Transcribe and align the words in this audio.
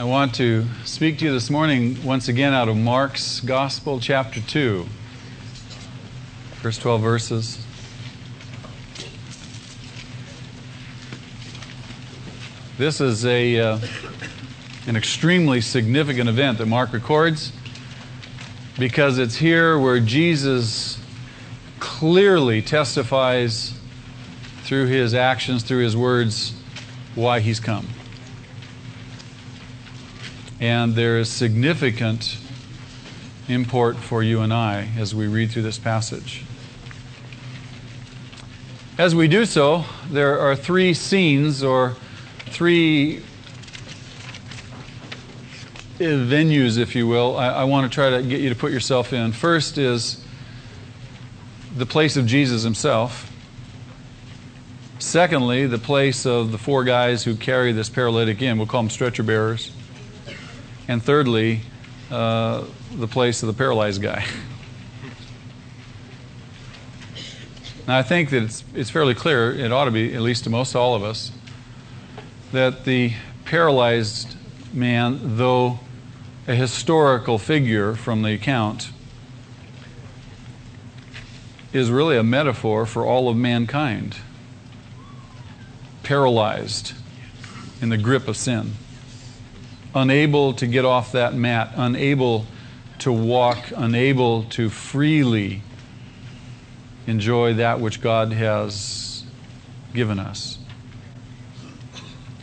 I 0.00 0.04
want 0.04 0.34
to 0.36 0.64
speak 0.86 1.18
to 1.18 1.26
you 1.26 1.32
this 1.32 1.50
morning 1.50 2.02
once 2.02 2.28
again 2.28 2.54
out 2.54 2.70
of 2.70 2.76
Mark's 2.78 3.40
Gospel, 3.40 4.00
chapter 4.00 4.40
2, 4.40 4.86
first 6.62 6.80
12 6.80 7.02
verses. 7.02 7.66
This 12.78 13.02
is 13.02 13.26
a, 13.26 13.60
uh, 13.60 13.78
an 14.86 14.96
extremely 14.96 15.60
significant 15.60 16.30
event 16.30 16.56
that 16.56 16.66
Mark 16.66 16.94
records 16.94 17.52
because 18.78 19.18
it's 19.18 19.36
here 19.36 19.78
where 19.78 20.00
Jesus 20.00 20.98
clearly 21.78 22.62
testifies 22.62 23.74
through 24.62 24.86
his 24.86 25.12
actions, 25.12 25.62
through 25.62 25.84
his 25.84 25.94
words, 25.94 26.54
why 27.14 27.40
he's 27.40 27.60
come. 27.60 27.86
And 30.60 30.94
there 30.94 31.18
is 31.18 31.30
significant 31.30 32.36
import 33.48 33.96
for 33.96 34.22
you 34.22 34.42
and 34.42 34.52
I 34.52 34.90
as 34.98 35.14
we 35.14 35.26
read 35.26 35.50
through 35.50 35.62
this 35.62 35.78
passage. 35.78 36.44
As 38.98 39.14
we 39.14 39.26
do 39.26 39.46
so, 39.46 39.86
there 40.10 40.38
are 40.38 40.54
three 40.54 40.92
scenes 40.92 41.62
or 41.62 41.96
three 42.50 43.22
venues, 45.98 46.78
if 46.78 46.94
you 46.94 47.06
will, 47.06 47.36
I, 47.36 47.48
I, 47.48 47.64
want 47.64 47.90
to 47.90 47.94
try 47.94 48.10
to 48.10 48.22
get 48.22 48.40
you 48.40 48.48
to 48.50 48.54
put 48.54 48.72
yourself 48.72 49.12
in. 49.12 49.32
First 49.32 49.78
is 49.78 50.24
the 51.74 51.86
place 51.86 52.16
of 52.16 52.26
Jesus 52.26 52.62
himself. 52.62 53.30
Secondly, 54.98 55.66
the 55.66 55.78
place 55.78 56.26
of 56.26 56.52
the 56.52 56.58
four 56.58 56.84
guys 56.84 57.24
who 57.24 57.34
carry 57.34 57.72
this 57.72 57.88
paralytic 57.88 58.42
in. 58.42 58.58
We'll 58.58 58.66
call 58.66 58.82
them 58.82 58.90
stretcher 58.90 59.22
bearers. 59.22 59.72
And 60.90 61.00
thirdly, 61.00 61.60
uh, 62.10 62.64
the 62.96 63.06
place 63.06 63.44
of 63.44 63.46
the 63.46 63.52
paralyzed 63.52 64.02
guy. 64.02 64.26
now, 67.86 67.96
I 67.96 68.02
think 68.02 68.30
that 68.30 68.42
it's, 68.42 68.64
it's 68.74 68.90
fairly 68.90 69.14
clear, 69.14 69.52
it 69.52 69.70
ought 69.70 69.84
to 69.84 69.92
be, 69.92 70.12
at 70.16 70.20
least 70.20 70.42
to 70.44 70.50
most 70.50 70.74
all 70.74 70.96
of 70.96 71.04
us, 71.04 71.30
that 72.50 72.86
the 72.86 73.12
paralyzed 73.44 74.34
man, 74.72 75.36
though 75.36 75.78
a 76.48 76.56
historical 76.56 77.38
figure 77.38 77.94
from 77.94 78.22
the 78.22 78.32
account, 78.32 78.90
is 81.72 81.88
really 81.88 82.16
a 82.16 82.24
metaphor 82.24 82.84
for 82.84 83.06
all 83.06 83.28
of 83.28 83.36
mankind. 83.36 84.16
Paralyzed 86.02 86.94
in 87.80 87.90
the 87.90 87.96
grip 87.96 88.26
of 88.26 88.36
sin, 88.36 88.72
unable 89.94 90.52
to 90.54 90.66
get 90.66 90.84
off 90.84 91.12
that 91.12 91.34
mat, 91.34 91.72
unable 91.76 92.46
to 93.00 93.12
walk, 93.12 93.72
unable 93.76 94.44
to 94.44 94.68
freely 94.68 95.62
enjoy 97.06 97.54
that 97.54 97.80
which 97.80 98.00
God 98.00 98.32
has 98.32 99.24
given 99.92 100.18
us. 100.18 100.58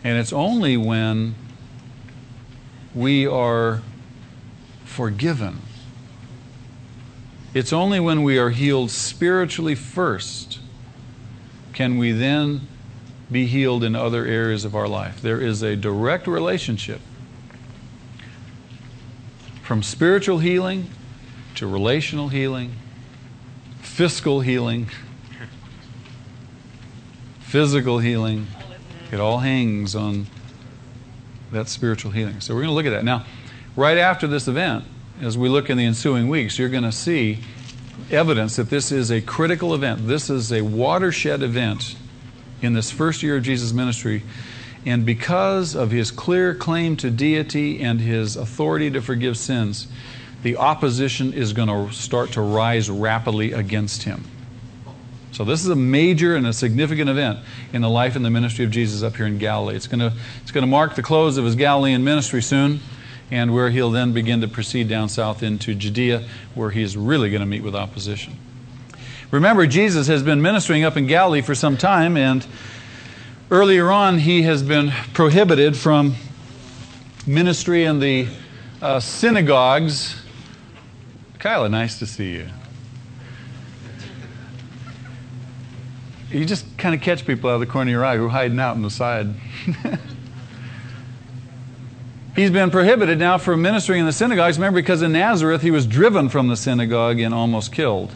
And 0.04 0.18
it's 0.18 0.34
only 0.34 0.78
when 0.78 1.36
we 2.94 3.28
are 3.28 3.82
forgiven. 4.86 5.62
It's 7.54 7.72
only 7.72 8.00
when 8.00 8.24
we 8.24 8.38
are 8.38 8.50
healed 8.50 8.92
spiritually 8.92 9.76
first 9.76 10.60
can 11.74 11.98
we 11.98 12.12
then 12.12 12.68
be 13.32 13.46
healed 13.46 13.84
in 13.84 13.96
other 13.96 14.26
areas 14.26 14.66
of 14.66 14.76
our 14.76 14.88
life. 14.88 15.22
There 15.22 15.40
is 15.40 15.62
a 15.62 15.76
direct 15.76 16.26
relationship 16.26 17.02
from 19.68 19.84
spiritual 19.84 20.38
healing 20.40 20.90
to 21.54 21.68
relational 21.68 22.30
healing, 22.30 22.74
fiscal 23.82 24.40
healing, 24.40 24.90
physical 27.42 28.00
healing. 28.00 28.48
It 29.12 29.20
all 29.20 29.40
hangs 29.40 29.94
on 29.94 30.28
that 31.52 31.68
spiritual 31.68 32.12
healing. 32.12 32.40
So 32.40 32.56
we're 32.56 32.62
going 32.62 32.70
to 32.70 32.76
look 32.76 32.86
at 32.86 32.92
that. 32.92 33.04
Now, 33.04 33.26
right 33.76 33.98
after 33.98 34.26
this 34.26 34.48
event, 34.48 34.86
as 35.20 35.38
we 35.38 35.50
look 35.50 35.70
in 35.70 35.78
the 35.78 35.84
ensuing 35.84 36.30
weeks, 36.30 36.58
you're 36.58 36.70
going 36.70 36.84
to 36.84 36.92
see 36.94 37.40
evidence 38.10 38.56
that 38.56 38.70
this 38.70 38.94
is 38.94 39.12
a 39.12 39.20
critical 39.20 39.74
event. 39.74 40.08
This 40.08 40.30
is 40.30 40.54
a 40.54 40.62
watershed 40.62 41.44
event 41.44 41.98
in 42.62 42.72
this 42.72 42.90
first 42.90 43.22
year 43.22 43.36
of 43.36 43.44
Jesus' 43.44 43.74
ministry. 43.74 44.24
And 44.88 45.06
because 45.06 45.76
of 45.76 45.92
his 45.92 46.12
clear 46.12 46.56
claim 46.56 46.96
to 46.98 47.12
deity 47.12 47.82
and 47.82 48.00
his 48.00 48.38
authority 48.38 48.90
to 48.92 49.02
forgive 49.02 49.36
sins, 49.36 49.86
the 50.44 50.56
opposition 50.56 51.34
is 51.34 51.52
going 51.52 51.68
to 51.68 51.94
start 51.94 52.32
to 52.32 52.42
rise 52.42 52.90
rapidly 52.90 53.52
against 53.52 54.04
him. 54.04 54.24
So 55.34 55.44
this 55.44 55.62
is 55.62 55.68
a 55.68 55.76
major 55.76 56.38
and 56.38 56.48
a 56.48 56.54
significant 56.54 57.10
event 57.10 57.40
in 57.74 57.82
the 57.82 57.90
life 57.90 58.16
and 58.16 58.24
the 58.24 58.30
ministry 58.30 58.64
of 58.64 58.72
Jesus 58.72 59.04
up 59.04 59.18
here 59.18 59.26
in 59.26 59.40
Galilee. 59.40 59.76
It's 59.76 59.88
going 59.88 60.00
to, 60.00 60.14
it's 60.42 60.52
going 60.52 60.62
to 60.62 60.68
mark 60.68 60.96
the 60.96 61.04
close 61.04 61.36
of 61.36 61.44
his 61.44 61.56
Galilean 61.56 62.06
ministry 62.06 62.42
soon, 62.42 62.80
and 63.30 63.54
where 63.54 63.70
he'll 63.70 63.92
then 63.92 64.14
begin 64.14 64.40
to 64.40 64.48
proceed 64.48 64.88
down 64.88 65.10
south 65.10 65.44
into 65.44 65.76
Judea, 65.76 66.26
where 66.56 66.70
he 66.70 66.82
is 66.82 66.96
really 66.96 67.30
going 67.30 67.42
to 67.42 67.46
meet 67.46 67.62
with 67.62 67.76
opposition. 67.76 68.38
Remember, 69.32 69.68
Jesus 69.68 70.08
has 70.08 70.24
been 70.24 70.42
ministering 70.42 70.86
up 70.86 70.96
in 70.96 71.08
Galilee 71.08 71.42
for 71.42 71.56
some 71.56 71.76
time, 71.76 72.16
and 72.16 72.48
earlier 73.50 73.90
on 73.90 74.20
he 74.20 74.42
has 74.44 74.62
been 74.62 74.92
prohibited 75.14 75.78
from 75.78 76.16
ministry 77.26 77.86
in 77.86 78.00
the 78.00 78.28
uh, 78.82 79.00
synagogues. 79.00 80.22
Kyla, 81.40 81.70
nice 81.70 82.00
to 82.00 82.06
see 82.06 82.34
you. 82.34 82.48
you 86.30 86.46
just 86.46 86.78
kind 86.78 86.94
of 86.94 87.00
catch 87.02 87.26
people 87.26 87.50
out 87.50 87.54
of 87.54 87.62
the 87.62 87.66
corner 87.66 87.90
of 87.90 87.94
your 87.94 88.04
eye 88.04 88.18
who 88.18 88.26
are 88.26 88.30
hiding 88.30 88.60
out 88.60 88.76
on 88.76 88.82
the 88.82 88.90
side. 88.90 89.34
He's 92.36 92.52
been 92.52 92.70
prohibited 92.70 93.18
now 93.18 93.38
from 93.38 93.62
ministering 93.62 94.02
in 94.02 94.06
the 94.06 94.14
synagogues. 94.14 94.58
Remember, 94.58 94.80
because 94.80 95.02
in 95.02 95.14
Nazareth 95.14 95.62
he 95.62 95.72
was 95.72 95.88
driven 95.88 96.28
from 96.30 96.50
the 96.50 96.58
synagogue 96.58 97.20
and 97.20 97.34
almost 97.34 97.72
killed. 97.72 98.14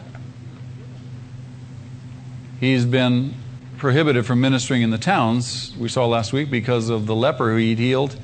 He's 2.60 2.84
been 2.84 3.34
prohibited 3.82 4.24
from 4.24 4.40
ministering 4.40 4.80
in 4.80 4.90
the 4.90 4.96
towns, 4.96 5.74
we 5.76 5.88
saw 5.88 6.06
last 6.06 6.32
week, 6.32 6.48
because 6.48 6.88
of 6.88 7.06
the 7.06 7.14
leper 7.16 7.50
who 7.50 7.56
he'd 7.56 7.80
healed, 7.80 8.16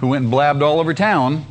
who 0.00 0.08
went 0.08 0.24
and 0.24 0.30
blabbed 0.30 0.60
all 0.60 0.78
over 0.78 0.92
town, 0.92 1.42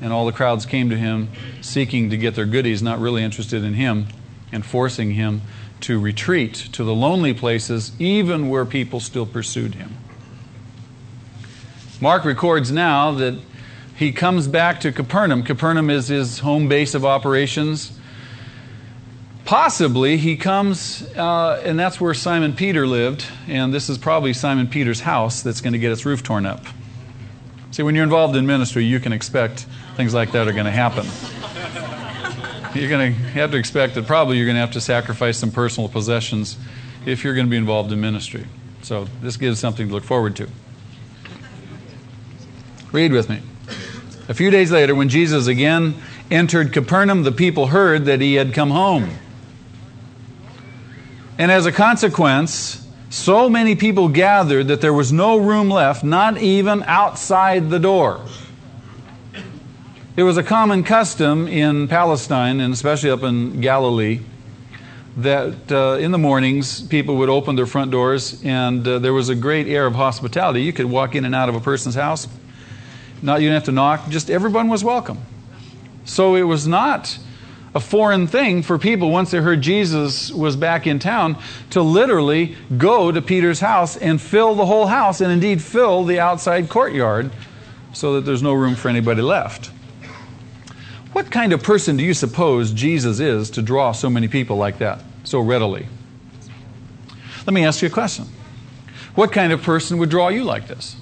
and 0.00 0.12
all 0.12 0.26
the 0.26 0.32
crowds 0.32 0.66
came 0.66 0.90
to 0.90 0.96
him 0.96 1.28
seeking 1.60 2.10
to 2.10 2.16
get 2.16 2.34
their 2.34 2.46
goodies, 2.46 2.82
not 2.82 2.98
really 2.98 3.22
interested 3.22 3.62
in 3.62 3.74
him, 3.74 4.08
and 4.50 4.66
forcing 4.66 5.12
him 5.12 5.40
to 5.78 6.00
retreat 6.00 6.52
to 6.72 6.82
the 6.82 6.92
lonely 6.92 7.32
places, 7.32 7.92
even 8.00 8.48
where 8.48 8.64
people 8.64 8.98
still 8.98 9.24
pursued 9.24 9.76
him. 9.76 9.96
Mark 12.00 12.24
records 12.24 12.72
now 12.72 13.12
that 13.12 13.38
he 13.94 14.10
comes 14.10 14.48
back 14.48 14.80
to 14.80 14.90
Capernaum. 14.90 15.44
Capernaum 15.44 15.90
is 15.90 16.08
his 16.08 16.40
home 16.40 16.66
base 16.66 16.96
of 16.96 17.04
operations. 17.04 17.99
Possibly 19.50 20.16
he 20.16 20.36
comes, 20.36 21.02
uh, 21.16 21.60
and 21.64 21.78
that's 21.78 22.00
where 22.00 22.14
Simon 22.14 22.54
Peter 22.54 22.86
lived, 22.86 23.26
and 23.48 23.74
this 23.74 23.88
is 23.88 23.98
probably 23.98 24.32
Simon 24.32 24.68
Peter's 24.68 25.00
house 25.00 25.42
that's 25.42 25.60
going 25.60 25.72
to 25.72 25.78
get 25.80 25.90
its 25.90 26.06
roof 26.06 26.22
torn 26.22 26.46
up. 26.46 26.64
See, 27.72 27.82
when 27.82 27.96
you're 27.96 28.04
involved 28.04 28.36
in 28.36 28.46
ministry, 28.46 28.84
you 28.84 29.00
can 29.00 29.12
expect 29.12 29.66
things 29.96 30.14
like 30.14 30.32
that 30.32 30.46
are 30.46 30.52
going 30.52 30.66
to 30.66 30.70
happen 30.70 31.06
you're 32.74 32.88
going 32.88 33.12
to 33.12 33.20
have 33.20 33.50
to 33.50 33.56
expect 33.56 33.94
that 33.94 34.06
probably 34.06 34.36
you're 34.36 34.46
going 34.46 34.56
to 34.56 34.60
have 34.60 34.72
to 34.72 34.80
sacrifice 34.80 35.38
some 35.38 35.50
personal 35.50 35.88
possessions 35.88 36.56
if 37.04 37.24
you're 37.24 37.34
going 37.34 37.46
to 37.46 37.50
be 37.50 37.56
involved 37.56 37.90
in 37.92 38.00
ministry. 38.00 38.46
So 38.82 39.06
this 39.20 39.36
gives 39.36 39.58
something 39.58 39.88
to 39.88 39.92
look 39.92 40.04
forward 40.04 40.36
to. 40.36 40.48
Read 42.92 43.12
with 43.12 43.28
me. 43.28 43.40
A 44.28 44.34
few 44.34 44.50
days 44.50 44.70
later, 44.70 44.94
when 44.94 45.08
Jesus 45.08 45.46
again 45.46 45.94
entered 46.30 46.72
Capernaum, 46.72 47.24
the 47.24 47.32
people 47.32 47.68
heard 47.68 48.04
that 48.04 48.20
he 48.20 48.34
had 48.34 48.54
come 48.54 48.70
home. 48.70 49.10
And 51.40 51.50
as 51.50 51.64
a 51.64 51.72
consequence, 51.72 52.86
so 53.08 53.48
many 53.48 53.74
people 53.74 54.10
gathered 54.10 54.68
that 54.68 54.82
there 54.82 54.92
was 54.92 55.10
no 55.10 55.38
room 55.38 55.70
left, 55.70 56.04
not 56.04 56.36
even 56.36 56.82
outside 56.82 57.70
the 57.70 57.78
door. 57.78 58.20
It 60.18 60.22
was 60.22 60.36
a 60.36 60.42
common 60.42 60.84
custom 60.84 61.48
in 61.48 61.88
Palestine, 61.88 62.60
and 62.60 62.74
especially 62.74 63.08
up 63.08 63.22
in 63.22 63.62
Galilee, 63.62 64.20
that 65.16 65.72
uh, 65.72 65.96
in 65.98 66.10
the 66.10 66.18
mornings 66.18 66.82
people 66.82 67.16
would 67.16 67.30
open 67.30 67.56
their 67.56 67.64
front 67.64 67.90
doors, 67.90 68.44
and 68.44 68.86
uh, 68.86 68.98
there 68.98 69.14
was 69.14 69.30
a 69.30 69.34
great 69.34 69.66
air 69.66 69.86
of 69.86 69.94
hospitality. 69.94 70.60
You 70.60 70.74
could 70.74 70.90
walk 70.90 71.14
in 71.14 71.24
and 71.24 71.34
out 71.34 71.48
of 71.48 71.54
a 71.54 71.60
person's 71.60 71.94
house, 71.94 72.28
not 73.22 73.40
you 73.40 73.46
didn't 73.46 73.54
have 73.54 73.64
to 73.64 73.72
knock. 73.72 74.10
Just 74.10 74.28
everyone 74.28 74.68
was 74.68 74.84
welcome. 74.84 75.16
So 76.04 76.34
it 76.34 76.42
was 76.42 76.66
not 76.66 77.18
a 77.74 77.80
foreign 77.80 78.26
thing 78.26 78.62
for 78.62 78.78
people 78.78 79.10
once 79.10 79.30
they 79.30 79.38
heard 79.38 79.60
Jesus 79.60 80.32
was 80.32 80.56
back 80.56 80.86
in 80.86 80.98
town 80.98 81.36
to 81.70 81.82
literally 81.82 82.56
go 82.76 83.12
to 83.12 83.22
Peter's 83.22 83.60
house 83.60 83.96
and 83.96 84.20
fill 84.20 84.54
the 84.54 84.66
whole 84.66 84.86
house, 84.86 85.20
and 85.20 85.30
indeed 85.30 85.62
fill 85.62 86.04
the 86.04 86.18
outside 86.18 86.68
courtyard 86.68 87.30
so 87.92 88.14
that 88.14 88.22
there's 88.22 88.42
no 88.42 88.52
room 88.52 88.74
for 88.74 88.88
anybody 88.88 89.22
left. 89.22 89.70
What 91.12 91.30
kind 91.30 91.52
of 91.52 91.62
person 91.62 91.96
do 91.96 92.04
you 92.04 92.14
suppose 92.14 92.72
Jesus 92.72 93.20
is 93.20 93.50
to 93.50 93.62
draw 93.62 93.92
so 93.92 94.08
many 94.10 94.28
people 94.28 94.56
like 94.56 94.78
that 94.78 95.02
so 95.24 95.40
readily? 95.40 95.86
Let 97.46 97.54
me 97.54 97.64
ask 97.64 97.82
you 97.82 97.88
a 97.88 97.90
question. 97.90 98.26
What 99.14 99.32
kind 99.32 99.52
of 99.52 99.62
person 99.62 99.98
would 99.98 100.08
draw 100.08 100.28
you 100.28 100.44
like 100.44 100.68
this? 100.68 100.96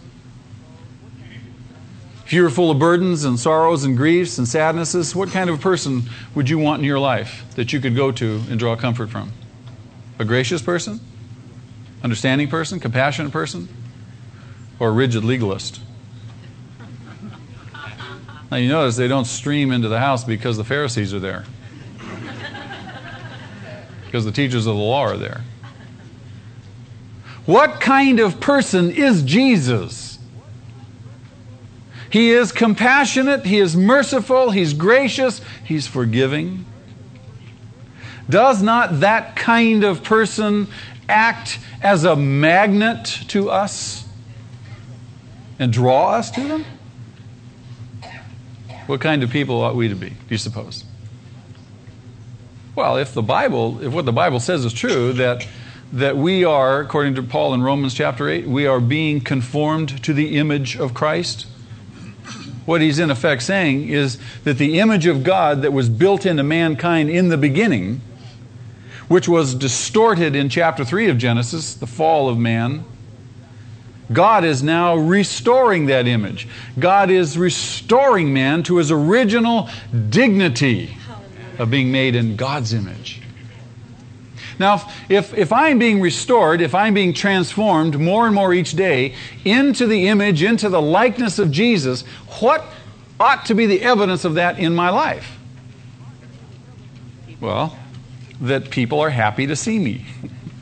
If 2.29 2.35
you 2.35 2.43
were 2.43 2.51
full 2.51 2.71
of 2.71 2.79
burdens 2.79 3.25
and 3.25 3.41
sorrows 3.41 3.85
and 3.85 3.97
griefs 3.97 4.37
and 4.37 4.47
sadnesses, 4.47 5.17
what 5.17 5.31
kind 5.31 5.49
of 5.49 5.63
person 5.63 6.03
would 6.35 6.51
you 6.51 6.59
want 6.59 6.81
in 6.81 6.85
your 6.85 6.99
life 6.99 7.47
that 7.55 7.73
you 7.73 7.81
could 7.81 7.97
go 7.97 8.13
to 8.13 8.43
and 8.51 8.59
draw 8.59 8.77
comfort 8.77 9.09
from? 9.09 9.33
A 10.19 10.27
gracious 10.27 10.61
person? 10.61 11.01
Understanding 12.05 12.49
person? 12.49 12.81
Compassionate 12.81 13.33
person? 13.33 13.67
Or 14.79 14.89
a 14.89 14.93
rigid 14.93 15.25
legalist? 15.25 15.81
Now 18.51 18.59
you 18.59 18.69
notice 18.69 18.97
they 18.97 19.09
don't 19.09 19.25
stream 19.25 19.73
into 19.73 19.89
the 19.89 19.99
house 19.99 20.23
because 20.23 20.59
the 20.59 20.65
Pharisees 20.65 21.15
are 21.15 21.21
there. 21.21 21.47
because 24.05 24.27
the 24.27 24.33
teachers 24.33 24.67
of 24.67 24.77
the 24.77 24.83
law 24.83 25.01
are 25.01 25.17
there. 25.17 25.45
What 27.47 27.81
kind 27.81 28.21
of 28.21 28.39
person 28.39 28.91
is 28.91 29.23
Jesus? 29.23 30.08
He 32.11 32.31
is 32.31 32.53
compassionate, 32.53 33.45
he 33.45 33.59
is 33.59 33.77
merciful, 33.77 34.51
he's 34.51 34.73
gracious, 34.73 35.41
he's 35.65 35.87
forgiving. 35.87 36.65
Does 38.31 38.63
not 38.63 39.01
that 39.01 39.37
kind 39.37 39.85
of 39.85 40.03
person 40.03 40.69
act 41.09 41.59
as 41.83 42.05
a 42.05 42.17
magnet 42.17 43.05
to 43.29 43.51
us 43.51 44.07
and 45.59 45.73
draw 45.73 46.13
us 46.13 46.31
to 46.33 46.41
them? 46.41 46.65
What 48.87 49.01
kind 49.01 49.23
of 49.23 49.31
people 49.31 49.61
ought 49.61 49.77
we 49.77 49.89
to 49.89 49.95
be, 49.95 50.11
do 50.11 50.17
you 50.31 50.39
suppose? 50.39 50.85
Well, 52.75 52.97
if 52.97 53.13
the 53.13 53.23
Bible, 53.23 53.83
if 53.83 53.93
what 53.93 54.07
the 54.07 54.13
Bible 54.13 54.41
says 54.41 54.65
is 54.65 54.73
true, 54.73 55.13
that 55.15 55.47
that 55.93 56.17
we 56.17 56.45
are, 56.45 56.81
according 56.81 57.15
to 57.15 57.23
Paul 57.23 57.55
in 57.55 57.63
Romans 57.63 57.95
chapter 57.95 58.29
8, 58.29 58.47
we 58.47 58.67
are 58.67 58.81
being 58.81 59.21
conformed 59.21 60.03
to 60.05 60.13
the 60.13 60.37
image 60.37 60.77
of 60.77 60.93
Christ. 60.93 61.47
What 62.69 62.83
he's 62.83 62.99
in 62.99 63.11
effect 63.11 63.45
saying 63.45 63.89
is 63.89 64.19
that 64.45 64.59
the 64.59 64.79
image 64.79 65.07
of 65.07 65.25
God 65.25 65.63
that 65.63 65.73
was 65.73 65.89
built 65.89 66.27
into 66.27 66.43
mankind 66.43 67.09
in 67.09 67.31
the 67.31 67.39
beginning, 67.39 68.03
which 69.09 69.27
was 69.27 69.55
distorted 69.55 70.37
in 70.37 70.51
chapter 70.51 70.85
3 70.85 71.09
of 71.09 71.17
Genesis, 71.17 71.73
the 71.73 71.87
fall 71.87 72.29
of 72.29 72.37
man, 72.37 72.85
God 74.13 74.45
is 74.45 74.63
now 74.63 74.97
restoring 74.97 75.87
that 75.87 76.07
image. 76.07 76.47
God 76.79 77.09
is 77.09 77.39
restoring 77.39 78.35
man 78.35 78.63
to 78.65 78.77
his 78.77 78.91
original 78.91 79.71
dignity 80.11 80.95
of 81.59 81.71
being 81.71 81.91
made 81.91 82.15
in 82.15 82.37
God's 82.37 82.75
image. 82.75 83.23
Now, 84.59 84.91
if, 85.09 85.35
if 85.35 85.53
I'm 85.53 85.79
being 85.79 86.01
restored, 86.01 86.61
if 86.61 86.75
I'm 86.75 86.95
being 86.95 87.13
transformed 87.13 87.99
more 87.99 88.27
and 88.27 88.35
more 88.35 88.53
each 88.53 88.73
day 88.73 89.15
into 89.45 89.87
the 89.87 90.09
image, 90.09 90.43
into 90.43 90.69
the 90.69 90.83
likeness 90.83 91.39
of 91.39 91.51
Jesus, 91.51 92.03
what 92.41 92.65
ought 93.21 93.47
to 93.47 93.55
be 93.55 93.67
the 93.67 93.83
evidence 93.83 94.25
of 94.25 94.35
that 94.35 94.59
in 94.59 94.75
my 94.75 94.91
life? 94.91 95.39
Well, 97.41 97.79
that 98.41 98.71
people 98.71 99.01
are 99.01 99.11
happy 99.11 99.47
to 99.47 99.57
see 99.57 99.79
me. 99.79 100.05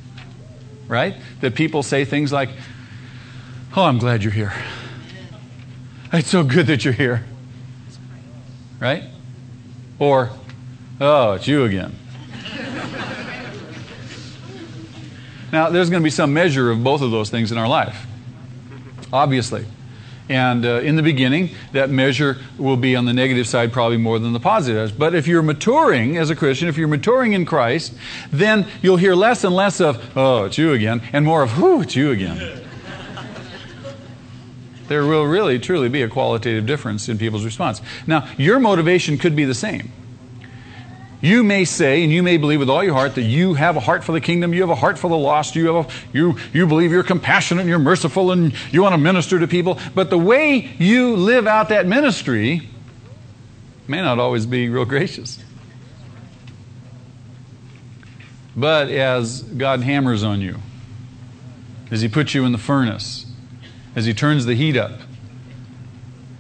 right? 0.89 1.15
That 1.41 1.55
people 1.55 1.83
say 1.83 2.05
things 2.05 2.33
like, 2.33 2.51
Oh, 3.77 3.85
I'm 3.85 3.99
glad 3.99 4.23
you're 4.23 4.33
here. 4.33 4.55
It's 6.13 6.29
so 6.29 6.45
good 6.45 6.69
that 6.69 6.85
you're 6.85 6.95
here. 6.95 7.25
Right? 8.81 9.05
Or, 9.99 10.31
Oh, 11.01 11.33
it's 11.33 11.47
you 11.47 11.65
again. 11.65 11.95
Now, 15.57 15.71
there's 15.71 15.89
going 15.89 16.03
to 16.03 16.05
be 16.05 16.11
some 16.11 16.35
measure 16.35 16.71
of 16.71 16.85
both 16.85 17.01
of 17.01 17.11
those 17.11 17.31
things 17.31 17.51
in 17.51 17.57
our 17.57 17.67
life, 17.67 18.07
obviously. 19.11 19.65
And 20.29 20.67
uh, 20.67 20.81
in 20.81 20.97
the 20.97 21.03
beginning, 21.03 21.49
that 21.73 21.89
measure 21.89 22.37
will 22.59 22.77
be 22.77 22.95
on 22.95 23.07
the 23.07 23.15
negative 23.15 23.49
side 23.49 23.73
probably 23.73 23.97
more 23.97 24.19
than 24.19 24.35
the 24.35 24.39
positive. 24.39 24.99
But 24.99 25.15
if 25.15 25.27
you're 25.27 25.41
maturing 25.41 26.19
as 26.19 26.29
a 26.29 26.37
Christian, 26.37 26.69
if 26.69 26.77
you're 26.77 26.89
maturing 26.89 27.33
in 27.33 27.47
Christ, 27.47 27.95
then 28.31 28.67
you'll 28.83 28.99
hear 28.99 29.15
less 29.15 29.45
and 29.45 29.57
less 29.57 29.81
of, 29.81 30.15
oh, 30.15 30.45
it's 30.45 30.59
you 30.59 30.75
again, 30.75 31.01
and 31.15 31.25
more 31.25 31.43
of, 31.43 31.59
whoo, 31.59 31.81
it's 31.81 31.97
you 31.97 32.11
again. 32.11 32.37
there 34.89 35.07
will 35.07 35.25
really, 35.25 35.59
truly 35.59 35.89
be 35.89 36.03
a 36.03 36.09
qualitative 36.11 36.67
difference 36.67 37.09
in 37.09 37.17
people's 37.17 37.47
response. 37.47 37.81
Now, 38.07 38.29
your 38.37 38.61
motivation 38.61 39.17
could 39.17 39.35
be 39.35 39.47
the 39.47 39.55
same. 39.55 39.91
You 41.27 41.43
may 41.43 41.65
say 41.65 42.05
and 42.05 42.13
you 42.13 42.23
may 42.23 42.37
believe 42.37 42.61
with 42.61 42.71
all 42.71 42.85
your 42.85 42.95
heart 42.95 43.17
that 43.17 43.25
you 43.25 43.55
have 43.55 43.75
a 43.75 43.81
heart 43.81 44.05
for 44.05 44.13
the 44.13 44.21
kingdom, 44.21 44.55
you 44.55 44.61
have 44.61 44.71
a 44.71 44.77
heart 44.77 44.97
for 44.97 45.11
the 45.11 45.17
lost, 45.17 45.57
you, 45.57 45.75
have 45.75 45.89
a, 45.89 46.17
you, 46.17 46.39
you 46.53 46.69
believe 46.69 46.93
you're 46.93 47.03
compassionate 47.03 47.63
and 47.63 47.69
you're 47.69 47.81
merciful 47.81 48.31
and 48.31 48.55
you 48.73 48.81
want 48.81 48.93
to 48.93 48.99
minister 48.99 49.41
to 49.41 49.49
people. 49.49 49.77
But 49.93 50.09
the 50.09 50.19
way 50.19 50.73
you 50.79 51.17
live 51.17 51.49
out 51.49 51.71
that 51.71 51.85
ministry 51.85 52.69
may 53.89 54.01
not 54.03 54.21
always 54.21 54.47
be 54.47 54.69
real 54.69 54.85
gracious. 54.85 55.41
But 58.55 58.89
as 58.89 59.43
God 59.43 59.83
hammers 59.83 60.23
on 60.23 60.41
you, 60.41 60.61
as 61.91 62.03
He 62.03 62.09
puts 62.09 62.35
you 62.35 62.45
in 62.45 62.53
the 62.53 62.59
furnace, 62.59 63.27
as 63.97 64.07
He 64.07 64.15
turns 64.15 64.47
the 64.47 64.55
heat 64.55 64.77
up, 64.77 65.01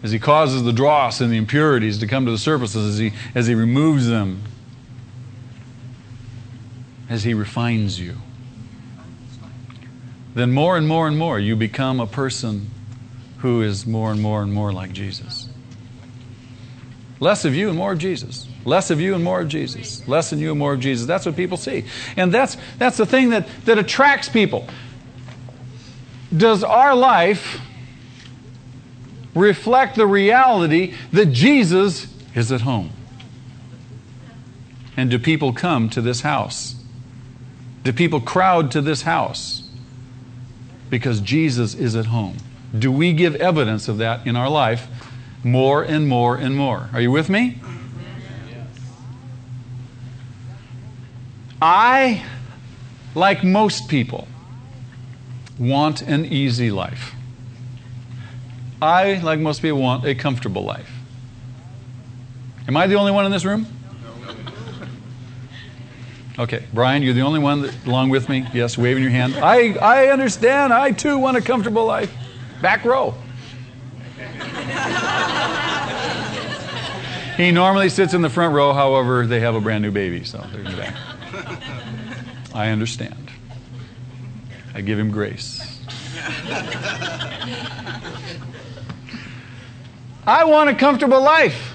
as 0.05 0.12
He 0.12 0.21
causes 0.21 0.62
the 0.62 0.73
dross 0.73 1.21
and 1.21 1.32
the 1.32 1.39
impurities 1.39 1.99
to 1.99 2.06
come 2.06 2.25
to 2.25 2.31
the 2.31 2.39
surface, 2.39 2.77
as 2.77 2.99
He, 2.99 3.12
as 3.35 3.49
he 3.49 3.56
removes 3.56 4.06
them, 4.06 4.43
as 7.08 7.25
He 7.25 7.35
refines 7.35 8.00
you, 8.00 8.17
then 10.35 10.53
more 10.53 10.76
and 10.76 10.87
more 10.87 11.08
and 11.08 11.19
more 11.19 11.38
you 11.38 11.56
become 11.56 11.99
a 12.00 12.06
person 12.06 12.70
who 13.39 13.63
is 13.63 13.86
more 13.86 14.10
and 14.10 14.20
more 14.20 14.43
and 14.43 14.53
more 14.53 14.72
like 14.72 14.93
Jesus. 14.93 15.48
Less 17.20 17.44
of 17.44 17.55
you 17.55 17.69
and 17.69 17.79
more 17.79 17.93
of 17.93 17.98
Jesus. 17.98 18.46
Less 18.65 18.91
of 18.91 19.01
you 19.01 19.15
and 19.15 19.25
more 19.25 19.41
of 19.41 19.48
Jesus. 19.48 20.06
Less 20.06 20.32
of 20.32 20.41
you 20.41 20.51
and 20.51 20.58
more 20.58 20.75
of 20.75 20.81
Jesus. 20.81 21.06
That's 21.06 21.25
what 21.25 21.36
people 21.36 21.56
see. 21.56 21.84
And 22.17 22.32
that's, 22.32 22.56
that's 22.79 22.96
the 22.96 23.06
thing 23.06 23.31
that, 23.31 23.48
that 23.65 23.79
attracts 23.79 24.29
people. 24.29 24.69
Does 26.36 26.63
our 26.63 26.94
life 26.94 27.60
reflect 29.34 29.96
the 29.96 30.06
reality 30.06 30.94
that 31.13 31.27
Jesus 31.27 32.06
is 32.34 32.53
at 32.53 32.63
home? 32.63 32.91
And 34.96 35.10
do 35.10 35.19
people 35.19 35.53
come 35.53 35.89
to 35.91 36.01
this 36.01 36.22
house? 36.22 36.76
Do 37.86 37.93
people 37.93 38.20
crowd 38.20 38.72
to 38.72 38.81
this 38.81 39.02
house 39.02 39.62
because 40.90 41.20
Jesus 41.20 41.72
is 41.72 41.94
at 41.94 42.06
home? 42.06 42.36
Do 42.76 42.90
we 42.90 43.12
give 43.12 43.36
evidence 43.36 43.86
of 43.86 43.98
that 43.98 44.26
in 44.26 44.34
our 44.34 44.50
life 44.50 44.88
more 45.44 45.84
and 45.84 46.08
more 46.08 46.34
and 46.34 46.56
more? 46.56 46.90
Are 46.93 47.00
you 47.00 47.12
with 47.12 47.31
me? 47.31 47.60
I, 51.62 52.24
like 53.14 53.44
most 53.44 53.88
people, 53.88 54.26
want 55.56 56.02
an 56.02 56.24
easy 56.24 56.72
life. 56.72 57.14
I, 58.82 59.19
like 59.19 59.38
most 59.38 59.62
people, 59.62 59.81
want 59.81 60.05
a 60.05 60.16
comfortable 60.16 60.64
life. 60.64 60.90
Am 62.66 62.76
I 62.76 62.88
the 62.88 62.96
only 62.96 63.12
one 63.12 63.26
in 63.26 63.31
this 63.31 63.44
room? 63.44 63.76
Okay, 66.38 66.66
Brian, 66.74 67.02
you're 67.02 67.14
the 67.14 67.22
only 67.22 67.40
one 67.40 67.62
that, 67.62 67.86
along 67.86 68.10
with 68.10 68.28
me. 68.28 68.46
Yes, 68.52 68.76
waving 68.76 69.02
your 69.02 69.10
hand. 69.10 69.36
I, 69.36 69.72
I 69.74 70.08
understand. 70.08 70.72
I 70.72 70.90
too 70.90 71.16
want 71.16 71.38
a 71.38 71.40
comfortable 71.40 71.86
life. 71.86 72.12
Back 72.60 72.84
row. 72.84 73.14
he 77.38 77.50
normally 77.50 77.88
sits 77.88 78.12
in 78.12 78.20
the 78.20 78.28
front 78.28 78.55
row, 78.55 78.74
however, 78.74 79.26
they 79.26 79.40
have 79.40 79.55
a 79.55 79.62
brand 79.62 79.82
new 79.82 79.90
baby, 79.90 80.24
so 80.24 80.46
they're 80.52 80.60
in 80.60 80.70
the 80.70 80.76
back. 80.76 80.94
I 82.55 82.69
understand. 82.69 83.31
I 84.74 84.82
give 84.82 84.98
him 84.98 85.10
grace. 85.10 85.81
I 90.26 90.44
want 90.44 90.69
a 90.69 90.74
comfortable 90.74 91.22
life. 91.22 91.66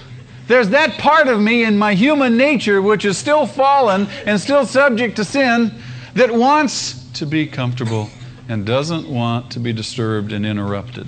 There's 0.51 0.67
that 0.71 0.97
part 0.97 1.29
of 1.29 1.39
me 1.39 1.63
in 1.63 1.77
my 1.77 1.93
human 1.93 2.35
nature 2.35 2.81
which 2.81 3.05
is 3.05 3.17
still 3.17 3.45
fallen 3.47 4.09
and 4.25 4.37
still 4.37 4.65
subject 4.65 5.15
to 5.15 5.23
sin 5.23 5.73
that 6.15 6.29
wants 6.29 7.09
to 7.13 7.25
be 7.25 7.47
comfortable 7.47 8.09
and 8.49 8.65
doesn't 8.65 9.07
want 9.07 9.49
to 9.53 9.61
be 9.61 9.71
disturbed 9.71 10.33
and 10.33 10.45
interrupted. 10.45 11.07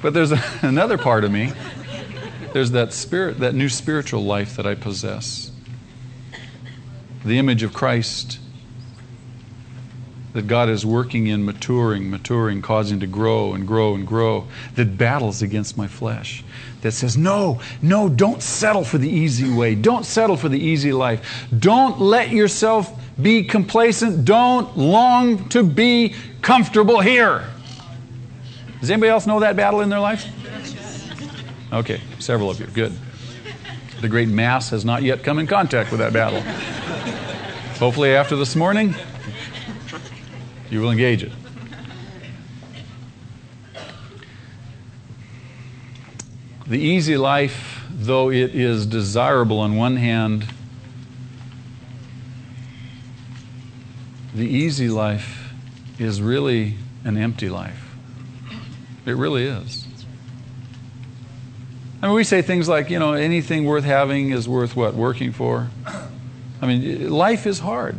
But 0.00 0.14
there's 0.14 0.30
a, 0.30 0.40
another 0.62 0.96
part 0.96 1.24
of 1.24 1.32
me. 1.32 1.52
There's 2.52 2.70
that 2.70 2.92
spirit, 2.92 3.40
that 3.40 3.56
new 3.56 3.68
spiritual 3.68 4.22
life 4.22 4.54
that 4.54 4.68
I 4.68 4.76
possess. 4.76 5.50
The 7.24 7.36
image 7.36 7.64
of 7.64 7.72
Christ 7.72 8.38
that 10.32 10.46
God 10.46 10.68
is 10.68 10.86
working 10.86 11.26
in, 11.26 11.44
maturing, 11.44 12.10
maturing, 12.10 12.62
causing 12.62 13.00
to 13.00 13.06
grow 13.06 13.52
and 13.52 13.66
grow 13.66 13.94
and 13.94 14.06
grow, 14.06 14.46
that 14.76 14.96
battles 14.96 15.42
against 15.42 15.76
my 15.76 15.88
flesh, 15.88 16.44
that 16.82 16.92
says, 16.92 17.16
No, 17.16 17.60
no, 17.82 18.08
don't 18.08 18.42
settle 18.42 18.84
for 18.84 18.98
the 18.98 19.08
easy 19.08 19.52
way. 19.52 19.74
Don't 19.74 20.04
settle 20.04 20.36
for 20.36 20.48
the 20.48 20.58
easy 20.58 20.92
life. 20.92 21.46
Don't 21.58 22.00
let 22.00 22.30
yourself 22.30 22.96
be 23.20 23.44
complacent. 23.44 24.24
Don't 24.24 24.76
long 24.78 25.48
to 25.50 25.62
be 25.62 26.14
comfortable 26.42 27.00
here. 27.00 27.44
Does 28.80 28.90
anybody 28.90 29.10
else 29.10 29.26
know 29.26 29.40
that 29.40 29.56
battle 29.56 29.80
in 29.80 29.90
their 29.90 30.00
life? 30.00 30.26
Okay, 31.72 32.00
several 32.18 32.50
of 32.50 32.58
you. 32.58 32.66
Good. 32.66 32.92
The 34.00 34.08
great 34.08 34.28
mass 34.28 34.70
has 34.70 34.84
not 34.84 35.02
yet 35.02 35.22
come 35.22 35.38
in 35.38 35.46
contact 35.46 35.90
with 35.90 36.00
that 36.00 36.12
battle. 36.12 36.40
Hopefully, 37.78 38.14
after 38.14 38.34
this 38.36 38.56
morning, 38.56 38.94
you 40.70 40.80
will 40.80 40.90
engage 40.90 41.22
it. 41.22 41.32
The 46.66 46.78
easy 46.78 47.16
life, 47.16 47.84
though 47.90 48.30
it 48.30 48.54
is 48.54 48.86
desirable 48.86 49.58
on 49.58 49.76
one 49.76 49.96
hand, 49.96 50.46
the 54.32 54.46
easy 54.46 54.88
life 54.88 55.52
is 55.98 56.22
really 56.22 56.76
an 57.04 57.16
empty 57.18 57.48
life. 57.48 57.94
It 59.04 59.16
really 59.16 59.46
is. 59.46 59.86
I 62.00 62.06
mean, 62.06 62.14
we 62.14 62.24
say 62.24 62.40
things 62.40 62.68
like, 62.68 62.88
you 62.88 62.98
know, 62.98 63.14
anything 63.14 63.64
worth 63.64 63.84
having 63.84 64.30
is 64.30 64.48
worth 64.48 64.76
what? 64.76 64.94
Working 64.94 65.32
for? 65.32 65.68
I 66.62 66.66
mean, 66.66 67.10
life 67.10 67.46
is 67.46 67.58
hard. 67.58 67.96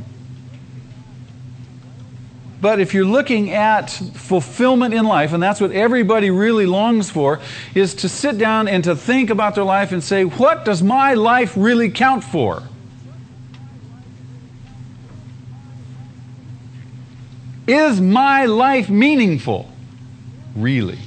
But 2.61 2.79
if 2.79 2.93
you're 2.93 3.05
looking 3.05 3.49
at 3.49 3.89
fulfillment 3.89 4.93
in 4.93 5.03
life, 5.03 5.33
and 5.33 5.41
that's 5.41 5.59
what 5.59 5.71
everybody 5.71 6.29
really 6.29 6.67
longs 6.67 7.09
for, 7.09 7.39
is 7.73 7.95
to 7.95 8.09
sit 8.09 8.37
down 8.37 8.67
and 8.67 8.83
to 8.83 8.95
think 8.95 9.31
about 9.31 9.55
their 9.55 9.63
life 9.63 9.91
and 9.91 10.03
say, 10.03 10.25
what 10.25 10.63
does 10.63 10.83
my 10.83 11.15
life 11.15 11.53
really 11.57 11.89
count 11.89 12.23
for? 12.23 12.61
Is 17.67 17.99
my 17.99 18.45
life 18.45 18.89
meaningful? 18.89 19.67
Really? 20.55 20.99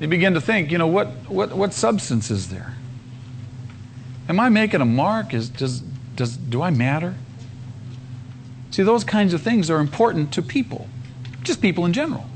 You 0.00 0.08
begin 0.08 0.34
to 0.34 0.40
think, 0.40 0.70
you 0.70 0.76
know, 0.76 0.86
what, 0.86 1.08
what, 1.30 1.56
what 1.56 1.72
substance 1.72 2.30
is 2.30 2.50
there? 2.50 2.74
Am 4.28 4.38
I 4.38 4.50
making 4.50 4.82
a 4.82 4.84
mark? 4.84 5.32
Is, 5.32 5.48
does, 5.48 5.80
does, 5.80 6.36
do 6.36 6.60
I 6.60 6.68
matter? 6.70 7.14
See, 8.74 8.82
those 8.82 9.04
kinds 9.04 9.34
of 9.34 9.40
things 9.40 9.70
are 9.70 9.78
important 9.78 10.32
to 10.32 10.42
people, 10.42 10.88
just 11.44 11.62
people 11.62 11.84
in 11.84 11.92
general. 11.92 12.26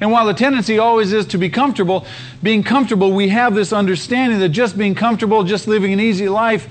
And 0.00 0.12
while 0.12 0.26
the 0.26 0.32
tendency 0.32 0.78
always 0.78 1.12
is 1.12 1.26
to 1.26 1.38
be 1.38 1.48
comfortable, 1.48 2.06
being 2.40 2.62
comfortable, 2.62 3.12
we 3.12 3.30
have 3.30 3.56
this 3.56 3.72
understanding 3.72 4.38
that 4.38 4.50
just 4.50 4.78
being 4.78 4.94
comfortable, 4.94 5.42
just 5.42 5.66
living 5.66 5.92
an 5.92 5.98
easy 5.98 6.28
life, 6.28 6.68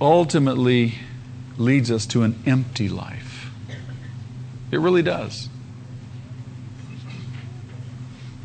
ultimately 0.00 0.94
leads 1.56 1.88
us 1.88 2.04
to 2.06 2.24
an 2.24 2.42
empty 2.46 2.88
life. 2.88 3.48
It 4.72 4.80
really 4.80 5.02
does. 5.02 5.48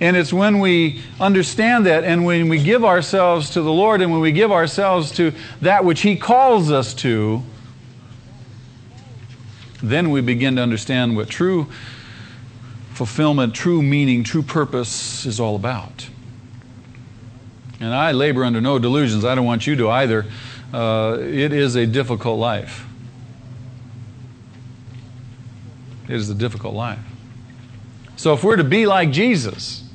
And 0.01 0.15
it's 0.15 0.31
when 0.31 0.59
we 0.59 1.01
understand 1.19 1.85
that 1.85 2.03
and 2.03 2.23
when 2.23 2.47
we 2.47 2.61
give 2.63 2.85
ourselves 2.85 3.49
to 3.51 3.61
the 3.61 3.71
Lord 3.71 4.01
and 4.01 4.11
when 4.11 4.21
we 4.21 4.31
give 4.31 4.51
ourselves 4.51 5.11
to 5.13 5.33
that 5.61 5.83
which 5.83 6.01
He 6.01 6.15
calls 6.15 6.71
us 6.71 6.93
to, 6.95 7.43
then 9.83 10.09
we 10.11 10.21
begin 10.21 10.55
to 10.55 10.61
understand 10.61 11.15
what 11.15 11.29
true 11.29 11.67
fulfillment, 12.93 13.53
true 13.53 13.81
meaning, 13.81 14.23
true 14.23 14.43
purpose 14.43 15.25
is 15.25 15.39
all 15.39 15.55
about. 15.55 16.09
And 17.79 17.93
I 17.93 18.11
labor 18.11 18.43
under 18.43 18.59
no 18.59 18.77
delusions. 18.77 19.23
I 19.23 19.35
don't 19.35 19.45
want 19.45 19.65
you 19.65 19.75
to 19.77 19.89
either. 19.89 20.25
Uh, 20.73 21.17
it 21.19 21.53
is 21.53 21.75
a 21.75 21.85
difficult 21.85 22.39
life. 22.39 22.85
It 26.09 26.15
is 26.15 26.29
a 26.29 26.35
difficult 26.35 26.73
life. 26.73 26.99
So 28.17 28.33
if 28.33 28.43
we're 28.43 28.57
to 28.57 28.63
be 28.65 28.85
like 28.85 29.11
Jesus, 29.11 29.88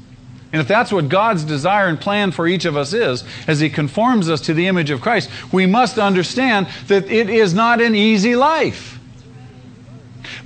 and 0.54 0.60
if 0.60 0.68
that's 0.68 0.92
what 0.92 1.08
God's 1.08 1.42
desire 1.42 1.88
and 1.88 2.00
plan 2.00 2.30
for 2.30 2.46
each 2.46 2.64
of 2.64 2.76
us 2.76 2.92
is, 2.92 3.24
as 3.48 3.58
He 3.58 3.68
conforms 3.68 4.30
us 4.30 4.40
to 4.42 4.54
the 4.54 4.68
image 4.68 4.88
of 4.88 5.00
Christ, 5.00 5.28
we 5.52 5.66
must 5.66 5.98
understand 5.98 6.68
that 6.86 7.10
it 7.10 7.28
is 7.28 7.52
not 7.52 7.80
an 7.80 7.96
easy 7.96 8.36
life. 8.36 9.00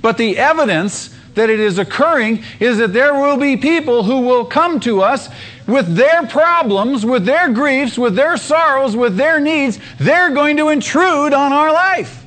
But 0.01 0.17
the 0.17 0.35
evidence 0.39 1.15
that 1.35 1.51
it 1.51 1.59
is 1.59 1.77
occurring 1.77 2.43
is 2.59 2.79
that 2.79 2.91
there 2.91 3.13
will 3.13 3.37
be 3.37 3.55
people 3.55 4.01
who 4.01 4.21
will 4.21 4.45
come 4.45 4.79
to 4.79 5.03
us 5.03 5.29
with 5.67 5.95
their 5.95 6.25
problems, 6.25 7.05
with 7.05 7.25
their 7.25 7.53
griefs, 7.53 7.95
with 7.95 8.15
their 8.15 8.35
sorrows, 8.35 8.95
with 8.95 9.15
their 9.15 9.39
needs. 9.39 9.77
They're 9.99 10.31
going 10.31 10.57
to 10.57 10.69
intrude 10.69 11.33
on 11.33 11.53
our 11.53 11.71
life. 11.71 12.25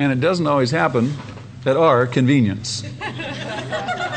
And 0.00 0.10
it 0.10 0.18
doesn't 0.18 0.48
always 0.48 0.72
happen 0.72 1.14
at 1.64 1.76
our 1.76 2.08
convenience. 2.08 2.82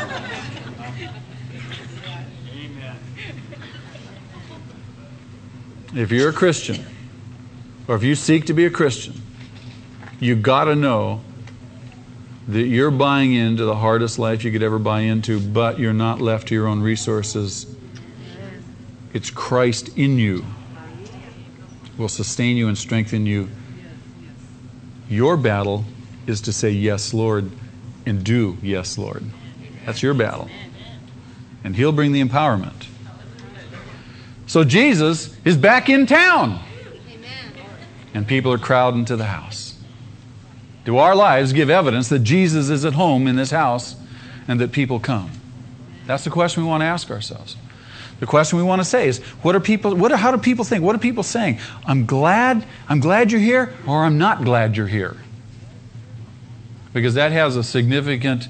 If 5.94 6.10
you're 6.10 6.30
a 6.30 6.32
Christian, 6.32 6.84
or 7.86 7.96
if 7.96 8.02
you 8.02 8.14
seek 8.14 8.46
to 8.46 8.52
be 8.52 8.64
a 8.66 8.70
Christian, 8.70 9.14
you 10.20 10.36
got 10.36 10.64
to 10.64 10.74
know 10.74 11.22
that 12.48 12.62
you're 12.66 12.90
buying 12.90 13.34
into 13.34 13.64
the 13.64 13.76
hardest 13.76 14.18
life 14.18 14.44
you 14.44 14.52
could 14.52 14.62
ever 14.62 14.78
buy 14.78 15.00
into, 15.00 15.40
but 15.40 15.78
you're 15.78 15.92
not 15.92 16.20
left 16.20 16.48
to 16.48 16.54
your 16.54 16.66
own 16.66 16.80
resources. 16.80 17.66
It's 19.12 19.30
Christ 19.30 19.96
in 19.96 20.18
you 20.18 20.44
will 21.98 22.08
sustain 22.08 22.56
you 22.56 22.68
and 22.68 22.78
strengthen 22.78 23.26
you. 23.26 23.50
Your 25.10 25.36
battle 25.36 25.84
is 26.26 26.40
to 26.42 26.52
say, 26.52 26.70
Yes, 26.70 27.12
Lord, 27.12 27.50
and 28.06 28.24
do, 28.24 28.56
Yes, 28.62 28.96
Lord. 28.96 29.24
That's 29.84 30.02
your 30.02 30.14
battle. 30.14 30.48
And 31.64 31.76
He'll 31.76 31.92
bring 31.92 32.12
the 32.12 32.22
empowerment. 32.22 32.87
So 34.48 34.64
Jesus 34.64 35.36
is 35.44 35.56
back 35.56 35.88
in 35.88 36.06
town. 36.06 36.58
And 38.14 38.26
people 38.26 38.50
are 38.52 38.58
crowding 38.58 39.04
to 39.04 39.16
the 39.16 39.26
house. 39.26 39.78
Do 40.84 40.96
our 40.96 41.14
lives 41.14 41.52
give 41.52 41.68
evidence 41.68 42.08
that 42.08 42.20
Jesus 42.20 42.70
is 42.70 42.86
at 42.86 42.94
home 42.94 43.26
in 43.26 43.36
this 43.36 43.50
house 43.50 43.94
and 44.48 44.58
that 44.60 44.72
people 44.72 44.98
come? 44.98 45.30
That's 46.06 46.24
the 46.24 46.30
question 46.30 46.62
we 46.62 46.68
want 46.68 46.80
to 46.80 46.86
ask 46.86 47.10
ourselves. 47.10 47.58
The 48.20 48.26
question 48.26 48.56
we 48.58 48.64
want 48.64 48.80
to 48.80 48.84
say 48.86 49.06
is, 49.06 49.18
what 49.42 49.54
are 49.54 49.60
people, 49.60 49.94
what 49.94 50.10
are, 50.10 50.16
how 50.16 50.30
do 50.32 50.38
people 50.38 50.64
think? 50.64 50.82
What 50.82 50.96
are 50.96 50.98
people 50.98 51.22
saying? 51.22 51.60
I'm 51.86 52.06
glad, 52.06 52.64
I'm 52.88 53.00
glad 53.00 53.30
you're 53.30 53.42
here, 53.42 53.74
or 53.86 54.02
I'm 54.04 54.16
not 54.16 54.44
glad 54.44 54.76
you're 54.78 54.86
here. 54.86 55.16
Because 56.94 57.14
that 57.14 57.32
has 57.32 57.54
a 57.54 57.62
significant 57.62 58.48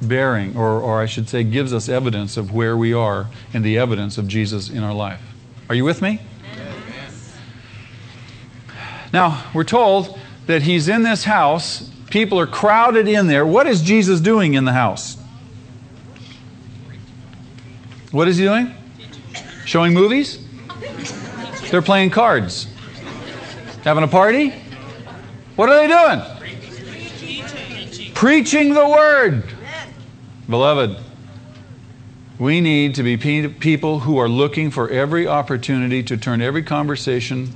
bearing, 0.00 0.56
or, 0.56 0.80
or 0.80 1.00
I 1.00 1.06
should 1.06 1.28
say, 1.28 1.44
gives 1.44 1.72
us 1.72 1.88
evidence 1.88 2.36
of 2.36 2.52
where 2.52 2.76
we 2.76 2.92
are 2.92 3.28
and 3.52 3.64
the 3.64 3.78
evidence 3.78 4.18
of 4.18 4.28
Jesus 4.28 4.70
in 4.70 4.82
our 4.82 4.94
life. 4.94 5.20
Are 5.68 5.74
you 5.74 5.84
with 5.84 6.00
me? 6.00 6.20
Now, 9.12 9.44
we're 9.54 9.64
told 9.64 10.18
that 10.46 10.62
he's 10.62 10.88
in 10.88 11.02
this 11.02 11.24
house. 11.24 11.90
People 12.10 12.38
are 12.38 12.46
crowded 12.46 13.08
in 13.08 13.26
there. 13.26 13.46
What 13.46 13.66
is 13.66 13.82
Jesus 13.82 14.20
doing 14.20 14.54
in 14.54 14.64
the 14.64 14.72
house? 14.72 15.16
What 18.10 18.28
is 18.28 18.36
he 18.36 18.44
doing? 18.44 18.74
Showing 19.64 19.92
movies? 19.92 20.44
They're 21.70 21.82
playing 21.82 22.10
cards. 22.10 22.66
Having 23.84 24.04
a 24.04 24.08
party? 24.08 24.50
What 25.56 25.68
are 25.68 25.74
they 25.76 25.88
doing? 25.88 26.22
Preaching 28.14 28.72
the 28.74 28.88
word. 28.88 29.44
Beloved, 30.48 30.96
we 32.38 32.60
need 32.60 32.94
to 32.94 33.02
be 33.02 33.16
people 33.16 34.00
who 34.00 34.16
are 34.16 34.28
looking 34.28 34.70
for 34.70 34.88
every 34.88 35.26
opportunity 35.26 36.02
to 36.04 36.16
turn 36.16 36.40
every 36.40 36.62
conversation 36.62 37.54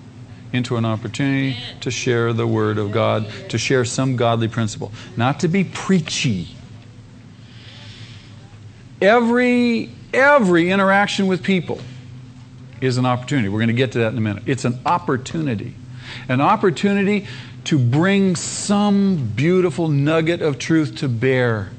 into 0.52 0.76
an 0.76 0.84
opportunity 0.84 1.56
to 1.80 1.90
share 1.90 2.34
the 2.34 2.46
Word 2.46 2.76
of 2.76 2.92
God, 2.92 3.26
to 3.48 3.56
share 3.56 3.86
some 3.86 4.16
godly 4.16 4.48
principle, 4.48 4.92
not 5.16 5.40
to 5.40 5.48
be 5.48 5.64
preachy. 5.64 6.48
Every, 9.00 9.90
every 10.12 10.70
interaction 10.70 11.26
with 11.26 11.42
people 11.42 11.80
is 12.82 12.98
an 12.98 13.06
opportunity. 13.06 13.48
We're 13.48 13.60
going 13.60 13.68
to 13.68 13.74
get 13.74 13.92
to 13.92 14.00
that 14.00 14.12
in 14.12 14.18
a 14.18 14.20
minute. 14.20 14.42
It's 14.46 14.66
an 14.66 14.78
opportunity. 14.84 15.74
An 16.28 16.42
opportunity 16.42 17.26
to 17.64 17.78
bring 17.78 18.36
some 18.36 19.32
beautiful 19.34 19.88
nugget 19.88 20.42
of 20.42 20.58
truth 20.58 20.96
to 20.96 21.08
bear 21.08 21.70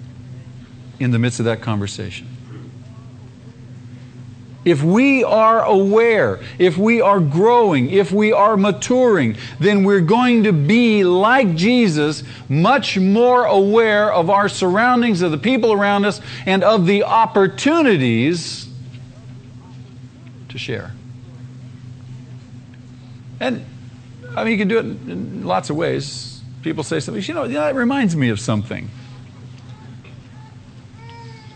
in 0.99 1.11
the 1.11 1.19
midst 1.19 1.39
of 1.39 1.45
that 1.45 1.61
conversation. 1.61 2.27
if 4.65 4.81
we 4.81 5.23
are 5.23 5.61
aware, 5.63 6.39
if 6.57 6.77
we 6.77 7.01
are 7.01 7.19
growing, 7.19 7.89
if 7.89 8.11
we 8.11 8.31
are 8.31 8.55
maturing, 8.55 9.35
then 9.59 9.83
we're 9.83 10.01
going 10.01 10.43
to 10.43 10.53
be 10.53 11.03
like 11.03 11.55
Jesus, 11.55 12.23
much 12.47 12.97
more 12.97 13.45
aware 13.45 14.11
of 14.11 14.29
our 14.29 14.47
surroundings, 14.47 15.21
of 15.21 15.31
the 15.31 15.37
people 15.37 15.73
around 15.73 16.05
us, 16.05 16.21
and 16.45 16.63
of 16.63 16.85
the 16.85 17.03
opportunities 17.03 18.69
to 20.49 20.57
share. 20.57 20.93
And 23.39 23.65
I 24.35 24.43
mean, 24.43 24.53
you 24.53 24.57
can 24.57 24.67
do 24.69 24.77
it 24.79 24.85
in 24.85 25.45
lots 25.45 25.69
of 25.69 25.75
ways. 25.75 26.41
People 26.61 26.83
say 26.83 27.01
something, 27.01 27.21
you 27.21 27.33
know, 27.33 27.47
that 27.47 27.75
reminds 27.75 28.15
me 28.15 28.29
of 28.29 28.39
something. 28.39 28.89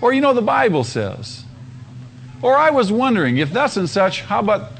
Or, 0.01 0.13
you 0.13 0.21
know, 0.21 0.33
the 0.33 0.41
Bible 0.41 0.83
says. 0.83 1.43
Or 2.41 2.55
I 2.55 2.69
was 2.69 2.91
wondering 2.91 3.37
if 3.37 3.51
thus 3.51 3.77
and 3.77 3.89
such, 3.89 4.21
how 4.21 4.39
about 4.39 4.71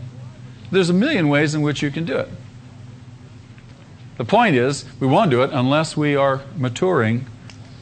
there's 0.72 0.90
a 0.90 0.94
million 0.94 1.30
ways 1.30 1.56
in 1.56 1.62
which 1.62 1.82
you 1.82 1.90
can 1.92 2.06
do 2.06 2.18
it. 2.18 2.30
The 4.18 4.26
point 4.26 4.56
is, 4.56 4.86
we 5.00 5.08
won't 5.08 5.32
do 5.32 5.44
it 5.44 5.52
unless 5.54 5.96
we 5.96 6.16
are 6.16 6.42
maturing 6.56 7.26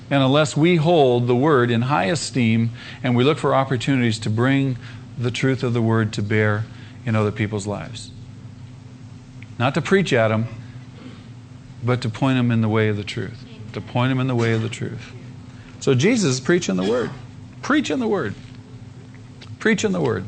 and 0.09 0.21
unless 0.21 0.55
we 0.55 0.75
hold 0.75 1.27
the 1.27 1.35
Word 1.35 1.71
in 1.71 1.83
high 1.83 2.05
esteem 2.05 2.71
and 3.03 3.15
we 3.15 3.23
look 3.23 3.37
for 3.37 3.55
opportunities 3.55 4.19
to 4.19 4.29
bring 4.29 4.77
the 5.17 5.31
truth 5.31 5.63
of 5.63 5.73
the 5.73 5.81
Word 5.81 6.13
to 6.13 6.21
bear 6.21 6.65
in 7.05 7.15
other 7.15 7.31
people's 7.31 7.65
lives. 7.65 8.11
Not 9.57 9.73
to 9.75 9.81
preach 9.81 10.11
at 10.11 10.27
them, 10.27 10.47
but 11.83 12.01
to 12.01 12.09
point 12.09 12.37
them 12.37 12.51
in 12.51 12.61
the 12.61 12.69
way 12.69 12.89
of 12.89 12.97
the 12.97 13.03
truth. 13.03 13.43
To 13.73 13.81
point 13.81 14.11
them 14.11 14.19
in 14.19 14.27
the 14.27 14.35
way 14.35 14.53
of 14.53 14.61
the 14.61 14.69
truth. 14.69 15.13
So 15.79 15.95
Jesus 15.95 16.35
is 16.35 16.39
preaching 16.39 16.75
the 16.75 16.83
Word. 16.83 17.11
Preaching 17.65 17.97
the 17.97 18.07
Word. 18.07 18.35
Preaching 19.57 19.91
the 19.91 19.99
Word. 19.99 20.23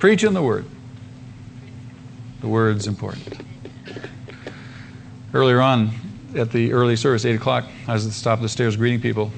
Preaching 0.00 0.32
the 0.32 0.42
Word. 0.42 0.64
The 2.40 2.48
Word's 2.48 2.88
important. 2.88 3.42
Earlier 5.32 5.60
on, 5.60 5.92
at 6.34 6.50
the 6.50 6.72
early 6.72 6.96
service, 6.96 7.24
8 7.24 7.36
o'clock, 7.36 7.66
I 7.86 7.92
was 7.92 8.06
at 8.06 8.12
the 8.12 8.20
top 8.20 8.40
of 8.40 8.42
the 8.42 8.48
stairs 8.48 8.74
greeting 8.76 9.00
people, 9.00 9.30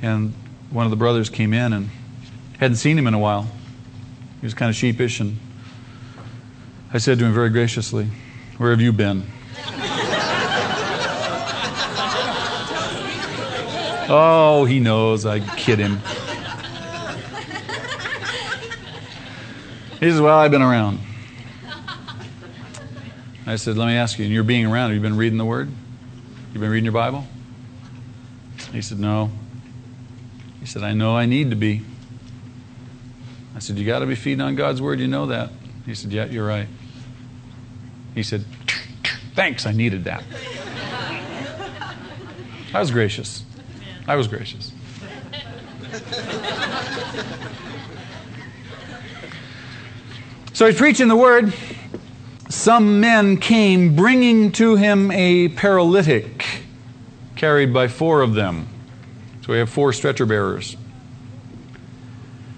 and 0.00 0.32
one 0.70 0.86
of 0.86 0.90
the 0.90 0.96
brothers 0.96 1.28
came 1.28 1.52
in 1.52 1.74
and 1.74 1.90
hadn't 2.58 2.78
seen 2.78 2.98
him 2.98 3.06
in 3.06 3.12
a 3.12 3.18
while. 3.18 3.42
He 4.40 4.46
was 4.46 4.54
kind 4.54 4.70
of 4.70 4.76
sheepish, 4.76 5.20
and 5.20 5.36
I 6.90 6.96
said 6.96 7.18
to 7.18 7.26
him 7.26 7.34
very 7.34 7.50
graciously, 7.50 8.08
Where 8.56 8.70
have 8.70 8.80
you 8.80 8.94
been? 8.94 9.24
Oh, 14.08 14.64
he 14.64 14.80
knows. 14.80 15.26
I 15.26 15.40
kid 15.40 15.78
him. 15.78 16.00
He 20.00 20.10
says, 20.10 20.20
Well, 20.20 20.38
I've 20.38 20.50
been 20.50 20.62
around. 20.62 21.00
I 23.46 23.56
said, 23.56 23.76
Let 23.76 23.86
me 23.86 23.94
ask 23.94 24.18
you, 24.18 24.24
and 24.24 24.32
you're 24.32 24.44
being 24.44 24.66
around, 24.66 24.90
have 24.90 24.96
you 24.96 25.02
been 25.02 25.16
reading 25.16 25.38
the 25.38 25.44
Word? 25.44 25.68
You've 26.52 26.60
been 26.60 26.70
reading 26.70 26.84
your 26.84 26.92
Bible? 26.92 27.26
He 28.72 28.80
said, 28.80 29.00
No. 29.00 29.30
He 30.60 30.66
said, 30.66 30.82
I 30.82 30.92
know 30.92 31.16
I 31.16 31.26
need 31.26 31.50
to 31.50 31.56
be. 31.56 31.82
I 33.56 33.58
said, 33.58 33.76
You 33.76 33.84
got 33.84 34.00
to 34.00 34.06
be 34.06 34.14
feeding 34.14 34.40
on 34.40 34.54
God's 34.54 34.80
Word, 34.80 35.00
you 35.00 35.08
know 35.08 35.26
that. 35.26 35.50
He 35.84 35.94
said, 35.94 36.12
Yeah, 36.12 36.26
you're 36.26 36.46
right. 36.46 36.68
He 38.14 38.22
said, 38.22 38.44
Thanks, 39.34 39.66
I 39.66 39.72
needed 39.72 40.04
that. 40.04 40.22
I 42.72 42.80
was 42.80 42.90
gracious. 42.90 43.44
I 44.08 44.16
was 44.16 44.26
gracious. 44.26 44.72
So 50.54 50.66
he's 50.66 50.76
preaching 50.76 51.06
the 51.06 51.16
word. 51.16 51.52
Some 52.48 52.98
men 53.00 53.36
came 53.36 53.94
bringing 53.94 54.50
to 54.52 54.74
him 54.74 55.12
a 55.12 55.48
paralytic, 55.50 56.64
carried 57.36 57.72
by 57.72 57.86
four 57.86 58.22
of 58.22 58.34
them. 58.34 58.66
So 59.42 59.52
we 59.52 59.60
have 59.60 59.70
four 59.70 59.92
stretcher 59.92 60.26
bearers. 60.26 60.76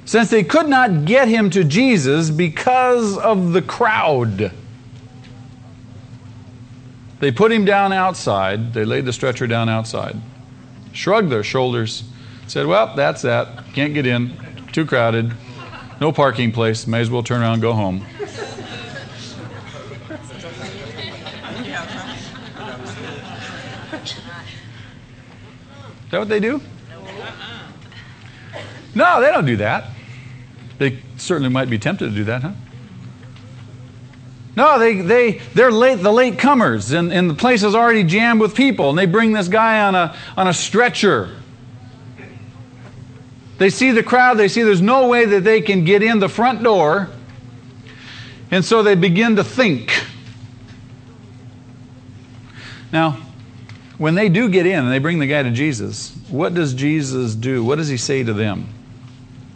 Since 0.06 0.30
they 0.30 0.44
could 0.44 0.68
not 0.68 1.04
get 1.04 1.28
him 1.28 1.50
to 1.50 1.62
Jesus 1.62 2.30
because 2.30 3.18
of 3.18 3.52
the 3.52 3.60
crowd, 3.60 4.50
they 7.18 7.30
put 7.30 7.52
him 7.52 7.64
down 7.64 7.92
outside. 7.92 8.72
They 8.72 8.84
laid 8.84 9.04
the 9.04 9.12
stretcher 9.12 9.46
down 9.46 9.68
outside, 9.68 10.16
shrugged 10.92 11.30
their 11.30 11.42
shoulders, 11.42 12.04
said, 12.46 12.66
Well, 12.66 12.94
that's 12.96 13.22
that. 13.22 13.72
Can't 13.74 13.94
get 13.94 14.06
in. 14.06 14.36
Too 14.72 14.86
crowded. 14.86 15.32
No 16.00 16.12
parking 16.12 16.52
place. 16.52 16.86
May 16.86 17.00
as 17.00 17.10
well 17.10 17.22
turn 17.22 17.42
around 17.42 17.54
and 17.54 17.62
go 17.62 17.72
home. 17.72 18.06
Is 26.04 26.12
that 26.12 26.18
what 26.18 26.28
they 26.28 26.40
do? 26.40 26.60
No, 28.94 29.20
they 29.20 29.30
don't 29.30 29.44
do 29.44 29.56
that. 29.58 29.90
They 30.78 30.98
certainly 31.16 31.50
might 31.50 31.70
be 31.70 31.78
tempted 31.78 32.08
to 32.10 32.14
do 32.14 32.24
that, 32.24 32.42
huh? 32.42 32.52
No, 34.56 34.78
they, 34.78 35.00
they, 35.00 35.32
they're 35.54 35.70
late, 35.70 35.96
the 35.96 36.12
late 36.12 36.38
comers, 36.38 36.90
and, 36.90 37.12
and 37.12 37.30
the 37.30 37.34
place 37.34 37.62
is 37.62 37.74
already 37.74 38.02
jammed 38.02 38.40
with 38.40 38.54
people, 38.54 38.90
and 38.90 38.98
they 38.98 39.06
bring 39.06 39.32
this 39.32 39.48
guy 39.48 39.80
on 39.82 39.94
a, 39.94 40.16
on 40.36 40.48
a 40.48 40.54
stretcher. 40.54 41.36
They 43.58 43.70
see 43.70 43.92
the 43.92 44.02
crowd, 44.02 44.38
they 44.38 44.48
see 44.48 44.62
there's 44.62 44.82
no 44.82 45.06
way 45.08 45.24
that 45.24 45.44
they 45.44 45.60
can 45.60 45.84
get 45.84 46.02
in 46.02 46.18
the 46.18 46.28
front 46.28 46.62
door, 46.62 47.10
and 48.50 48.64
so 48.64 48.82
they 48.82 48.96
begin 48.96 49.36
to 49.36 49.44
think. 49.44 49.92
Now, 52.92 53.18
when 53.98 54.14
they 54.16 54.28
do 54.28 54.48
get 54.48 54.66
in 54.66 54.78
and 54.78 54.90
they 54.90 54.98
bring 54.98 55.20
the 55.20 55.26
guy 55.26 55.42
to 55.42 55.50
Jesus, 55.50 56.16
what 56.28 56.54
does 56.54 56.74
Jesus 56.74 57.34
do? 57.34 57.62
What 57.62 57.76
does 57.76 57.88
he 57.88 57.96
say 57.96 58.24
to 58.24 58.32
them? 58.32 58.66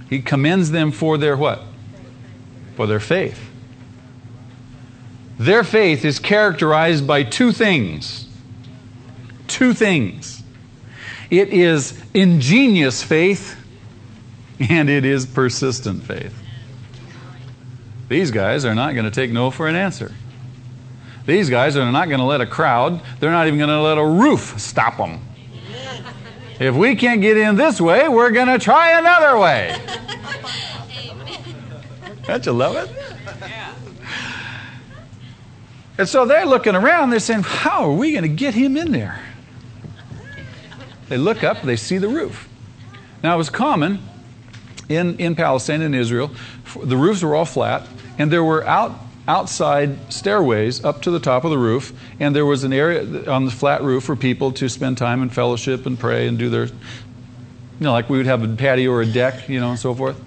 He 0.08 0.20
commends 0.20 0.70
them 0.70 0.92
for 0.92 1.18
their 1.18 1.36
what? 1.36 1.62
For 2.76 2.86
their 2.86 3.00
faith. 3.00 3.50
Their 5.38 5.64
faith 5.64 6.04
is 6.04 6.18
characterized 6.18 7.06
by 7.06 7.24
two 7.24 7.52
things. 7.52 8.28
Two 9.48 9.74
things. 9.74 10.42
It 11.30 11.48
is 11.48 12.00
ingenious 12.14 13.02
faith 13.02 13.56
and 14.60 14.88
it 14.88 15.04
is 15.04 15.26
persistent 15.26 16.04
faith. 16.04 16.34
These 18.08 18.30
guys 18.30 18.64
are 18.64 18.74
not 18.74 18.94
going 18.94 19.06
to 19.06 19.10
take 19.10 19.30
no 19.30 19.50
for 19.50 19.66
an 19.66 19.74
answer. 19.74 20.12
These 21.26 21.48
guys 21.48 21.76
are 21.76 21.90
not 21.90 22.08
going 22.08 22.20
to 22.20 22.26
let 22.26 22.40
a 22.40 22.46
crowd, 22.46 23.00
they're 23.18 23.30
not 23.30 23.46
even 23.46 23.58
going 23.58 23.70
to 23.70 23.80
let 23.80 23.98
a 23.98 24.04
roof 24.04 24.60
stop 24.60 24.98
them. 24.98 25.20
If 26.60 26.74
we 26.74 26.94
can't 26.94 27.20
get 27.20 27.36
in 27.36 27.56
this 27.56 27.80
way, 27.80 28.08
we're 28.08 28.30
going 28.30 28.46
to 28.46 28.58
try 28.58 28.98
another 28.98 29.38
way. 29.38 29.76
Don't 32.26 32.46
you 32.46 32.52
love 32.52 32.76
it? 32.76 32.90
And 35.96 36.08
so 36.08 36.24
they're 36.24 36.46
looking 36.46 36.74
around, 36.74 37.10
they're 37.10 37.20
saying, 37.20 37.42
How 37.42 37.84
are 37.84 37.92
we 37.92 38.12
going 38.12 38.22
to 38.22 38.28
get 38.28 38.54
him 38.54 38.76
in 38.76 38.92
there? 38.92 39.20
They 41.08 41.18
look 41.18 41.44
up, 41.44 41.62
they 41.62 41.76
see 41.76 41.98
the 41.98 42.08
roof. 42.08 42.48
Now, 43.22 43.34
it 43.34 43.38
was 43.38 43.50
common 43.50 44.00
in, 44.88 45.16
in 45.18 45.34
Palestine 45.34 45.82
and 45.82 45.94
Israel, 45.94 46.30
the 46.82 46.96
roofs 46.96 47.22
were 47.22 47.34
all 47.34 47.44
flat, 47.44 47.86
and 48.18 48.30
there 48.30 48.44
were 48.44 48.66
out, 48.66 48.92
outside 49.26 50.12
stairways 50.12 50.84
up 50.84 51.02
to 51.02 51.10
the 51.10 51.20
top 51.20 51.44
of 51.44 51.50
the 51.50 51.58
roof, 51.58 51.92
and 52.20 52.34
there 52.34 52.46
was 52.46 52.64
an 52.64 52.72
area 52.72 53.30
on 53.30 53.44
the 53.44 53.50
flat 53.50 53.82
roof 53.82 54.04
for 54.04 54.16
people 54.16 54.52
to 54.52 54.68
spend 54.68 54.98
time 54.98 55.22
in 55.22 55.30
fellowship 55.30 55.86
and 55.86 55.98
pray 55.98 56.26
and 56.26 56.38
do 56.38 56.50
their, 56.50 56.66
you 56.66 56.72
know, 57.80 57.92
like 57.92 58.10
we 58.10 58.18
would 58.18 58.26
have 58.26 58.42
a 58.42 58.48
patio 58.56 58.90
or 58.90 59.02
a 59.02 59.06
deck, 59.06 59.48
you 59.48 59.60
know, 59.60 59.70
and 59.70 59.78
so 59.78 59.94
forth. 59.94 60.20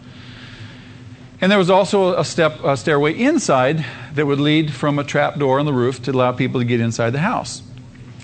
And 1.40 1.52
there 1.52 1.60
was 1.60 1.70
also 1.70 2.18
a 2.18 2.26
step, 2.26 2.64
a 2.64 2.76
stairway 2.76 3.14
inside 3.14 3.86
that 4.16 4.26
would 4.26 4.40
lead 4.40 4.74
from 4.74 4.98
a 4.98 5.04
trap 5.04 5.38
door 5.38 5.60
on 5.60 5.66
the 5.66 5.74
roof 5.74 6.02
to 6.04 6.12
allow 6.12 6.32
people 6.32 6.60
to 6.60 6.66
get 6.66 6.80
inside 6.80 7.12
the 7.12 7.20
house. 7.20 7.62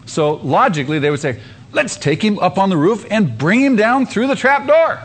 So 0.05 0.35
logically, 0.35 0.99
they 0.99 1.11
would 1.11 1.19
say, 1.19 1.39
let's 1.71 1.95
take 1.95 2.23
him 2.23 2.39
up 2.39 2.57
on 2.57 2.69
the 2.69 2.77
roof 2.77 3.05
and 3.11 3.37
bring 3.37 3.61
him 3.61 3.75
down 3.75 4.07
through 4.07 4.27
the 4.27 4.35
trap 4.35 4.67
door. 4.67 4.99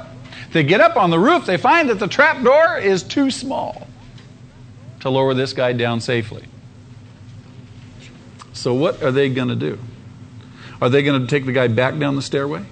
They 0.52 0.62
get 0.62 0.80
up 0.80 0.96
on 0.96 1.10
the 1.10 1.18
roof, 1.18 1.44
they 1.44 1.58
find 1.58 1.90
that 1.90 1.98
the 1.98 2.08
trap 2.08 2.42
door 2.42 2.78
is 2.78 3.02
too 3.02 3.30
small 3.30 3.86
to 5.00 5.10
lower 5.10 5.34
this 5.34 5.52
guy 5.52 5.74
down 5.74 6.00
safely. 6.00 6.44
So, 8.54 8.74
what 8.74 9.02
are 9.02 9.12
they 9.12 9.28
going 9.28 9.48
to 9.48 9.56
do? 9.56 9.78
Are 10.80 10.88
they 10.88 11.02
going 11.02 11.20
to 11.20 11.26
take 11.26 11.44
the 11.44 11.52
guy 11.52 11.68
back 11.68 11.98
down 11.98 12.16
the 12.16 12.22
stairway? 12.22 12.64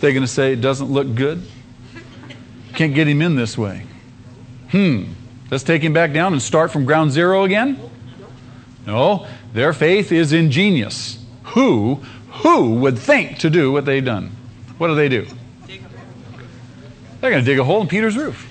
They're 0.00 0.12
going 0.12 0.24
to 0.24 0.28
say 0.28 0.54
it 0.54 0.60
doesn't 0.60 0.90
look 0.90 1.14
good? 1.14 1.42
Can't 2.74 2.94
get 2.94 3.06
him 3.06 3.20
in 3.20 3.36
this 3.36 3.58
way. 3.58 3.86
Hmm, 4.70 5.04
let's 5.50 5.64
take 5.64 5.82
him 5.82 5.92
back 5.92 6.12
down 6.12 6.32
and 6.32 6.40
start 6.40 6.70
from 6.70 6.84
ground 6.84 7.10
zero 7.10 7.44
again? 7.44 7.78
No, 8.86 9.26
their 9.52 9.72
faith 9.72 10.12
is 10.12 10.32
ingenious. 10.32 11.18
Who, 11.42 11.96
who 12.30 12.76
would 12.76 12.98
think 12.98 13.38
to 13.38 13.50
do 13.50 13.72
what 13.72 13.84
they've 13.84 14.04
done? 14.04 14.30
What 14.78 14.88
do 14.88 14.94
they 14.94 15.08
do? 15.08 15.26
They're 17.20 17.30
going 17.30 17.44
to 17.44 17.50
dig 17.50 17.58
a 17.58 17.64
hole 17.64 17.82
in 17.82 17.88
Peter's 17.88 18.16
roof. 18.16 18.46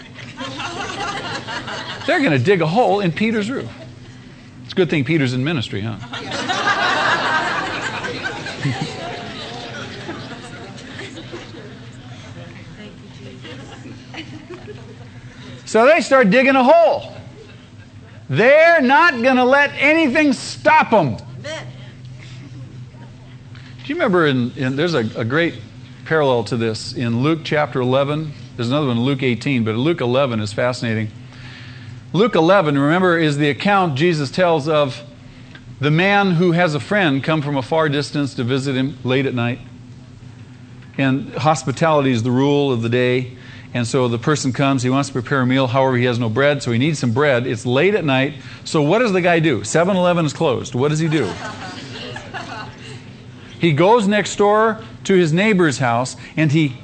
They're 2.06 2.20
going 2.20 2.32
to 2.32 2.40
dig 2.40 2.62
a 2.62 2.68
hole 2.68 3.00
in 3.00 3.12
Peter's 3.12 3.50
roof. 3.50 3.70
It's 4.64 4.74
a 4.74 4.76
good 4.76 4.90
thing 4.90 5.04
Peter's 5.04 5.34
in 5.34 5.44
ministry, 5.44 5.82
huh? 5.82 5.98
So 15.70 15.86
they 15.86 16.02
start 16.02 16.32
digging 16.32 16.56
a 16.56 16.64
hole. 16.64 17.14
They're 18.28 18.82
not 18.82 19.22
going 19.22 19.36
to 19.36 19.44
let 19.44 19.70
anything 19.76 20.34
stop 20.34 20.90
them. 20.90 21.16
Do 21.16 21.54
you 23.86 23.94
remember 23.94 24.26
in, 24.26 24.52
in 24.58 24.76
there's 24.76 24.96
a, 24.96 25.08
a 25.16 25.24
great 25.24 25.54
parallel 26.06 26.44
to 26.46 26.58
this 26.58 26.94
in 26.94 27.22
Luke 27.22 27.42
chapter 27.44 27.82
11. 27.82 28.34
There's 28.56 28.70
another 28.70 28.88
one 28.88 28.98
in 28.98 29.04
Luke 29.04 29.22
18, 29.22 29.64
but 29.64 29.76
Luke 29.76 30.02
11 30.02 30.40
is 30.40 30.52
fascinating. 30.52 31.12
Luke 32.14 32.34
11, 32.34 32.76
remember, 32.76 33.20
is 33.20 33.38
the 33.38 33.52
account 33.52 33.94
Jesus 33.94 34.32
tells 34.32 34.68
of 34.68 35.04
the 35.80 35.92
man 35.92 36.32
who 36.32 36.54
has 36.54 36.74
a 36.74 36.80
friend 36.80 37.24
come 37.24 37.44
from 37.44 37.58
a 37.58 37.62
far 37.62 37.90
distance 37.90 38.34
to 38.34 38.44
visit 38.44 38.76
him 38.76 38.98
late 39.04 39.28
at 39.28 39.36
night. 39.36 39.60
And 40.98 41.32
hospitality 41.36 42.10
is 42.10 42.24
the 42.24 42.32
rule 42.32 42.72
of 42.72 42.82
the 42.82 42.90
day. 42.90 43.38
And 43.74 43.86
so 43.86 44.08
the 44.08 44.18
person 44.18 44.52
comes, 44.52 44.82
he 44.82 44.90
wants 44.90 45.10
to 45.10 45.14
prepare 45.14 45.42
a 45.42 45.46
meal, 45.46 45.68
however, 45.68 45.96
he 45.96 46.06
has 46.06 46.18
no 46.18 46.28
bread, 46.28 46.64
so 46.64 46.72
he 46.72 46.80
needs 46.80 47.00
some 47.00 47.14
bread. 47.14 47.46
It's 47.46 47.66
late 47.66 47.94
at 47.94 48.04
night. 48.04 48.36
So 48.64 48.82
what 48.82 49.00
does 49.00 49.14
the 49.14 49.22
guy 49.22 49.40
do? 49.40 49.64
7 49.64 49.96
Eleven 49.96 50.26
is 50.26 50.34
closed. 50.34 50.74
What 50.74 50.90
does 50.90 51.00
he 51.00 51.08
do? 51.08 51.26
he 53.60 53.74
goes 53.74 54.08
next 54.08 54.36
door 54.38 54.84
to 55.04 55.14
his 55.14 55.32
neighbor's 55.32 55.78
house 55.78 56.16
and 56.36 56.52
he 56.52 56.78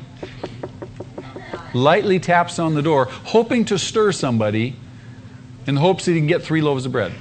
lightly 1.73 2.19
taps 2.19 2.59
on 2.59 2.75
the 2.75 2.81
door, 2.81 3.05
hoping 3.05 3.65
to 3.65 3.77
stir 3.77 4.11
somebody 4.11 4.75
in 5.67 5.75
the 5.75 5.81
hopes 5.81 6.05
that 6.05 6.11
he 6.11 6.19
can 6.19 6.27
get 6.27 6.43
three 6.43 6.61
loaves 6.61 6.85
of 6.85 6.91
bread. 6.91 7.11
Do 7.11 7.17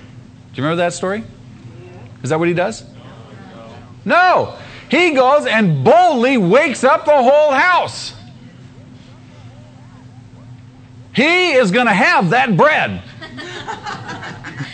you 0.55 0.63
remember 0.63 0.83
that 0.83 0.93
story? 0.93 1.25
Is 2.23 2.31
that 2.31 2.39
what 2.39 2.49
he 2.49 2.55
does? 2.55 2.85
No. 4.05 4.57
He 4.91 5.13
goes 5.13 5.47
and 5.47 5.83
boldly 5.83 6.37
wakes 6.37 6.85
up 6.85 7.07
the 7.07 7.17
whole 7.17 7.53
house. 7.53 8.14
He 11.15 11.53
is 11.53 11.71
going 11.71 11.87
to 11.87 11.93
have 11.93 12.31
that 12.31 12.57
bread. 12.57 13.03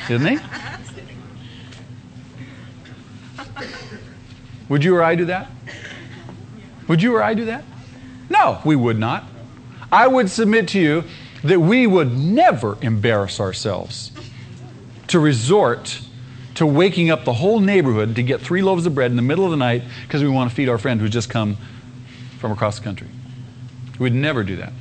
Isn't 0.08 0.38
he? 0.38 0.38
Would 4.68 4.84
you 4.84 4.96
or 4.96 5.02
I 5.02 5.14
do 5.16 5.26
that? 5.26 5.50
Would 6.88 7.02
you 7.02 7.14
or 7.14 7.22
I 7.22 7.34
do 7.34 7.44
that? 7.46 7.64
No, 8.30 8.60
we 8.64 8.76
would 8.76 8.98
not. 8.98 9.24
I 9.92 10.06
would 10.06 10.30
submit 10.30 10.68
to 10.68 10.80
you 10.80 11.04
that 11.42 11.60
we 11.60 11.86
would 11.86 12.16
never 12.16 12.78
embarrass 12.80 13.40
ourselves 13.40 14.12
to 15.08 15.18
resort 15.18 16.00
to 16.54 16.66
waking 16.66 17.10
up 17.10 17.24
the 17.24 17.32
whole 17.34 17.58
neighborhood 17.60 18.14
to 18.16 18.22
get 18.22 18.40
three 18.40 18.62
loaves 18.62 18.86
of 18.86 18.94
bread 18.94 19.10
in 19.10 19.16
the 19.16 19.22
middle 19.22 19.44
of 19.44 19.50
the 19.50 19.56
night 19.56 19.82
because 20.02 20.22
we 20.22 20.28
want 20.28 20.50
to 20.50 20.54
feed 20.54 20.68
our 20.68 20.78
friend 20.78 21.00
who's 21.00 21.10
just 21.10 21.30
come 21.30 21.56
from 22.38 22.52
across 22.52 22.78
the 22.78 22.84
country. 22.84 23.08
We'd 23.98 24.14
never 24.14 24.44
do 24.44 24.56
that. 24.56 24.72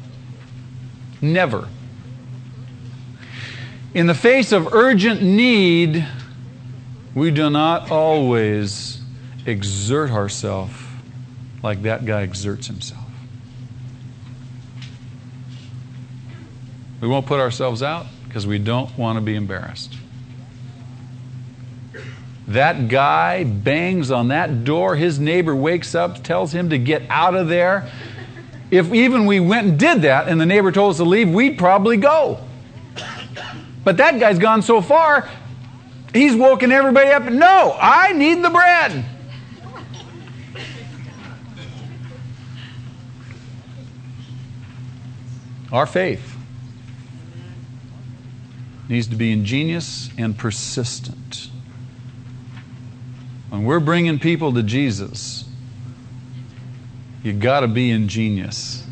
Never. 1.21 1.67
In 3.93 4.07
the 4.07 4.13
face 4.13 4.51
of 4.51 4.73
urgent 4.73 5.21
need, 5.21 6.05
we 7.15 7.31
do 7.31 7.49
not 7.49 7.91
always 7.91 9.01
exert 9.45 10.11
ourselves 10.11 10.73
like 11.63 11.81
that 11.83 12.05
guy 12.05 12.21
exerts 12.21 12.67
himself. 12.67 13.03
We 17.01 17.07
won't 17.07 17.25
put 17.25 17.39
ourselves 17.39 17.81
out 17.81 18.05
because 18.27 18.45
we 18.45 18.59
don't 18.59 18.95
want 18.97 19.17
to 19.17 19.21
be 19.21 19.35
embarrassed. 19.35 19.95
That 22.47 22.87
guy 22.87 23.43
bangs 23.43 24.11
on 24.11 24.29
that 24.29 24.63
door. 24.63 24.95
His 24.95 25.19
neighbor 25.19 25.55
wakes 25.55 25.93
up, 25.93 26.23
tells 26.23 26.51
him 26.51 26.71
to 26.71 26.77
get 26.77 27.03
out 27.09 27.35
of 27.35 27.47
there. 27.47 27.89
If 28.71 28.93
even 28.93 29.25
we 29.25 29.39
went 29.39 29.67
and 29.67 29.79
did 29.79 30.03
that 30.03 30.27
and 30.27 30.39
the 30.39 30.45
neighbor 30.45 30.71
told 30.71 30.91
us 30.91 30.97
to 30.97 31.03
leave, 31.03 31.29
we'd 31.29 31.57
probably 31.57 31.97
go. 31.97 32.39
But 33.83 33.97
that 33.97 34.19
guy's 34.19 34.37
gone 34.37 34.61
so 34.61 34.81
far, 34.81 35.27
he's 36.13 36.35
woken 36.35 36.71
everybody 36.71 37.09
up. 37.09 37.23
No, 37.23 37.75
I 37.79 38.13
need 38.13 38.43
the 38.43 38.49
bread. 38.49 39.05
Our 45.71 45.85
faith 45.85 46.35
needs 48.87 49.07
to 49.07 49.15
be 49.15 49.31
ingenious 49.31 50.09
and 50.17 50.35
persistent. 50.37 51.49
When 53.49 53.63
we're 53.63 53.79
bringing 53.79 54.19
people 54.19 54.51
to 54.53 54.63
Jesus, 54.63 55.45
you 57.23 57.33
got 57.33 57.61
to 57.61 57.67
be 57.67 57.91
ingenious. 57.91 58.85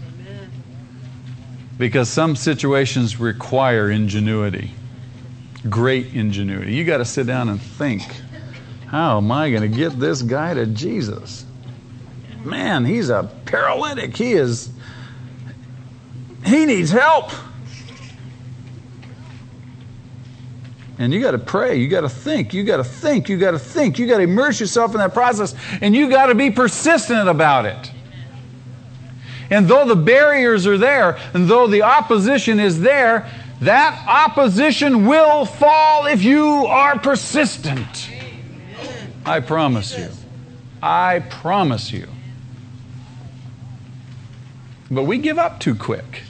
Because 1.77 2.09
some 2.09 2.35
situations 2.35 3.19
require 3.19 3.91
ingenuity, 3.91 4.71
great 5.69 6.13
ingenuity. 6.13 6.73
You 6.73 6.83
got 6.83 6.97
to 6.97 7.05
sit 7.05 7.27
down 7.27 7.49
and 7.49 7.61
think 7.61 8.03
how 8.87 9.17
am 9.17 9.31
I 9.33 9.49
going 9.49 9.69
to 9.69 9.77
get 9.77 9.99
this 9.99 10.21
guy 10.21 10.53
to 10.53 10.65
Jesus? 10.65 11.45
Man, 12.45 12.85
he's 12.85 13.09
a 13.09 13.29
paralytic. 13.45 14.15
He 14.15 14.31
is, 14.31 14.69
he 16.45 16.65
needs 16.65 16.89
help. 16.89 17.31
And 20.97 21.13
you 21.13 21.21
got 21.21 21.31
to 21.31 21.37
pray. 21.37 21.75
You 21.75 21.89
got 21.89 22.01
to 22.01 22.09
think. 22.09 22.53
You 22.53 22.63
got 22.63 22.77
to 22.77 22.83
think. 22.83 23.27
You 23.27 23.37
got 23.37 23.51
to 23.51 23.59
think. 23.59 23.99
You 23.99 24.07
got 24.07 24.17
to 24.17 24.23
immerse 24.23 24.59
yourself 24.59 24.93
in 24.93 24.99
that 24.99 25.13
process. 25.13 25.53
And 25.81 25.93
you 25.93 26.09
got 26.09 26.27
to 26.27 26.35
be 26.35 26.49
persistent 26.49 27.27
about 27.27 27.65
it. 27.65 27.91
And 29.49 29.67
though 29.67 29.85
the 29.85 29.95
barriers 29.95 30.67
are 30.67 30.77
there, 30.77 31.17
and 31.33 31.47
though 31.47 31.67
the 31.67 31.83
opposition 31.83 32.59
is 32.59 32.81
there, 32.81 33.29
that 33.61 34.05
opposition 34.07 35.05
will 35.07 35.45
fall 35.45 36.05
if 36.05 36.23
you 36.23 36.65
are 36.67 36.99
persistent. 36.99 38.09
I 39.25 39.39
promise 39.39 39.97
you. 39.97 40.09
I 40.81 41.19
promise 41.19 41.91
you. 41.91 42.07
But 44.89 45.03
we 45.03 45.17
give 45.17 45.37
up 45.37 45.59
too 45.59 45.75
quick. 45.75 46.23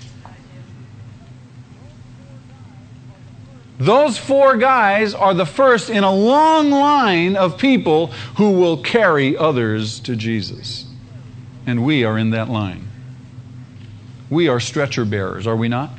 Those 3.77 4.17
four 4.17 4.57
guys 4.57 5.13
are 5.13 5.35
the 5.35 5.45
first 5.45 5.91
in 5.91 6.03
a 6.03 6.11
long 6.11 6.71
line 6.71 7.35
of 7.35 7.59
people 7.59 8.07
who 8.37 8.51
will 8.51 8.77
carry 8.77 9.37
others 9.37 9.99
to 10.01 10.15
Jesus. 10.15 10.85
And 11.67 11.85
we 11.85 12.03
are 12.03 12.17
in 12.17 12.31
that 12.31 12.49
line. 12.49 12.86
We 14.29 14.47
are 14.49 14.59
stretcher 14.59 15.05
bearers, 15.05 15.47
are 15.47 15.55
we 15.55 15.67
not? 15.67 15.91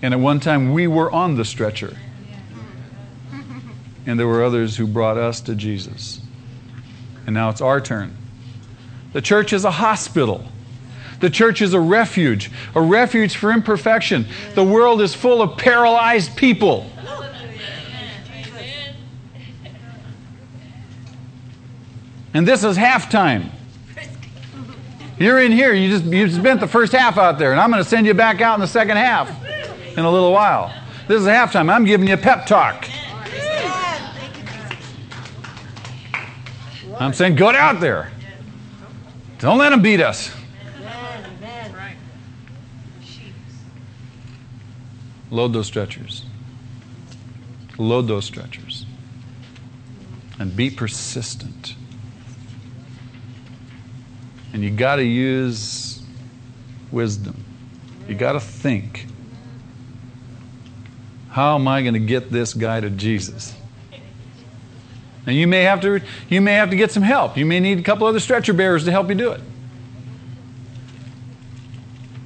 And 0.00 0.12
at 0.14 0.20
one 0.20 0.40
time 0.40 0.72
we 0.72 0.86
were 0.86 1.10
on 1.10 1.36
the 1.36 1.44
stretcher. 1.44 1.96
And 4.04 4.18
there 4.18 4.26
were 4.26 4.42
others 4.42 4.76
who 4.76 4.88
brought 4.88 5.16
us 5.16 5.40
to 5.42 5.54
Jesus. 5.54 6.20
And 7.24 7.34
now 7.34 7.50
it's 7.50 7.60
our 7.60 7.80
turn. 7.80 8.16
The 9.12 9.20
church 9.20 9.52
is 9.52 9.64
a 9.64 9.70
hospital. 9.70 10.44
The 11.20 11.30
church 11.30 11.62
is 11.62 11.72
a 11.72 11.78
refuge, 11.78 12.50
a 12.74 12.80
refuge 12.80 13.36
for 13.36 13.52
imperfection. 13.52 14.26
The 14.54 14.64
world 14.64 15.00
is 15.00 15.14
full 15.14 15.40
of 15.40 15.56
paralyzed 15.56 16.36
people. 16.36 16.90
And 22.34 22.48
this 22.48 22.64
is 22.64 22.76
halftime. 22.76 23.50
You're 25.18 25.40
in 25.40 25.52
here, 25.52 25.72
you 25.72 25.88
just 25.90 26.04
you 26.04 26.28
spent 26.30 26.60
the 26.60 26.66
first 26.66 26.92
half 26.92 27.18
out 27.18 27.38
there, 27.38 27.52
and 27.52 27.60
I'm 27.60 27.70
going 27.70 27.82
to 27.82 27.88
send 27.88 28.06
you 28.06 28.14
back 28.14 28.40
out 28.40 28.54
in 28.54 28.60
the 28.60 28.66
second 28.66 28.96
half 28.96 29.28
in 29.96 30.04
a 30.04 30.10
little 30.10 30.32
while. 30.32 30.74
This 31.06 31.20
is 31.20 31.26
halftime. 31.26 31.72
I'm 31.72 31.84
giving 31.84 32.08
you 32.08 32.14
a 32.14 32.18
pep 32.18 32.46
talk. 32.46 32.88
I'm 36.98 37.12
saying, 37.12 37.36
go 37.36 37.50
out 37.50 37.80
there. 37.80 38.12
Don't 39.38 39.58
let 39.58 39.70
them 39.70 39.82
beat 39.82 40.00
us. 40.00 40.30
Load 45.30 45.52
those 45.52 45.66
stretchers. 45.66 46.24
Load 47.78 48.06
those 48.06 48.24
stretchers. 48.24 48.86
And 50.38 50.54
be 50.54 50.70
persistent. 50.70 51.74
And 54.52 54.62
you 54.62 54.70
got 54.70 54.96
to 54.96 55.04
use 55.04 56.02
wisdom. 56.90 57.42
You 58.06 58.14
got 58.14 58.32
to 58.32 58.40
think. 58.40 59.06
How 61.30 61.54
am 61.54 61.66
I 61.66 61.80
going 61.80 61.94
to 61.94 62.00
get 62.00 62.30
this 62.30 62.52
guy 62.52 62.80
to 62.80 62.90
Jesus? 62.90 63.54
And 65.24 65.36
you 65.36 65.46
may 65.46 65.62
have 65.62 65.80
to 65.82 66.00
you 66.28 66.40
may 66.40 66.54
have 66.54 66.70
to 66.70 66.76
get 66.76 66.90
some 66.90 67.02
help. 67.02 67.36
You 67.36 67.46
may 67.46 67.60
need 67.60 67.78
a 67.78 67.82
couple 67.82 68.06
other 68.06 68.20
stretcher 68.20 68.52
bearers 68.52 68.84
to 68.84 68.90
help 68.90 69.08
you 69.08 69.14
do 69.14 69.30
it. 69.30 69.40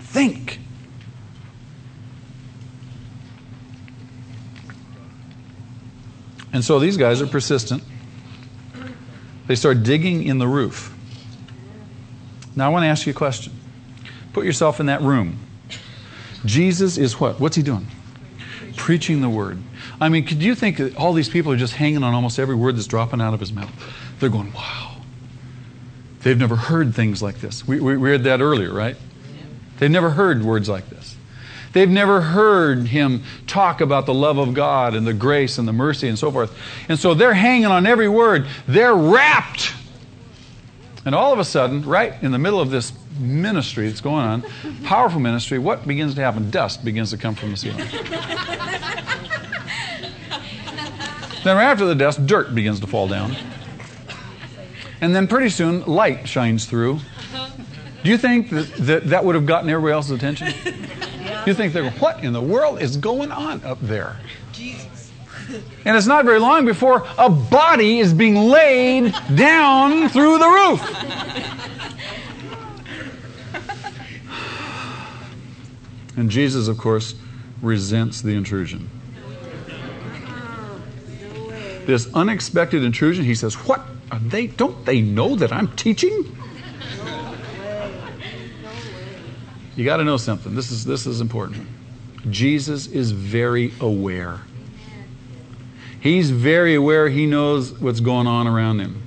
Think. 0.00 0.58
And 6.52 6.64
so 6.64 6.78
these 6.78 6.96
guys 6.96 7.20
are 7.20 7.26
persistent. 7.26 7.82
They 9.46 9.56
start 9.56 9.82
digging 9.82 10.24
in 10.24 10.38
the 10.38 10.48
roof. 10.48 10.95
Now 12.56 12.66
I 12.66 12.68
want 12.70 12.82
to 12.84 12.88
ask 12.88 13.06
you 13.06 13.12
a 13.12 13.14
question. 13.14 13.52
Put 14.32 14.44
yourself 14.44 14.80
in 14.80 14.86
that 14.86 15.02
room. 15.02 15.38
Jesus 16.44 16.96
is 16.98 17.20
what? 17.20 17.38
What's 17.38 17.56
he 17.56 17.62
doing? 17.62 17.86
Preaching 18.76 19.20
the 19.20 19.28
word. 19.28 19.58
I 20.00 20.08
mean, 20.08 20.26
could 20.26 20.42
you 20.42 20.54
think 20.54 20.78
that 20.78 20.96
all 20.96 21.12
these 21.12 21.28
people 21.28 21.52
are 21.52 21.56
just 21.56 21.74
hanging 21.74 22.02
on 22.02 22.14
almost 22.14 22.38
every 22.38 22.54
word 22.54 22.76
that's 22.76 22.86
dropping 22.86 23.20
out 23.20 23.34
of 23.34 23.40
his 23.40 23.52
mouth? 23.52 23.70
They're 24.18 24.30
going, 24.30 24.52
wow. 24.52 24.96
They've 26.20 26.36
never 26.36 26.56
heard 26.56 26.94
things 26.94 27.22
like 27.22 27.40
this. 27.40 27.66
We, 27.66 27.80
we 27.80 27.94
read 27.94 28.24
that 28.24 28.40
earlier, 28.40 28.72
right? 28.72 28.96
They've 29.78 29.90
never 29.90 30.10
heard 30.10 30.42
words 30.42 30.68
like 30.68 30.88
this. 30.88 31.16
They've 31.72 31.88
never 31.88 32.20
heard 32.22 32.86
him 32.86 33.22
talk 33.46 33.80
about 33.80 34.06
the 34.06 34.14
love 34.14 34.38
of 34.38 34.54
God 34.54 34.94
and 34.94 35.06
the 35.06 35.12
grace 35.12 35.58
and 35.58 35.68
the 35.68 35.72
mercy 35.72 36.08
and 36.08 36.18
so 36.18 36.30
forth. 36.32 36.56
And 36.88 36.98
so 36.98 37.14
they're 37.14 37.34
hanging 37.34 37.66
on 37.66 37.86
every 37.86 38.08
word. 38.08 38.46
They're 38.66 38.94
rapt. 38.94 39.74
And 41.06 41.14
all 41.14 41.32
of 41.32 41.38
a 41.38 41.44
sudden, 41.44 41.82
right 41.82 42.14
in 42.20 42.32
the 42.32 42.38
middle 42.38 42.60
of 42.60 42.70
this 42.70 42.92
ministry 43.18 43.88
that's 43.88 44.00
going 44.00 44.24
on, 44.24 44.44
powerful 44.82 45.20
ministry, 45.20 45.58
what 45.58 45.86
begins 45.86 46.16
to 46.16 46.20
happen? 46.20 46.50
Dust 46.50 46.84
begins 46.84 47.10
to 47.10 47.16
come 47.16 47.36
from 47.36 47.52
the 47.52 47.56
ceiling. 47.56 47.78
then, 51.44 51.56
right 51.56 51.70
after 51.70 51.86
the 51.86 51.94
dust, 51.94 52.26
dirt 52.26 52.56
begins 52.56 52.80
to 52.80 52.88
fall 52.88 53.06
down. 53.06 53.36
And 55.00 55.14
then 55.14 55.28
pretty 55.28 55.48
soon, 55.48 55.84
light 55.84 56.28
shines 56.28 56.66
through. 56.66 56.98
Do 58.02 58.10
you 58.10 58.18
think 58.18 58.50
that 58.50 58.72
that, 58.78 59.08
that 59.10 59.24
would 59.24 59.36
have 59.36 59.46
gotten 59.46 59.70
everybody 59.70 59.92
else's 59.92 60.10
attention? 60.10 60.48
You 61.46 61.54
think 61.54 61.72
they're 61.72 61.90
what 61.92 62.24
in 62.24 62.32
the 62.32 62.42
world 62.42 62.82
is 62.82 62.96
going 62.96 63.30
on 63.30 63.62
up 63.62 63.78
there? 63.80 64.16
Jesus. 64.52 64.95
And 65.84 65.96
it's 65.96 66.06
not 66.06 66.24
very 66.24 66.40
long 66.40 66.64
before 66.64 67.06
a 67.18 67.28
body 67.30 68.00
is 68.00 68.12
being 68.12 68.34
laid 68.34 69.14
down 69.34 70.08
through 70.08 70.38
the 70.38 70.48
roof. 70.48 70.82
And 76.16 76.30
Jesus, 76.30 76.66
of 76.68 76.78
course, 76.78 77.14
resents 77.60 78.22
the 78.22 78.34
intrusion. 78.34 78.90
This 81.84 82.12
unexpected 82.14 82.82
intrusion, 82.82 83.24
he 83.24 83.34
says, 83.34 83.54
What? 83.54 83.80
Are 84.10 84.18
they 84.20 84.46
don't 84.46 84.84
they 84.86 85.00
know 85.00 85.34
that 85.36 85.52
I'm 85.52 85.68
teaching? 85.76 86.36
You 89.74 89.84
got 89.84 89.98
to 89.98 90.04
know 90.04 90.16
something. 90.16 90.54
This 90.54 90.70
is 90.70 90.84
this 90.84 91.06
is 91.06 91.20
important. 91.20 91.66
Jesus 92.30 92.86
is 92.86 93.10
very 93.10 93.72
aware. 93.80 94.40
He's 96.06 96.30
very 96.30 96.76
aware. 96.76 97.08
He 97.08 97.26
knows 97.26 97.72
what's 97.72 97.98
going 97.98 98.28
on 98.28 98.46
around 98.46 98.78
him. 98.78 99.02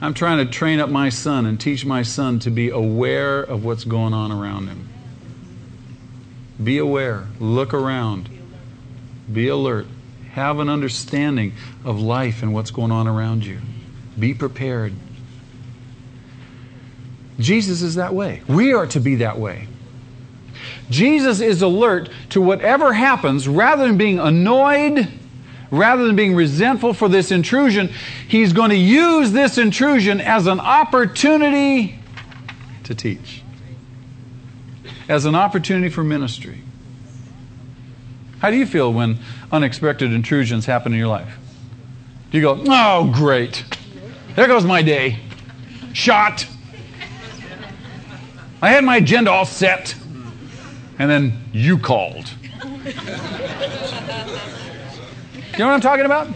I'm 0.00 0.14
trying 0.14 0.38
to 0.38 0.52
train 0.52 0.78
up 0.78 0.88
my 0.88 1.08
son 1.08 1.46
and 1.46 1.58
teach 1.58 1.84
my 1.84 2.02
son 2.02 2.38
to 2.40 2.50
be 2.50 2.70
aware 2.70 3.40
of 3.40 3.64
what's 3.64 3.82
going 3.82 4.14
on 4.14 4.30
around 4.30 4.68
him. 4.68 4.88
Be 6.62 6.78
aware. 6.78 7.26
Look 7.40 7.74
around. 7.74 8.28
Be 9.32 9.48
alert. 9.48 9.88
Have 10.30 10.60
an 10.60 10.68
understanding 10.68 11.54
of 11.84 12.00
life 12.00 12.40
and 12.40 12.54
what's 12.54 12.70
going 12.70 12.92
on 12.92 13.08
around 13.08 13.44
you. 13.44 13.58
Be 14.16 14.32
prepared. 14.32 14.92
Jesus 17.40 17.82
is 17.82 17.96
that 17.96 18.14
way. 18.14 18.42
We 18.46 18.72
are 18.74 18.86
to 18.86 19.00
be 19.00 19.16
that 19.16 19.40
way. 19.40 19.66
Jesus 20.88 21.40
is 21.40 21.62
alert 21.62 22.10
to 22.30 22.40
whatever 22.40 22.92
happens 22.92 23.48
rather 23.48 23.88
than 23.88 23.98
being 23.98 24.20
annoyed, 24.20 25.08
rather 25.76 26.06
than 26.06 26.16
being 26.16 26.34
resentful 26.34 26.92
for 26.92 27.08
this 27.08 27.30
intrusion. 27.30 27.90
He's 28.28 28.52
going 28.52 28.70
to 28.70 28.76
use 28.76 29.32
this 29.32 29.58
intrusion 29.58 30.20
as 30.20 30.46
an 30.46 30.60
opportunity 30.60 31.98
to 32.84 32.94
teach 32.94 33.42
as 35.08 35.24
an 35.24 35.34
opportunity 35.34 35.88
for 35.88 36.02
ministry. 36.02 36.60
How 38.38 38.50
do 38.50 38.56
you 38.56 38.66
feel 38.66 38.92
when 38.92 39.18
unexpected 39.50 40.12
intrusions 40.12 40.66
happen 40.66 40.92
in 40.92 40.98
your 40.98 41.08
life? 41.08 41.38
Do 42.30 42.38
you 42.38 42.42
go, 42.42 42.62
oh, 42.68 43.10
great. 43.14 43.64
There 44.34 44.46
goes 44.46 44.64
my 44.64 44.82
day. 44.82 45.20
Shot. 45.92 46.46
I 48.60 48.70
had 48.70 48.84
my 48.84 48.96
agenda 48.96 49.30
all 49.30 49.46
set, 49.46 49.94
and 50.98 51.10
then 51.10 51.44
you 51.52 51.78
called. 51.78 52.30
You 55.58 55.64
know 55.64 55.68
what 55.68 55.74
I'm 55.74 55.80
talking 55.80 56.04
about? 56.04 56.28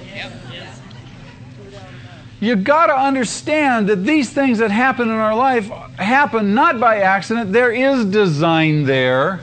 you 2.40 2.56
got 2.56 2.86
to 2.86 2.96
understand 2.96 3.88
that 3.90 4.04
these 4.04 4.30
things 4.30 4.58
that 4.58 4.70
happen 4.70 5.08
in 5.08 5.14
our 5.14 5.36
life 5.36 5.68
happen 5.98 6.54
not 6.54 6.80
by 6.80 7.00
accident. 7.00 7.52
There 7.52 7.70
is 7.70 8.06
design 8.06 8.84
there. 8.84 9.40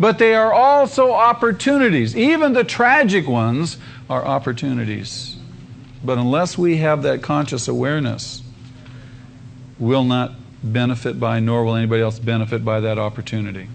But 0.00 0.18
they 0.18 0.34
are 0.34 0.52
also 0.52 1.12
opportunities. 1.12 2.16
Even 2.16 2.54
the 2.54 2.64
tragic 2.64 3.28
ones 3.28 3.76
are 4.08 4.24
opportunities. 4.24 5.36
But 6.02 6.18
unless 6.18 6.58
we 6.58 6.78
have 6.78 7.02
that 7.02 7.22
conscious 7.22 7.68
awareness, 7.68 8.42
we'll 9.78 10.04
not 10.04 10.32
benefit 10.62 11.20
by, 11.20 11.40
nor 11.40 11.64
will 11.64 11.76
anybody 11.76 12.02
else 12.02 12.18
benefit 12.18 12.64
by 12.64 12.80
that 12.80 12.98
opportunity. 12.98 13.68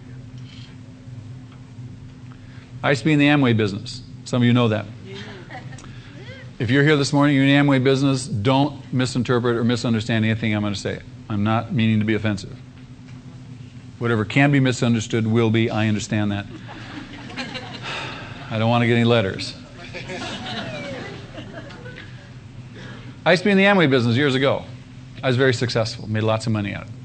I 2.81 2.91
used 2.91 2.99
to 2.99 3.05
be 3.05 3.13
in 3.13 3.19
the 3.19 3.27
Amway 3.27 3.55
business. 3.57 4.01
Some 4.25 4.41
of 4.41 4.45
you 4.45 4.53
know 4.53 4.69
that. 4.69 4.85
If 6.59 6.69
you're 6.69 6.83
here 6.83 6.97
this 6.97 7.11
morning, 7.13 7.35
you're 7.35 7.45
in 7.45 7.67
the 7.67 7.71
Amway 7.71 7.83
business, 7.83 8.27
don't 8.27 8.93
misinterpret 8.93 9.55
or 9.55 9.63
misunderstand 9.63 10.25
anything 10.25 10.53
I'm 10.53 10.61
going 10.61 10.73
to 10.73 10.79
say. 10.79 10.99
I'm 11.29 11.43
not 11.43 11.73
meaning 11.73 11.99
to 11.99 12.05
be 12.05 12.15
offensive. 12.15 12.57
Whatever 13.97 14.25
can 14.25 14.51
be 14.51 14.59
misunderstood 14.59 15.27
will 15.27 15.49
be. 15.49 15.69
I 15.69 15.87
understand 15.87 16.31
that. 16.31 16.45
I 18.51 18.59
don't 18.59 18.69
want 18.69 18.81
to 18.81 18.87
get 18.87 18.95
any 18.95 19.03
letters. 19.05 19.55
I 23.25 23.31
used 23.31 23.43
to 23.43 23.47
be 23.47 23.51
in 23.51 23.57
the 23.57 23.65
Amway 23.65 23.89
business 23.89 24.15
years 24.15 24.35
ago. 24.35 24.63
I 25.21 25.27
was 25.27 25.35
very 25.37 25.53
successful, 25.53 26.09
made 26.09 26.23
lots 26.23 26.47
of 26.47 26.53
money 26.53 26.73
out 26.73 26.83
of 26.83 26.89
it. 26.89 26.95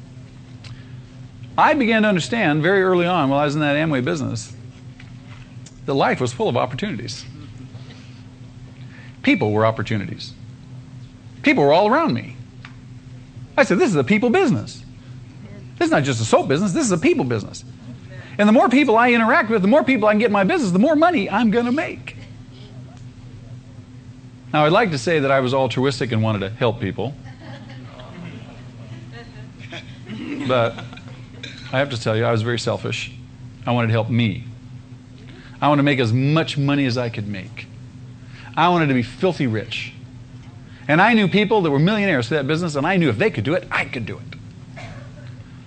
I 1.58 1.74
began 1.74 2.02
to 2.02 2.08
understand 2.08 2.62
very 2.62 2.82
early 2.82 3.06
on 3.06 3.28
while 3.28 3.40
I 3.40 3.44
was 3.44 3.54
in 3.54 3.60
that 3.60 3.76
Amway 3.76 4.04
business 4.04 4.52
that 5.86 5.94
life 5.94 6.20
was 6.20 6.32
full 6.32 6.48
of 6.48 6.56
opportunities. 6.56 7.24
People 9.22 9.52
were 9.52 9.64
opportunities. 9.64 10.32
People 11.42 11.64
were 11.64 11.72
all 11.72 11.88
around 11.88 12.14
me. 12.14 12.36
I 13.56 13.64
said, 13.64 13.78
This 13.78 13.90
is 13.90 13.96
a 13.96 14.04
people 14.04 14.30
business. 14.30 14.84
This 15.78 15.86
is 15.86 15.90
not 15.90 16.04
just 16.04 16.20
a 16.20 16.24
soap 16.24 16.48
business, 16.48 16.72
this 16.72 16.84
is 16.84 16.92
a 16.92 16.98
people 16.98 17.24
business. 17.24 17.64
And 18.38 18.48
the 18.48 18.52
more 18.52 18.68
people 18.68 18.96
I 18.96 19.12
interact 19.12 19.50
with, 19.50 19.62
the 19.62 19.68
more 19.68 19.84
people 19.84 20.08
I 20.08 20.12
can 20.12 20.18
get 20.18 20.26
in 20.26 20.32
my 20.32 20.44
business, 20.44 20.72
the 20.72 20.78
more 20.78 20.96
money 20.96 21.30
I'm 21.30 21.50
going 21.50 21.66
to 21.66 21.72
make. 21.72 22.16
Now, 24.52 24.64
I'd 24.66 24.72
like 24.72 24.90
to 24.90 24.98
say 24.98 25.20
that 25.20 25.30
I 25.30 25.40
was 25.40 25.54
altruistic 25.54 26.12
and 26.12 26.22
wanted 26.22 26.40
to 26.40 26.50
help 26.50 26.80
people. 26.80 27.14
But 30.46 30.78
I 31.72 31.78
have 31.78 31.90
to 31.90 32.00
tell 32.00 32.16
you, 32.16 32.24
I 32.24 32.30
was 32.30 32.42
very 32.42 32.58
selfish. 32.58 33.12
I 33.66 33.72
wanted 33.72 33.88
to 33.88 33.92
help 33.92 34.10
me. 34.10 34.44
I 35.64 35.68
wanted 35.68 35.80
to 35.80 35.84
make 35.84 35.98
as 35.98 36.12
much 36.12 36.58
money 36.58 36.84
as 36.84 36.98
I 36.98 37.08
could 37.08 37.26
make. 37.26 37.68
I 38.54 38.68
wanted 38.68 38.88
to 38.88 38.94
be 38.94 39.02
filthy 39.02 39.46
rich. 39.46 39.94
And 40.88 41.00
I 41.00 41.14
knew 41.14 41.26
people 41.26 41.62
that 41.62 41.70
were 41.70 41.78
millionaires 41.78 42.28
through 42.28 42.36
that 42.36 42.46
business, 42.46 42.74
and 42.74 42.86
I 42.86 42.98
knew 42.98 43.08
if 43.08 43.16
they 43.16 43.30
could 43.30 43.44
do 43.44 43.54
it, 43.54 43.66
I 43.70 43.86
could 43.86 44.04
do 44.04 44.18
it. 44.18 44.84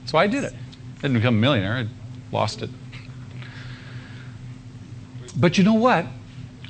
So 0.05 0.19
I 0.19 0.27
did 0.27 0.43
it. 0.43 0.53
I 0.53 1.01
didn't 1.01 1.15
become 1.15 1.37
a 1.37 1.39
millionaire, 1.39 1.73
I 1.77 1.87
lost 2.31 2.61
it. 2.61 2.69
But 5.35 5.57
you 5.57 5.63
know 5.63 5.73
what? 5.73 6.05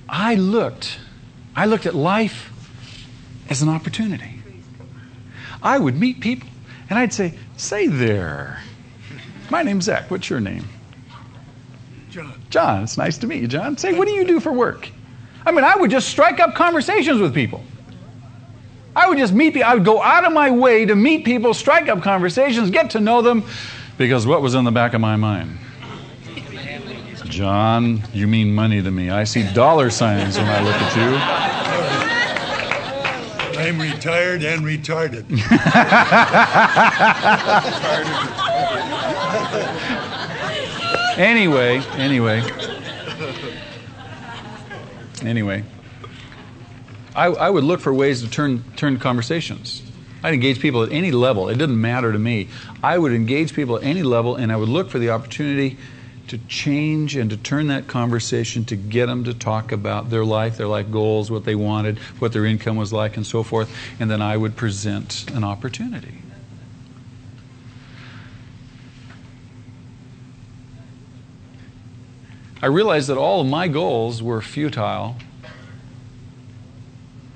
I 0.08 0.36
looked, 0.36 0.98
I 1.54 1.66
looked 1.66 1.86
at 1.86 1.96
life 1.96 2.50
as 3.50 3.62
an 3.62 3.68
opportunity. 3.68 4.42
I 5.62 5.78
would 5.80 6.00
meet 6.00 6.22
people, 6.22 6.48
and 6.90 6.98
I'd 6.98 7.12
say, 7.12 7.38
Say 7.58 7.88
there. 7.88 8.63
My 9.50 9.63
name's 9.63 9.84
Zach. 9.84 10.10
What's 10.10 10.30
your 10.30 10.40
name? 10.40 10.63
John. 12.18 12.34
John. 12.50 12.84
It's 12.84 12.98
nice 12.98 13.20
to 13.20 13.28
meet 13.28 13.42
you, 13.42 13.48
John. 13.48 13.78
Say, 13.78 13.94
what 13.94 14.08
do 14.08 14.14
you 14.16 14.26
do 14.26 14.40
for 14.40 14.52
work? 14.52 14.90
I 15.46 15.52
mean, 15.52 15.64
I 15.64 15.76
would 15.76 15.92
just 15.92 16.10
strike 16.10 16.40
up 16.40 16.56
conversations 16.56 17.22
with 17.22 17.32
people. 17.32 17.64
I 18.96 19.08
would 19.08 19.20
just 19.20 19.34
meet 19.34 19.54
people. 19.54 19.70
I 19.70 19.76
would 19.76 19.86
go 19.86 20.02
out 20.02 20.26
of 20.26 20.34
my 20.34 20.50
way 20.50 20.84
to 20.88 20.96
meet 20.96 21.26
people, 21.26 21.54
strike 21.54 21.90
up 21.90 22.02
conversations, 22.02 22.72
get 22.72 22.90
to 22.92 23.00
know 23.00 23.22
them, 23.22 23.44
because 24.00 24.26
what 24.26 24.42
was 24.42 24.56
in 24.56 24.64
the 24.64 24.72
back 24.72 24.96
of 24.96 25.02
my 25.02 25.16
mind? 25.16 25.60
John, 27.26 28.02
you 28.14 28.26
mean 28.26 28.52
money 28.56 28.82
to 28.82 28.90
me. 28.90 29.12
I 29.12 29.24
see 29.24 29.44
dollar 29.54 29.92
signs 29.92 30.40
when 30.40 30.48
I 30.48 30.64
look 30.64 30.74
at 30.74 30.96
you. 30.96 31.18
I'm 33.62 33.80
retired 33.80 34.44
and 34.44 34.64
retarded. 34.64 35.26
anyway, 41.18 41.78
anyway. 41.98 42.44
Anyway, 45.24 45.64
I, 47.16 47.26
I 47.26 47.50
would 47.50 47.64
look 47.64 47.80
for 47.80 47.94
ways 47.94 48.22
to 48.22 48.30
turn, 48.30 48.64
turn 48.76 49.00
conversations. 49.00 49.82
I'd 50.24 50.34
engage 50.34 50.60
people 50.60 50.84
at 50.84 50.92
any 50.92 51.12
level. 51.12 51.50
It 51.50 51.58
didn't 51.58 51.80
matter 51.80 52.12
to 52.12 52.20
me. 52.20 52.50
I 52.84 52.98
would 52.98 53.12
engage 53.12 53.54
people 53.54 53.78
at 53.78 53.84
any 53.84 54.04
level, 54.04 54.36
and 54.36 54.52
I 54.52 54.56
would 54.56 54.70
look 54.70 54.90
for 54.90 55.00
the 55.00 55.10
opportunity 55.10 55.78
to 56.28 56.38
change 56.48 57.16
and 57.16 57.30
to 57.30 57.38
turn 57.38 57.68
that 57.68 57.88
conversation 57.88 58.66
to 58.66 58.76
get 58.76 59.06
them 59.08 59.24
to 59.24 59.34
talk 59.34 59.72
about 59.72 60.10
their 60.10 60.26
life, 60.26 60.58
their 60.58 60.68
life 60.68 60.92
goals, 60.92 61.32
what 61.32 61.46
they 61.46 61.56
wanted, 61.56 61.98
what 62.20 62.34
their 62.34 62.46
income 62.46 62.76
was 62.76 62.92
like, 62.92 63.18
and 63.18 63.26
so 63.26 63.44
forth. 63.44 63.74
And 64.00 64.12
then 64.12 64.22
I 64.22 64.38
would 64.38 64.56
present 64.56 65.30
an 65.32 65.44
opportunity. 65.44 66.22
I 72.62 72.65
realized 72.65 73.08
that 73.10 73.17
all 73.17 73.41
of 73.41 73.48
my 73.48 73.67
goals 73.67 74.24
were 74.24 74.41
futile, 74.41 75.15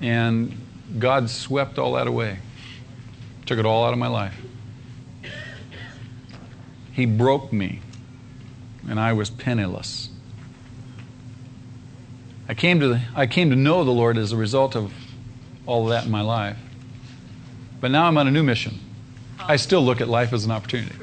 and 0.01 0.57
God 0.97 1.29
swept 1.29 1.77
all 1.77 1.93
that 1.93 2.07
away, 2.07 2.39
took 3.45 3.59
it 3.59 3.65
all 3.65 3.85
out 3.85 3.93
of 3.93 3.99
my 3.99 4.07
life. 4.07 4.35
He 6.91 7.05
broke 7.05 7.53
me, 7.53 7.81
and 8.89 8.99
I 8.99 9.13
was 9.13 9.29
penniless. 9.29 10.09
I 12.49 12.53
came 12.53 12.79
to, 12.79 12.87
the, 12.89 13.01
I 13.15 13.27
came 13.27 13.49
to 13.51 13.55
know 13.55 13.83
the 13.83 13.91
Lord 13.91 14.17
as 14.17 14.31
a 14.31 14.37
result 14.37 14.75
of 14.75 14.91
all 15.65 15.83
of 15.83 15.89
that 15.89 16.05
in 16.05 16.11
my 16.11 16.21
life. 16.21 16.57
But 17.79 17.91
now 17.91 18.05
I'm 18.05 18.17
on 18.17 18.27
a 18.27 18.31
new 18.31 18.43
mission. 18.43 18.79
I 19.39 19.55
still 19.55 19.81
look 19.81 20.01
at 20.01 20.07
life 20.07 20.33
as 20.33 20.45
an 20.45 20.51
opportunity. 20.51 20.95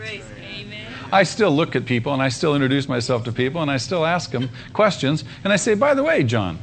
I 1.12 1.23
still 1.23 1.51
look 1.51 1.75
at 1.77 1.87
people 1.87 2.12
and 2.12 2.23
I 2.23 2.29
still 2.29 2.55
introduce 2.55 2.88
myself 2.88 3.25
to 3.25 3.33
people 3.33 3.62
and 3.62 3.71
I 3.71 3.79
still 3.79 4.05
ask 4.05 4.31
them 4.31 4.51
questions. 4.73 5.25
And 5.44 5.53
I 5.53 5.57
say, 5.57 5.75
by 5.75 5.94
the 5.94 6.03
way, 6.03 6.23
John, 6.23 6.59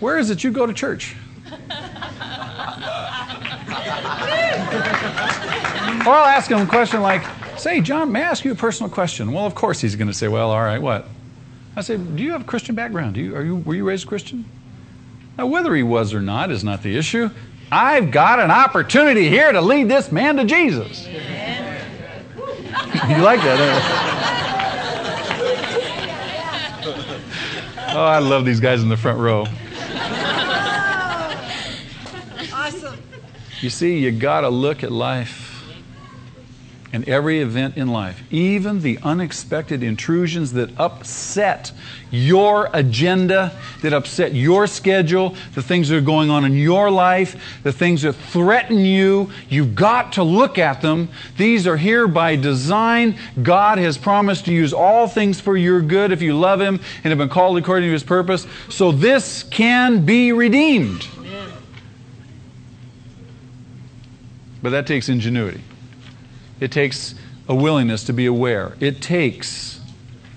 where 0.00 0.18
is 0.18 0.30
it 0.30 0.44
you 0.44 0.50
go 0.50 0.66
to 0.66 0.72
church? 0.72 1.16
or 6.06 6.12
I'll 6.12 6.26
ask 6.26 6.50
him 6.50 6.58
a 6.58 6.66
question 6.66 7.02
like, 7.02 7.22
say, 7.58 7.80
John, 7.80 8.12
may 8.12 8.22
I 8.22 8.30
ask 8.30 8.44
you 8.44 8.52
a 8.52 8.56
personal 8.56 8.90
question? 8.90 9.32
Well, 9.32 9.46
of 9.46 9.54
course 9.54 9.80
he's 9.80 9.96
going 9.96 10.08
to 10.08 10.14
say, 10.14 10.28
well, 10.28 10.50
all 10.50 10.62
right, 10.62 10.80
what? 10.80 11.08
I 11.76 11.80
say, 11.80 11.96
do 11.96 12.22
you 12.22 12.32
have 12.32 12.42
a 12.42 12.44
Christian 12.44 12.74
background? 12.74 13.14
Do 13.14 13.20
you, 13.20 13.36
are 13.36 13.42
you, 13.42 13.56
were 13.56 13.74
you 13.74 13.84
raised 13.84 14.06
Christian? 14.06 14.44
Now, 15.36 15.46
whether 15.46 15.74
he 15.74 15.82
was 15.82 16.14
or 16.14 16.20
not 16.20 16.50
is 16.50 16.62
not 16.62 16.82
the 16.82 16.96
issue. 16.96 17.30
I've 17.72 18.10
got 18.10 18.38
an 18.38 18.50
opportunity 18.50 19.28
here 19.28 19.50
to 19.50 19.60
lead 19.60 19.88
this 19.88 20.12
man 20.12 20.36
to 20.36 20.44
Jesus. 20.44 21.06
You 22.94 23.22
like 23.22 23.40
that, 23.40 23.58
huh? 23.58 24.00
Oh, 27.96 28.02
I 28.02 28.18
love 28.18 28.44
these 28.44 28.58
guys 28.58 28.82
in 28.82 28.88
the 28.88 28.96
front 28.96 29.20
row. 29.20 29.44
Oh. 29.46 29.52
Awesome. 32.52 32.98
You 33.60 33.70
see, 33.70 34.00
you 34.00 34.10
got 34.10 34.40
to 34.40 34.48
look 34.48 34.82
at 34.82 34.90
life 34.90 35.43
and 36.94 37.08
every 37.08 37.40
event 37.40 37.76
in 37.76 37.88
life, 37.88 38.22
even 38.30 38.78
the 38.80 38.96
unexpected 39.02 39.82
intrusions 39.82 40.52
that 40.52 40.70
upset 40.78 41.72
your 42.12 42.70
agenda, 42.72 43.50
that 43.82 43.92
upset 43.92 44.32
your 44.32 44.68
schedule, 44.68 45.34
the 45.56 45.62
things 45.62 45.88
that 45.88 45.96
are 45.96 46.00
going 46.00 46.30
on 46.30 46.44
in 46.44 46.52
your 46.52 46.92
life, 46.92 47.58
the 47.64 47.72
things 47.72 48.02
that 48.02 48.12
threaten 48.12 48.78
you, 48.78 49.28
you've 49.48 49.74
got 49.74 50.12
to 50.12 50.22
look 50.22 50.56
at 50.56 50.82
them. 50.82 51.08
These 51.36 51.66
are 51.66 51.76
here 51.76 52.06
by 52.06 52.36
design. 52.36 53.18
God 53.42 53.78
has 53.78 53.98
promised 53.98 54.44
to 54.44 54.52
use 54.52 54.72
all 54.72 55.08
things 55.08 55.40
for 55.40 55.56
your 55.56 55.82
good 55.82 56.12
if 56.12 56.22
you 56.22 56.38
love 56.38 56.60
Him 56.60 56.78
and 57.02 57.06
have 57.10 57.18
been 57.18 57.28
called 57.28 57.58
according 57.58 57.88
to 57.88 57.92
His 57.92 58.04
purpose. 58.04 58.46
So 58.68 58.92
this 58.92 59.42
can 59.42 60.06
be 60.06 60.30
redeemed. 60.30 61.08
But 64.62 64.70
that 64.70 64.86
takes 64.86 65.08
ingenuity. 65.08 65.60
It 66.60 66.70
takes 66.70 67.14
a 67.48 67.54
willingness 67.54 68.04
to 68.04 68.12
be 68.12 68.26
aware. 68.26 68.76
It 68.80 69.02
takes 69.02 69.80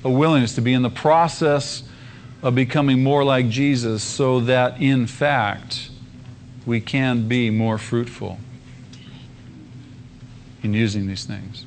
a 0.03 0.10
willingness 0.10 0.56
to 0.56 0.62
be 0.62 0.73
in 0.73 0.82
the 0.82 0.89
process 0.89 1.84
of 2.41 2.56
becoming 2.56 3.03
more 3.03 3.23
like 3.23 3.49
Jesus 3.49 4.03
so 4.03 4.41
that, 4.41 4.80
in 4.82 5.08
fact, 5.08 5.89
we 6.65 6.82
can 6.82 7.27
be 7.27 7.49
more 7.49 7.77
fruitful 7.77 8.38
in 10.63 10.73
using 10.73 11.08
these 11.08 11.25
things. 11.25 11.65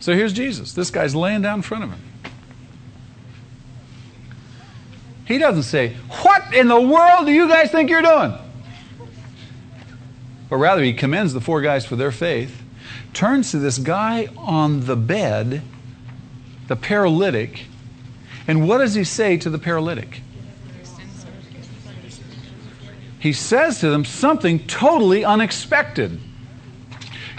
So 0.00 0.14
here's 0.14 0.32
Jesus. 0.32 0.72
This 0.72 0.90
guy's 0.90 1.14
laying 1.14 1.42
down 1.42 1.60
in 1.60 1.62
front 1.62 1.84
of 1.84 1.90
him. 1.90 2.00
He 5.24 5.38
doesn't 5.38 5.62
say, 5.62 5.96
What 6.22 6.52
in 6.52 6.68
the 6.68 6.80
world 6.80 7.26
do 7.26 7.32
you 7.32 7.48
guys 7.48 7.70
think 7.70 7.88
you're 7.88 8.02
doing? 8.02 8.34
But 10.50 10.56
rather, 10.56 10.82
he 10.82 10.92
commends 10.92 11.32
the 11.32 11.40
four 11.40 11.62
guys 11.62 11.86
for 11.86 11.96
their 11.96 12.12
faith 12.12 12.63
turns 13.14 13.52
to 13.52 13.58
this 13.58 13.78
guy 13.78 14.28
on 14.36 14.86
the 14.86 14.96
bed, 14.96 15.62
the 16.68 16.76
paralytic, 16.76 17.66
and 18.46 18.68
what 18.68 18.78
does 18.78 18.94
he 18.94 19.04
say 19.04 19.36
to 19.38 19.48
the 19.48 19.58
paralytic? 19.58 20.20
He 23.18 23.32
says 23.32 23.80
to 23.80 23.88
them 23.88 24.04
something 24.04 24.66
totally 24.66 25.24
unexpected. 25.24 26.20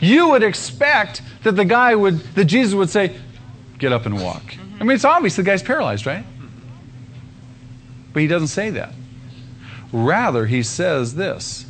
You 0.01 0.29
would 0.29 0.41
expect 0.41 1.21
that 1.43 1.51
the 1.51 1.65
guy 1.65 1.93
would, 1.93 2.19
that 2.33 2.45
Jesus 2.45 2.73
would 2.73 2.89
say, 2.89 3.15
Get 3.77 3.91
up 3.91 4.05
and 4.05 4.19
walk. 4.19 4.41
I 4.79 4.83
mean, 4.83 4.95
it's 4.95 5.05
obvious 5.05 5.35
the 5.35 5.43
guy's 5.43 5.61
paralyzed, 5.61 6.05
right? 6.05 6.25
But 8.13 8.21
he 8.21 8.27
doesn't 8.27 8.47
say 8.47 8.71
that. 8.71 8.93
Rather, 9.91 10.45
he 10.45 10.63
says 10.63 11.15
this 11.15 11.65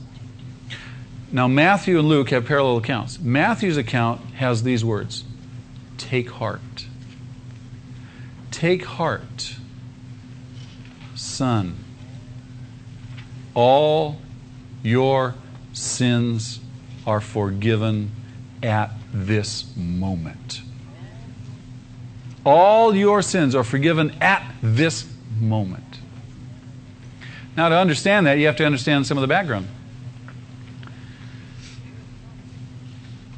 now, 1.35 1.49
Matthew 1.49 1.99
and 1.99 2.07
Luke 2.07 2.29
have 2.29 2.45
parallel 2.45 2.77
accounts. 2.77 3.19
Matthew's 3.19 3.75
account 3.75 4.21
has 4.35 4.63
these 4.63 4.85
words 4.85 5.25
Take 5.97 6.29
heart. 6.29 6.87
Take 8.51 8.85
heart, 8.85 9.57
son. 11.13 11.75
All 13.53 14.21
your 14.81 15.35
sins 15.73 16.61
are 17.05 17.19
forgiven 17.19 18.11
at 18.63 18.93
this 19.11 19.75
moment. 19.75 20.61
All 22.45 22.95
your 22.95 23.21
sins 23.21 23.55
are 23.55 23.65
forgiven 23.65 24.15
at 24.21 24.55
this 24.63 25.05
moment. 25.37 25.99
Now, 27.57 27.67
to 27.67 27.75
understand 27.75 28.25
that, 28.25 28.37
you 28.37 28.45
have 28.45 28.55
to 28.55 28.65
understand 28.65 29.05
some 29.05 29.17
of 29.17 29.21
the 29.21 29.27
background. 29.27 29.67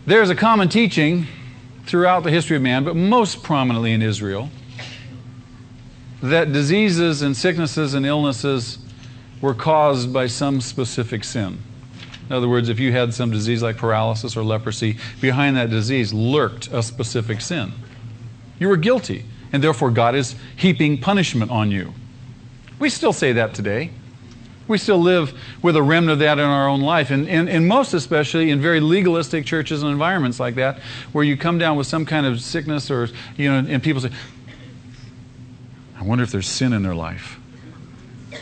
There's 0.08 0.30
a 0.30 0.36
common 0.36 0.70
teaching 0.70 1.28
throughout 1.86 2.24
the 2.24 2.32
history 2.32 2.56
of 2.56 2.62
man, 2.62 2.86
but 2.86 2.96
most 2.96 3.43
prominently 3.43 3.91
in 3.91 4.02
Israel, 4.02 4.50
that 6.24 6.54
diseases 6.54 7.24
and 7.24 7.36
sicknesses 7.36 7.93
and 7.93 8.06
illnesses 8.06 8.80
were 9.41 9.54
caused 9.54 10.13
by 10.13 10.28
some 10.28 10.62
specific 10.62 11.26
sin. 11.26 11.58
In 12.30 12.32
other 12.34 12.48
words, 12.48 12.70
if 12.70 12.80
you 12.80 12.93
had 12.93 13.13
some 13.13 13.32
disease 13.32 13.62
like 13.62 13.76
paralysis 13.76 14.38
or 14.38 14.43
leprosy, 14.43 14.98
behind 15.19 15.58
that 15.58 15.69
disease 15.69 16.13
lurked 16.13 16.69
a 16.71 16.82
specific 16.82 17.42
sin. 17.42 17.73
You 18.60 18.69
were 18.69 18.77
guilty, 18.77 19.25
and 19.52 19.62
therefore 19.62 19.92
God 19.92 20.15
is 20.15 20.36
heaping 20.56 21.00
punishment 21.00 21.52
on 21.52 21.69
you. 21.69 21.94
We 22.79 22.90
still 22.90 23.12
say 23.12 23.34
that 23.34 23.54
today. 23.54 23.90
We 24.68 24.78
still 24.78 25.00
live 25.00 25.34
with 25.62 25.76
a 25.76 25.84
remnant 25.84 26.13
of 26.13 26.20
that 26.20 26.40
in 26.40 26.46
our 26.46 26.68
own 26.68 26.82
life, 26.82 27.10
and, 27.10 27.28
and, 27.30 27.48
and 27.48 27.68
most 27.68 27.94
especially 27.94 28.52
in 28.52 28.60
very 28.60 28.80
legalistic 28.80 29.46
churches 29.46 29.82
and 29.82 29.92
environments 29.92 30.40
like 30.40 30.56
that, 30.56 30.80
where 31.13 31.24
you 31.24 31.38
come 31.38 31.58
down 31.58 31.78
with 31.78 31.88
some 31.88 32.06
kind 32.06 32.26
of 32.26 32.42
sickness 32.42 32.92
or, 32.92 33.10
you 33.38 33.50
know, 33.50 33.65
and 33.70 33.82
people 33.82 34.02
say, 34.02 34.12
I 35.98 36.04
wonder 36.04 36.24
if 36.24 36.32
there's 36.32 36.48
sin 36.48 36.74
in 36.74 36.84
their 36.84 36.96
life. 36.96 37.40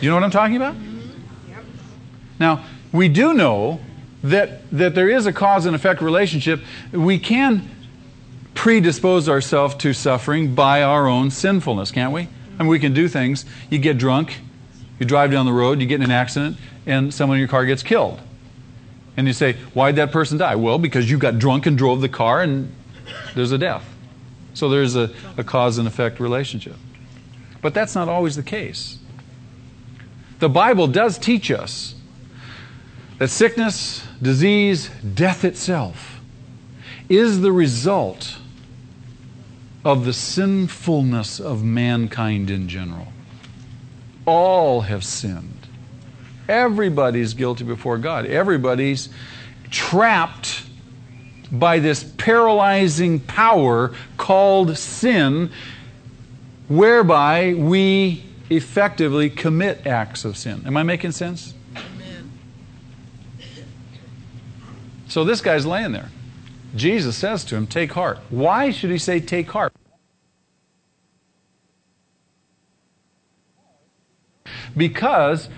You 0.01 0.09
know 0.09 0.15
what 0.15 0.23
I'm 0.23 0.31
talking 0.31 0.55
about? 0.55 0.73
Mm-hmm. 0.73 1.09
Now, 2.39 2.65
we 2.91 3.07
do 3.07 3.33
know 3.33 3.79
that, 4.23 4.69
that 4.71 4.95
there 4.95 5.09
is 5.09 5.25
a 5.25 5.33
cause 5.33 5.65
and 5.65 5.75
effect 5.75 6.01
relationship. 6.01 6.61
We 6.91 7.19
can 7.19 7.69
predispose 8.55 9.29
ourselves 9.29 9.75
to 9.75 9.93
suffering 9.93 10.55
by 10.55 10.81
our 10.81 11.07
own 11.07 11.29
sinfulness, 11.29 11.91
can't 11.91 12.11
we? 12.11 12.27
I 12.57 12.63
mean, 12.63 12.67
we 12.67 12.79
can 12.79 12.93
do 12.93 13.07
things. 13.07 13.45
You 13.69 13.77
get 13.79 13.97
drunk, 13.97 14.37
you 14.99 15.05
drive 15.05 15.31
down 15.31 15.45
the 15.45 15.53
road, 15.53 15.81
you 15.81 15.87
get 15.87 15.95
in 15.95 16.03
an 16.03 16.11
accident, 16.11 16.57
and 16.85 17.13
someone 17.13 17.37
in 17.37 17.39
your 17.39 17.47
car 17.47 17.65
gets 17.65 17.83
killed. 17.83 18.21
And 19.17 19.27
you 19.27 19.33
say, 19.33 19.53
Why'd 19.73 19.95
that 19.97 20.11
person 20.11 20.37
die? 20.37 20.55
Well, 20.55 20.77
because 20.77 21.09
you 21.09 21.17
got 21.17 21.39
drunk 21.39 21.65
and 21.65 21.77
drove 21.77 22.01
the 22.01 22.09
car, 22.09 22.41
and 22.41 22.73
there's 23.33 23.51
a 23.51 23.57
death. 23.57 23.85
So 24.53 24.69
there's 24.69 24.95
a, 24.95 25.13
a 25.37 25.43
cause 25.43 25.77
and 25.77 25.87
effect 25.87 26.19
relationship. 26.19 26.75
But 27.61 27.73
that's 27.73 27.95
not 27.95 28.07
always 28.07 28.35
the 28.35 28.43
case. 28.43 28.99
The 30.39 30.49
Bible 30.49 30.87
does 30.87 31.17
teach 31.17 31.51
us 31.51 31.95
that 33.17 33.29
sickness, 33.29 34.05
disease, 34.21 34.89
death 35.13 35.45
itself 35.45 36.19
is 37.07 37.41
the 37.41 37.51
result 37.51 38.37
of 39.83 40.05
the 40.05 40.13
sinfulness 40.13 41.39
of 41.39 41.63
mankind 41.63 42.49
in 42.49 42.67
general. 42.67 43.07
All 44.25 44.81
have 44.81 45.03
sinned. 45.03 45.67
Everybody's 46.47 47.33
guilty 47.33 47.63
before 47.63 47.97
God. 47.97 48.25
Everybody's 48.25 49.09
trapped 49.71 50.63
by 51.51 51.79
this 51.79 52.03
paralyzing 52.17 53.19
power 53.19 53.93
called 54.17 54.77
sin, 54.77 55.51
whereby 56.67 57.53
we 57.53 58.23
effectively 58.49 59.29
commit 59.29 59.85
acts 59.87 60.25
of 60.25 60.37
sin. 60.37 60.63
Am 60.65 60.77
I 60.77 60.83
making 60.83 61.11
sense? 61.11 61.53
Amen. 61.75 62.31
So 65.07 65.23
this 65.23 65.41
guy's 65.41 65.65
laying 65.65 65.91
there. 65.91 66.09
Jesus 66.75 67.15
says 67.15 67.45
to 67.45 67.55
him, 67.55 67.67
Take 67.67 67.93
heart. 67.93 68.19
Why 68.29 68.71
should 68.71 68.91
he 68.91 68.97
say, 68.97 69.19
Take 69.19 69.49
heart? 69.49 69.73
Because 74.75 75.49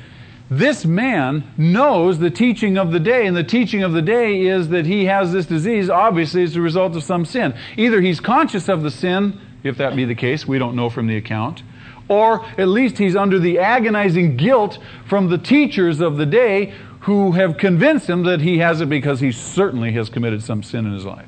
this 0.49 0.85
man 0.85 1.43
knows 1.57 2.19
the 2.19 2.29
teaching 2.29 2.77
of 2.77 2.91
the 2.91 2.99
day, 2.99 3.25
and 3.27 3.35
the 3.35 3.43
teaching 3.43 3.83
of 3.83 3.91
the 3.91 4.01
day 4.01 4.41
is 4.41 4.69
that 4.69 4.85
he 4.85 5.05
has 5.05 5.33
this 5.33 5.45
disease, 5.45 5.89
obviously, 5.89 6.43
as 6.43 6.55
a 6.55 6.61
result 6.61 6.95
of 6.95 7.03
some 7.03 7.25
sin. 7.25 7.53
Either 7.75 7.99
he's 7.99 8.19
conscious 8.19 8.69
of 8.69 8.81
the 8.81 8.91
sin, 8.91 9.39
if 9.63 9.77
that 9.77 9.95
be 9.95 10.05
the 10.05 10.15
case, 10.15 10.47
we 10.47 10.57
don't 10.57 10.75
know 10.75 10.89
from 10.89 11.07
the 11.07 11.17
account, 11.17 11.63
or 12.07 12.45
at 12.57 12.69
least 12.69 12.97
he's 12.97 13.15
under 13.15 13.39
the 13.39 13.59
agonizing 13.59 14.37
guilt 14.37 14.79
from 15.05 15.29
the 15.29 15.37
teachers 15.37 15.99
of 15.99 16.17
the 16.17 16.25
day 16.25 16.73
who 17.01 17.33
have 17.33 17.57
convinced 17.57 18.09
him 18.09 18.23
that 18.23 18.41
he 18.41 18.59
has 18.59 18.79
it 18.79 18.89
because 18.89 19.19
he 19.19 19.31
certainly 19.31 19.91
has 19.91 20.09
committed 20.09 20.41
some 20.41 20.63
sin 20.63 20.85
in 20.85 20.93
his 20.93 21.05
life. 21.05 21.27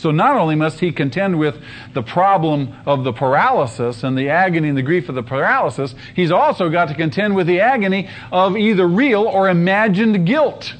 So 0.00 0.10
not 0.10 0.38
only 0.38 0.54
must 0.54 0.80
he 0.80 0.92
contend 0.92 1.38
with 1.38 1.62
the 1.92 2.02
problem 2.02 2.74
of 2.86 3.04
the 3.04 3.12
paralysis 3.12 4.02
and 4.02 4.16
the 4.16 4.30
agony 4.30 4.70
and 4.70 4.78
the 4.78 4.82
grief 4.82 5.10
of 5.10 5.14
the 5.14 5.22
paralysis, 5.22 5.94
he's 6.16 6.30
also 6.30 6.70
got 6.70 6.88
to 6.88 6.94
contend 6.94 7.36
with 7.36 7.46
the 7.46 7.60
agony 7.60 8.08
of 8.32 8.56
either 8.56 8.88
real 8.88 9.24
or 9.24 9.50
imagined 9.50 10.26
guilt. 10.26 10.72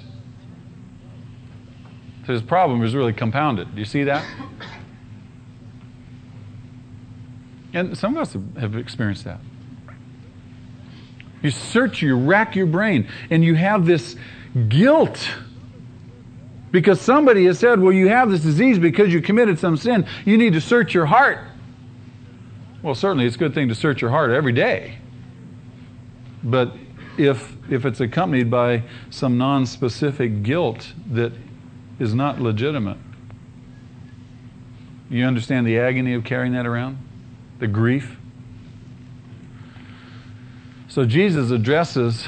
So 2.27 2.33
his 2.33 2.41
problem 2.41 2.83
is 2.83 2.95
really 2.95 3.13
compounded. 3.13 3.75
Do 3.75 3.79
you 3.79 3.85
see 3.85 4.05
that? 4.05 4.25
And 7.75 7.99
some 7.99 8.17
of 8.17 8.23
us 8.23 8.37
have 8.59 8.75
experienced 8.75 9.25
that. 9.25 9.41
You 11.43 11.51
search, 11.51 12.01
you 12.01 12.17
rack 12.17 12.57
your 12.57 12.67
brain, 12.67 13.07
and 13.29 13.45
you 13.45 13.55
have 13.55 13.85
this 13.85 14.17
guilt 14.69 15.31
because 16.71 17.01
somebody 17.01 17.47
has 17.47 17.59
said, 17.59 17.81
well, 17.81 17.93
you 17.93 18.09
have 18.09 18.31
this 18.31 18.43
disease 18.43 18.79
because 18.79 19.13
you 19.13 19.21
committed 19.21 19.59
some 19.59 19.77
sin. 19.77 20.07
You 20.25 20.39
need 20.39 20.53
to 20.53 20.61
search 20.61 20.95
your 20.95 21.07
heart. 21.07 21.41
Well, 22.83 22.95
certainly 22.95 23.27
it's 23.27 23.37
a 23.37 23.39
good 23.39 23.55
thing 23.55 23.69
to 23.69 23.75
search 23.75 24.01
your 24.01 24.11
heart 24.11 24.31
every 24.31 24.53
day. 24.53 24.99
But 26.43 26.75
if, 27.19 27.57
if 27.71 27.85
it's 27.85 28.01
accompanied 28.01 28.51
by 28.51 28.85
some 29.11 29.37
non 29.37 29.67
specific 29.67 30.43
guilt 30.43 30.93
that 31.11 31.33
is 31.99 32.15
not 32.15 32.41
legitimate, 32.41 32.97
you 35.11 35.25
understand 35.25 35.67
the 35.67 35.79
agony 35.79 36.15
of 36.15 36.25
carrying 36.25 36.53
that 36.53 36.67
around? 36.67 36.99
The 37.59 37.67
grief? 37.67 38.17
So 40.89 41.05
Jesus 41.05 41.51
addresses 41.51 42.27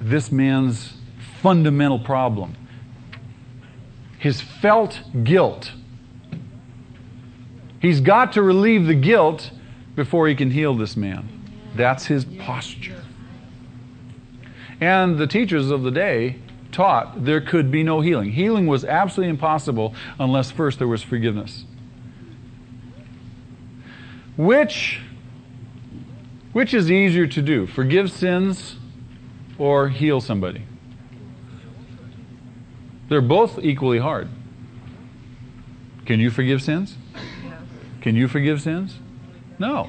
this 0.00 0.32
man's 0.32 0.94
fundamental 1.40 1.98
problem 1.98 2.56
his 4.24 4.40
felt 4.40 5.02
guilt. 5.22 5.72
He's 7.78 8.00
got 8.00 8.32
to 8.32 8.42
relieve 8.42 8.86
the 8.86 8.94
guilt 8.94 9.50
before 9.94 10.28
he 10.28 10.34
can 10.34 10.50
heal 10.50 10.74
this 10.74 10.96
man. 10.96 11.28
That's 11.76 12.06
his 12.06 12.24
posture. 12.24 13.04
And 14.80 15.18
the 15.18 15.26
teachers 15.26 15.70
of 15.70 15.82
the 15.82 15.90
day 15.90 16.36
taught 16.72 17.26
there 17.26 17.42
could 17.42 17.70
be 17.70 17.82
no 17.82 18.00
healing. 18.00 18.32
Healing 18.32 18.66
was 18.66 18.82
absolutely 18.82 19.28
impossible 19.28 19.94
unless 20.18 20.50
first 20.50 20.78
there 20.78 20.88
was 20.88 21.02
forgiveness. 21.02 21.66
Which 24.38 25.02
which 26.54 26.72
is 26.72 26.90
easier 26.90 27.26
to 27.26 27.42
do? 27.42 27.66
Forgive 27.66 28.10
sins 28.10 28.76
or 29.58 29.90
heal 29.90 30.22
somebody? 30.22 30.62
They're 33.08 33.20
both 33.20 33.58
equally 33.62 33.98
hard. 33.98 34.28
Can 36.06 36.20
you 36.20 36.30
forgive 36.30 36.62
sins? 36.62 36.96
Can 38.00 38.16
you 38.16 38.28
forgive 38.28 38.60
sins? 38.60 38.98
No. 39.58 39.88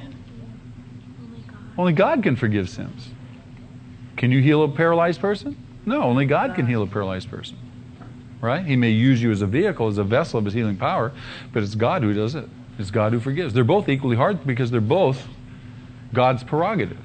Only 1.76 1.92
God 1.92 2.22
can 2.22 2.36
forgive 2.36 2.70
sins. 2.70 3.10
Can 4.16 4.32
you 4.32 4.40
heal 4.40 4.62
a 4.62 4.68
paralyzed 4.68 5.20
person? 5.20 5.56
No, 5.84 6.02
only 6.02 6.24
God 6.24 6.54
can 6.54 6.66
heal 6.66 6.82
a 6.82 6.86
paralyzed 6.86 7.30
person. 7.30 7.58
Right? 8.40 8.64
He 8.64 8.76
may 8.76 8.90
use 8.90 9.22
you 9.22 9.30
as 9.30 9.42
a 9.42 9.46
vehicle, 9.46 9.88
as 9.88 9.98
a 9.98 10.04
vessel 10.04 10.38
of 10.38 10.44
his 10.44 10.54
healing 10.54 10.76
power, 10.76 11.12
but 11.52 11.62
it's 11.62 11.74
God 11.74 12.02
who 12.02 12.14
does 12.14 12.34
it. 12.34 12.48
It's 12.78 12.90
God 12.90 13.12
who 13.12 13.20
forgives. 13.20 13.54
They're 13.54 13.64
both 13.64 13.88
equally 13.88 14.16
hard 14.16 14.46
because 14.46 14.70
they're 14.70 14.80
both 14.80 15.28
God's 16.12 16.44
prerogative. 16.44 16.98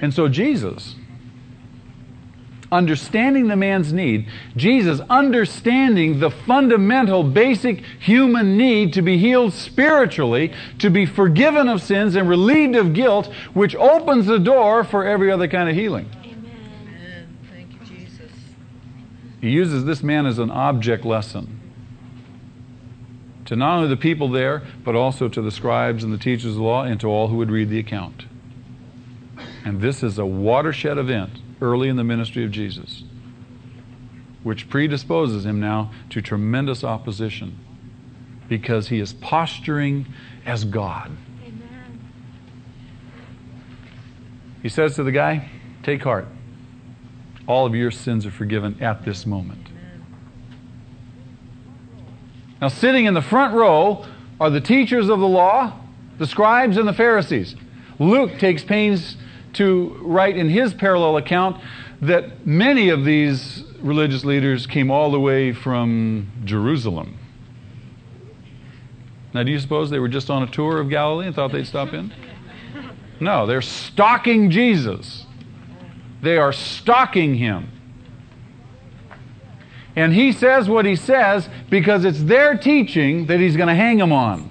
And 0.00 0.12
so 0.12 0.28
Jesus 0.28 0.96
understanding 2.74 3.46
the 3.46 3.56
man's 3.56 3.92
need, 3.92 4.28
Jesus 4.56 5.00
understanding 5.08 6.18
the 6.18 6.30
fundamental, 6.30 7.22
basic 7.22 7.82
human 8.00 8.56
need 8.56 8.92
to 8.94 9.02
be 9.02 9.16
healed 9.16 9.52
spiritually, 9.52 10.52
to 10.80 10.90
be 10.90 11.06
forgiven 11.06 11.68
of 11.68 11.80
sins 11.80 12.16
and 12.16 12.28
relieved 12.28 12.74
of 12.74 12.92
guilt, 12.92 13.30
which 13.54 13.74
opens 13.76 14.26
the 14.26 14.38
door 14.38 14.84
for 14.84 15.06
every 15.06 15.30
other 15.30 15.48
kind 15.48 15.68
of 15.68 15.74
healing. 15.74 16.10
Amen. 16.24 17.38
Thank 17.50 17.72
you, 17.72 17.96
Jesus. 17.96 18.32
He 19.40 19.50
uses 19.50 19.84
this 19.84 20.02
man 20.02 20.26
as 20.26 20.38
an 20.38 20.50
object 20.50 21.04
lesson 21.04 21.60
to 23.44 23.56
not 23.56 23.76
only 23.76 23.88
the 23.88 23.96
people 23.96 24.28
there, 24.28 24.62
but 24.84 24.94
also 24.94 25.28
to 25.28 25.40
the 25.42 25.50
scribes 25.50 26.02
and 26.02 26.12
the 26.12 26.18
teachers 26.18 26.52
of 26.52 26.54
the 26.56 26.62
law 26.62 26.82
and 26.82 26.98
to 27.00 27.06
all 27.06 27.28
who 27.28 27.36
would 27.36 27.50
read 27.50 27.68
the 27.68 27.78
account. 27.78 28.24
And 29.64 29.80
this 29.80 30.02
is 30.02 30.18
a 30.18 30.26
watershed 30.26 30.98
event 30.98 31.40
early 31.64 31.88
in 31.88 31.96
the 31.96 32.04
ministry 32.04 32.44
of 32.44 32.50
Jesus, 32.50 33.04
which 34.42 34.68
predisposes 34.68 35.46
him 35.46 35.58
now 35.58 35.90
to 36.10 36.20
tremendous 36.20 36.84
opposition 36.84 37.58
because 38.48 38.88
he 38.88 39.00
is 39.00 39.14
posturing 39.14 40.06
as 40.44 40.64
God. 40.64 41.10
Amen. 41.42 42.00
He 44.62 44.68
says 44.68 44.94
to 44.96 45.02
the 45.02 45.12
guy, 45.12 45.48
Take 45.82 46.02
heart. 46.02 46.28
All 47.46 47.64
of 47.64 47.74
your 47.74 47.90
sins 47.90 48.26
are 48.26 48.30
forgiven 48.30 48.82
at 48.82 49.04
this 49.04 49.24
moment. 49.24 49.68
Now, 52.60 52.68
sitting 52.68 53.06
in 53.06 53.14
the 53.14 53.22
front 53.22 53.54
row 53.54 54.06
are 54.40 54.50
the 54.50 54.60
teachers 54.60 55.08
of 55.08 55.20
the 55.20 55.28
law, 55.28 55.78
the 56.18 56.26
scribes, 56.26 56.76
and 56.76 56.86
the 56.86 56.92
Pharisees. 56.92 57.56
Luke 57.98 58.38
takes 58.38 58.64
pains 58.64 59.16
to 59.56 59.96
write 60.00 60.36
in 60.36 60.48
his 60.48 60.74
parallel 60.74 61.16
account 61.16 61.60
that 62.00 62.46
many 62.46 62.88
of 62.88 63.04
these 63.04 63.64
religious 63.80 64.24
leaders 64.24 64.66
came 64.66 64.90
all 64.90 65.10
the 65.10 65.20
way 65.20 65.52
from 65.52 66.30
Jerusalem. 66.44 67.18
Now, 69.32 69.42
do 69.42 69.50
you 69.50 69.58
suppose 69.58 69.90
they 69.90 69.98
were 69.98 70.08
just 70.08 70.30
on 70.30 70.42
a 70.42 70.46
tour 70.46 70.80
of 70.80 70.88
Galilee 70.88 71.26
and 71.26 71.34
thought 71.34 71.52
they'd 71.52 71.66
stop 71.66 71.92
in? 71.92 72.12
No, 73.20 73.46
they're 73.46 73.62
stalking 73.62 74.50
Jesus. 74.50 75.26
They 76.22 76.36
are 76.36 76.52
stalking 76.52 77.34
him. 77.34 77.70
And 79.96 80.12
he 80.12 80.32
says 80.32 80.68
what 80.68 80.84
he 80.84 80.96
says 80.96 81.48
because 81.70 82.04
it's 82.04 82.22
their 82.24 82.56
teaching 82.56 83.26
that 83.26 83.38
he's 83.38 83.56
going 83.56 83.68
to 83.68 83.74
hang 83.74 83.98
them 83.98 84.12
on. 84.12 84.50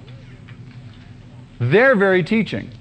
Their 1.60 1.96
very 1.96 2.24
teaching. 2.24 2.72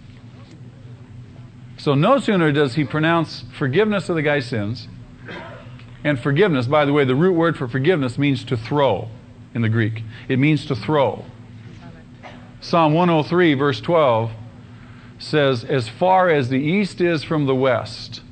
So 1.82 1.96
no 1.96 2.20
sooner 2.20 2.52
does 2.52 2.76
he 2.76 2.84
pronounce 2.84 3.42
forgiveness 3.58 4.08
of 4.08 4.14
the 4.14 4.22
guy's 4.22 4.46
sins, 4.46 4.86
and 6.04 6.16
forgiveness, 6.16 6.68
by 6.68 6.84
the 6.84 6.92
way, 6.92 7.04
the 7.04 7.16
root 7.16 7.32
word 7.32 7.56
for 7.56 7.66
forgiveness 7.66 8.16
means 8.16 8.44
to 8.44 8.56
throw 8.56 9.08
in 9.52 9.62
the 9.62 9.68
Greek. 9.68 10.04
It 10.28 10.38
means 10.38 10.64
to 10.66 10.76
throw. 10.76 11.24
Psalm 12.60 12.92
103, 12.92 13.54
verse 13.54 13.80
12 13.80 14.30
says, 15.18 15.64
As 15.64 15.88
far 15.88 16.28
as 16.28 16.50
the 16.50 16.60
east 16.60 17.00
is 17.00 17.24
from 17.24 17.46
the 17.46 17.54
west, 17.56 18.22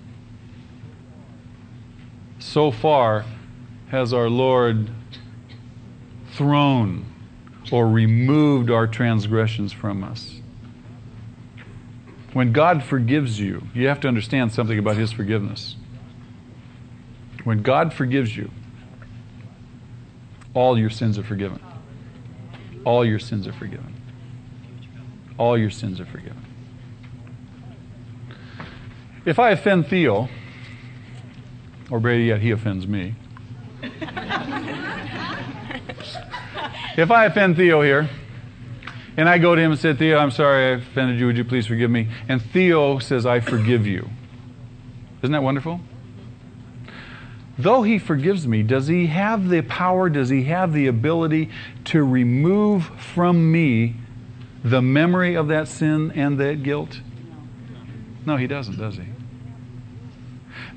so 2.39 2.71
far 2.71 3.25
has 3.89 4.13
our 4.13 4.31
Lord 4.31 4.93
thrown 6.35 7.05
or 7.73 7.89
removed 7.89 8.71
our 8.71 8.87
transgressions 8.87 9.73
from 9.73 10.05
us. 10.05 10.40
When 12.33 12.53
God 12.53 12.83
forgives 12.85 13.41
you, 13.41 13.63
you 13.75 13.89
have 13.89 14.01
to 14.01 14.09
understand 14.09 14.53
something 14.53 14.79
about 14.79 14.97
His 14.97 15.11
forgiveness. 15.13 15.77
When 17.45 17.63
God 17.63 17.93
forgives 17.93 18.37
you, 18.37 18.51
all 20.55 20.79
your 20.79 20.91
sins 20.91 21.19
are 21.19 21.23
forgiven. 21.23 21.61
All 22.85 23.05
your 23.05 23.19
sins 23.19 23.47
are 23.47 23.53
forgiven. 23.53 23.95
all 25.39 25.57
your 25.57 25.71
sins 25.71 26.01
are 26.01 26.07
forgiven. 26.07 26.45
If 29.25 29.39
I 29.39 29.51
offend 29.51 29.87
Theo, 29.89 30.29
or 31.91 31.99
better 31.99 32.19
yet, 32.19 32.41
he 32.41 32.51
offends 32.51 32.87
me. 32.87 33.15
if 36.97 37.11
I 37.11 37.25
offend 37.25 37.57
Theo 37.57 37.83
here, 37.83 38.09
and 39.17 39.29
I 39.29 39.39
go 39.39 39.55
to 39.55 39.61
him 39.61 39.73
and 39.73 39.81
say, 39.81 39.95
Theo, 39.95 40.19
I'm 40.19 40.31
sorry 40.31 40.67
I 40.67 40.77
offended 40.77 41.19
you. 41.19 41.27
Would 41.27 41.37
you 41.37 41.45
please 41.45 41.67
forgive 41.67 41.91
me? 41.91 42.09
And 42.29 42.41
Theo 42.41 42.99
says, 42.99 43.27
I 43.27 43.41
forgive 43.41 43.87
you. 43.87 44.09
Isn't 45.23 45.33
that 45.33 45.43
wonderful? 45.43 45.81
Though 47.59 47.83
he 47.83 47.99
forgives 47.99 48.47
me, 48.47 48.63
does 48.63 48.87
he 48.87 49.09
have 49.09 49.49
the 49.51 49.61
power, 49.63 50.09
does 50.09 50.31
he 50.31 50.45
have 50.45 50.73
the 50.73 50.87
ability 50.87 51.51
to 51.87 52.03
remove 52.03 52.87
from 52.99 53.53
me 53.53 53.97
the 54.65 54.81
memory 54.81 55.35
of 55.35 55.49
that 55.49 55.69
sin 55.69 56.11
and 56.13 56.39
that 56.41 56.63
guilt? 56.63 57.01
No, 58.25 58.37
he 58.37 58.47
doesn't, 58.47 58.79
does 58.79 58.97
he? 58.97 59.05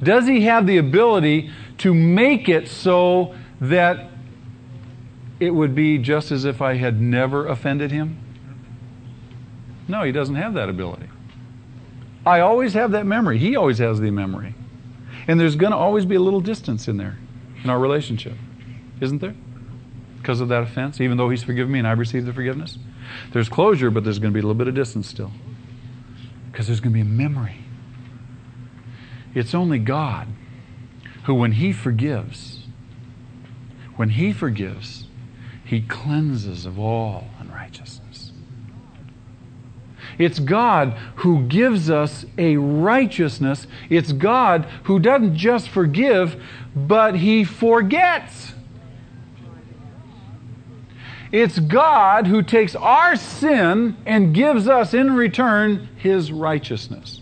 Does 0.02 0.28
he 0.28 0.42
have 0.42 0.68
the 0.68 0.78
ability 0.78 1.52
to 1.80 1.94
make 1.94 2.50
it 2.50 2.68
so 2.68 3.34
that 3.62 4.10
it 5.40 5.52
would 5.52 5.76
be 5.76 5.98
just 5.98 6.32
as 6.32 6.44
if 6.44 6.62
I 6.62 6.76
had 6.76 7.00
never 7.00 7.48
offended 7.48 7.92
him? 7.92 8.23
No, 9.88 10.04
he 10.04 10.12
doesn't 10.12 10.36
have 10.36 10.54
that 10.54 10.70
ability. 10.70 11.08
I 12.26 12.40
always 12.40 12.74
have 12.74 12.92
that 12.92 13.06
memory. 13.06 13.38
He 13.38 13.56
always 13.56 13.80
has 13.80 14.00
the 14.00 14.12
memory. 14.12 14.56
And 15.28 15.40
there's 15.40 15.56
going 15.56 15.72
to 15.72 15.78
always 15.78 16.06
be 16.06 16.16
a 16.16 16.20
little 16.20 16.42
distance 16.42 16.88
in 16.88 16.98
there 16.98 17.18
in 17.64 17.70
our 17.70 17.80
relationship, 17.80 18.38
isn't 19.02 19.20
there? 19.20 19.36
Because 20.18 20.40
of 20.40 20.48
that 20.50 20.64
offense, 20.64 21.02
even 21.02 21.18
though 21.18 21.30
he's 21.30 21.44
forgiven 21.44 21.72
me 21.72 21.80
and 21.80 21.88
I've 21.88 22.00
received 22.00 22.26
the 22.26 22.34
forgiveness. 22.34 22.78
There's 23.32 23.50
closure, 23.50 23.92
but 23.92 24.04
there's 24.04 24.20
going 24.20 24.32
to 24.32 24.34
be 24.34 24.40
a 24.40 24.44
little 24.44 24.58
bit 24.58 24.68
of 24.68 24.76
distance 24.76 25.08
still. 25.08 25.32
Because 26.52 26.68
there's 26.68 26.80
going 26.80 26.94
to 26.94 26.96
be 26.96 27.02
a 27.02 27.06
memory. 27.06 27.58
It's 29.34 29.54
only 29.54 29.80
God 29.80 30.28
who, 31.26 31.34
when 31.34 31.54
he 31.54 31.74
forgives, 31.74 32.66
when 33.96 34.10
he 34.10 34.32
forgives, 34.32 35.08
he 35.66 35.82
cleanses 35.82 36.66
of 36.66 36.80
all 36.80 37.28
unrighteousness. 37.40 38.03
It's 40.18 40.40
God 40.40 40.94
who 41.18 41.44
gives 41.44 41.90
us 41.90 42.26
a 42.38 42.58
righteousness. 42.58 43.68
It's 43.90 44.12
God 44.12 44.66
who 44.84 45.00
doesn't 45.00 45.36
just 45.36 45.70
forgive, 45.70 46.42
but 46.76 47.16
He 47.16 47.44
forgets. 47.44 48.54
It's 51.32 51.58
God 51.58 52.28
who 52.28 52.44
takes 52.44 52.76
our 52.76 53.16
sin 53.16 53.98
and 54.06 54.36
gives 54.36 54.68
us 54.68 54.94
in 54.94 55.16
return 55.16 55.90
His 55.98 56.32
righteousness. 56.32 57.22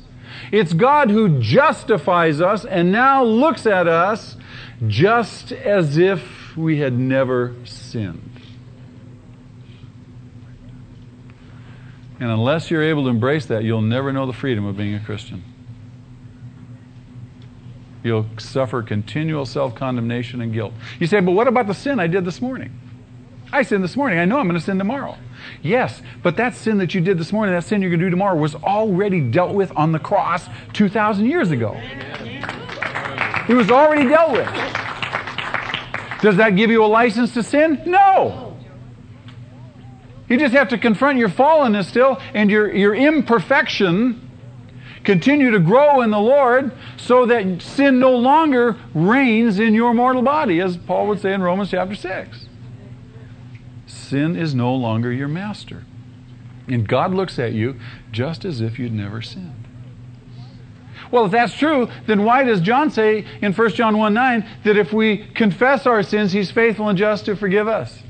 It's 0.51 0.73
God 0.73 1.09
who 1.09 1.39
justifies 1.39 2.41
us 2.41 2.65
and 2.65 2.91
now 2.91 3.23
looks 3.23 3.65
at 3.65 3.87
us 3.87 4.35
just 4.87 5.53
as 5.53 5.97
if 5.97 6.57
we 6.57 6.79
had 6.79 6.97
never 6.97 7.55
sinned. 7.63 8.30
And 12.21 12.29
unless 12.29 12.69
you're 12.69 12.83
able 12.83 13.05
to 13.05 13.09
embrace 13.09 13.47
that, 13.47 13.63
you'll 13.63 13.81
never 13.81 14.13
know 14.13 14.27
the 14.27 14.33
freedom 14.33 14.63
of 14.63 14.77
being 14.77 14.93
a 14.93 14.99
Christian. 14.99 15.43
You'll 18.03 18.27
suffer 18.37 18.83
continual 18.83 19.47
self 19.47 19.73
condemnation 19.73 20.39
and 20.39 20.53
guilt. 20.53 20.71
You 20.99 21.07
say, 21.07 21.19
but 21.19 21.31
what 21.31 21.47
about 21.47 21.65
the 21.65 21.73
sin 21.73 21.99
I 21.99 22.05
did 22.05 22.23
this 22.23 22.39
morning? 22.39 22.71
I 23.51 23.63
sinned 23.63 23.83
this 23.83 23.95
morning. 23.95 24.19
I 24.19 24.25
know 24.25 24.37
I'm 24.37 24.47
going 24.47 24.57
to 24.57 24.63
sin 24.63 24.77
tomorrow. 24.77 25.17
Yes, 25.63 26.03
but 26.21 26.37
that 26.37 26.55
sin 26.55 26.77
that 26.77 26.93
you 26.93 27.01
did 27.01 27.17
this 27.17 27.33
morning, 27.33 27.55
that 27.55 27.63
sin 27.63 27.81
you're 27.81 27.89
going 27.89 27.99
to 27.99 28.05
do 28.05 28.11
tomorrow, 28.11 28.35
was 28.35 28.53
already 28.53 29.19
dealt 29.19 29.55
with 29.55 29.75
on 29.75 29.91
the 29.91 29.99
cross 29.99 30.45
2,000 30.73 31.25
years 31.25 31.49
ago. 31.49 31.73
It 33.49 33.55
was 33.55 33.71
already 33.71 34.07
dealt 34.07 34.33
with. 34.33 34.47
Does 36.21 36.37
that 36.37 36.51
give 36.55 36.69
you 36.69 36.85
a 36.85 36.87
license 36.87 37.33
to 37.33 37.41
sin? 37.41 37.81
No. 37.87 38.50
You 40.31 40.37
just 40.37 40.53
have 40.53 40.69
to 40.69 40.77
confront 40.77 41.19
your 41.19 41.27
fallenness 41.27 41.87
still 41.87 42.17
and 42.33 42.49
your, 42.49 42.73
your 42.73 42.95
imperfection. 42.95 44.29
Continue 45.03 45.51
to 45.51 45.59
grow 45.59 45.99
in 46.03 46.09
the 46.09 46.21
Lord 46.21 46.71
so 46.95 47.25
that 47.25 47.61
sin 47.61 47.99
no 47.99 48.15
longer 48.15 48.77
reigns 48.93 49.59
in 49.59 49.73
your 49.73 49.93
mortal 49.93 50.21
body, 50.21 50.61
as 50.61 50.77
Paul 50.77 51.07
would 51.07 51.19
say 51.19 51.33
in 51.33 51.41
Romans 51.41 51.71
chapter 51.71 51.95
6. 51.95 52.45
Sin 53.87 54.37
is 54.37 54.55
no 54.55 54.73
longer 54.73 55.11
your 55.11 55.27
master. 55.27 55.83
And 56.65 56.87
God 56.87 57.13
looks 57.13 57.37
at 57.37 57.51
you 57.51 57.77
just 58.13 58.45
as 58.45 58.61
if 58.61 58.79
you'd 58.79 58.93
never 58.93 59.21
sinned. 59.21 59.67
Well, 61.11 61.25
if 61.25 61.33
that's 61.33 61.53
true, 61.53 61.89
then 62.07 62.23
why 62.23 62.45
does 62.45 62.61
John 62.61 62.89
say 62.89 63.25
in 63.41 63.51
1 63.51 63.69
John 63.71 63.97
1 63.97 64.13
9 64.13 64.47
that 64.63 64.77
if 64.77 64.93
we 64.93 65.17
confess 65.17 65.85
our 65.85 66.01
sins, 66.01 66.31
he's 66.31 66.51
faithful 66.51 66.87
and 66.87 66.97
just 66.97 67.25
to 67.25 67.35
forgive 67.35 67.67
us? 67.67 68.01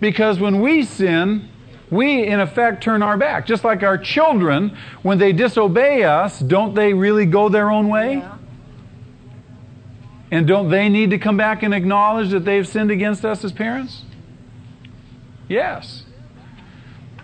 Because 0.00 0.40
when 0.40 0.60
we 0.60 0.82
sin, 0.82 1.48
we 1.90 2.24
in 2.24 2.40
effect 2.40 2.82
turn 2.82 3.02
our 3.02 3.16
back. 3.16 3.46
Just 3.46 3.64
like 3.64 3.82
our 3.82 3.98
children, 3.98 4.76
when 5.02 5.18
they 5.18 5.32
disobey 5.32 6.04
us, 6.04 6.38
don't 6.38 6.74
they 6.74 6.94
really 6.94 7.26
go 7.26 7.48
their 7.48 7.70
own 7.70 7.88
way? 7.88 8.18
Yeah. 8.18 8.36
And 10.30 10.46
don't 10.46 10.70
they 10.70 10.88
need 10.88 11.10
to 11.10 11.18
come 11.18 11.36
back 11.36 11.62
and 11.62 11.74
acknowledge 11.74 12.30
that 12.30 12.44
they've 12.44 12.66
sinned 12.66 12.90
against 12.90 13.24
us 13.24 13.44
as 13.44 13.50
parents? 13.50 14.04
Yes. 15.48 16.04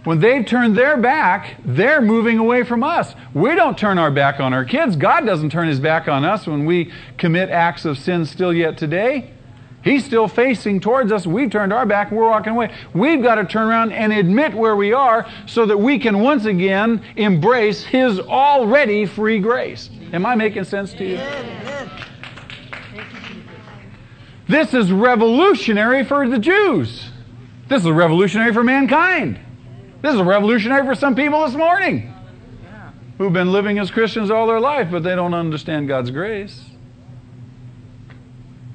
When 0.03 0.21
they've 0.21 0.45
turned 0.45 0.77
their 0.77 0.97
back, 0.97 1.57
they're 1.65 2.01
moving 2.01 2.39
away 2.39 2.65
from 2.65 2.83
us. 2.83 3.15
We 3.35 3.55
don't 3.55 3.79
turn 3.79 3.99
our 3.99 4.11
back 4.11 4.41
on 4.41 4.53
our 4.53 4.65
kids. 4.65 4.97
God 4.97 5.27
doesn't 5.27 5.51
turn 5.51 5.69
his 5.69 5.81
back 5.81 6.09
on 6.09 6.25
us 6.25 6.47
when 6.47 6.65
we 6.65 6.93
commit 7.19 7.51
acts 7.51 7.85
of 7.85 7.99
sin 7.99 8.25
still 8.25 8.53
yet 8.53 8.79
today. 8.79 9.33
He's 9.87 10.05
still 10.05 10.27
facing 10.27 10.81
towards 10.81 11.13
us. 11.13 11.29
We've 11.29 11.49
turned 11.49 11.73
our 11.73 11.87
back 11.87 12.09
and 12.09 12.19
we're 12.19 12.29
walking 12.29 12.55
away. 12.55 12.75
We've 12.93 13.23
got 13.23 13.37
to 13.37 13.45
turn 13.45 13.69
around 13.69 13.93
and 13.93 14.13
admit 14.13 14.53
where 14.53 14.75
we 14.75 14.93
are 14.93 15.31
so 15.47 15.65
that 15.65 15.79
we 15.79 16.01
can 16.01 16.19
once 16.19 16.45
again 16.45 17.01
embrace 17.15 17.85
His 17.85 18.19
already 18.19 19.07
free 19.07 19.39
grace. 19.39 19.89
Am 20.13 20.27
I 20.27 20.35
making 20.35 20.65
sense 20.65 20.93
to 20.95 21.05
you? 21.07 21.21
This 24.49 24.75
is 24.75 24.91
revolutionary 24.91 26.05
for 26.05 26.29
the 26.29 26.41
Jews. 26.41 27.09
This 27.69 27.83
is 27.85 27.89
revolutionary 27.89 28.53
for 28.53 28.65
mankind. 28.65 29.39
This 30.03 30.17
is 30.17 30.21
revolutionary 30.21 30.85
for 30.85 30.97
some 30.97 31.15
people 31.15 31.47
this 31.47 31.55
morning 31.55 32.13
who've 33.19 33.33
been 33.33 33.53
living 33.53 33.79
as 33.79 33.93
Christians 33.93 34.33
all 34.33 34.49
their 34.49 34.61
life, 34.61 34.89
but 34.91 35.05
they 35.05 35.15
don't 35.15 35.33
understand 35.33 35.87
God's 35.87 36.11
grace. 36.11 36.66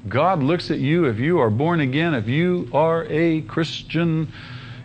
God 0.08 0.42
looks 0.42 0.70
at 0.70 0.78
you 0.78 1.04
if 1.04 1.18
you 1.18 1.38
are 1.38 1.50
born 1.50 1.80
again, 1.80 2.14
if 2.14 2.26
you 2.26 2.68
are 2.72 3.06
a 3.08 3.42
Christian 3.42 4.32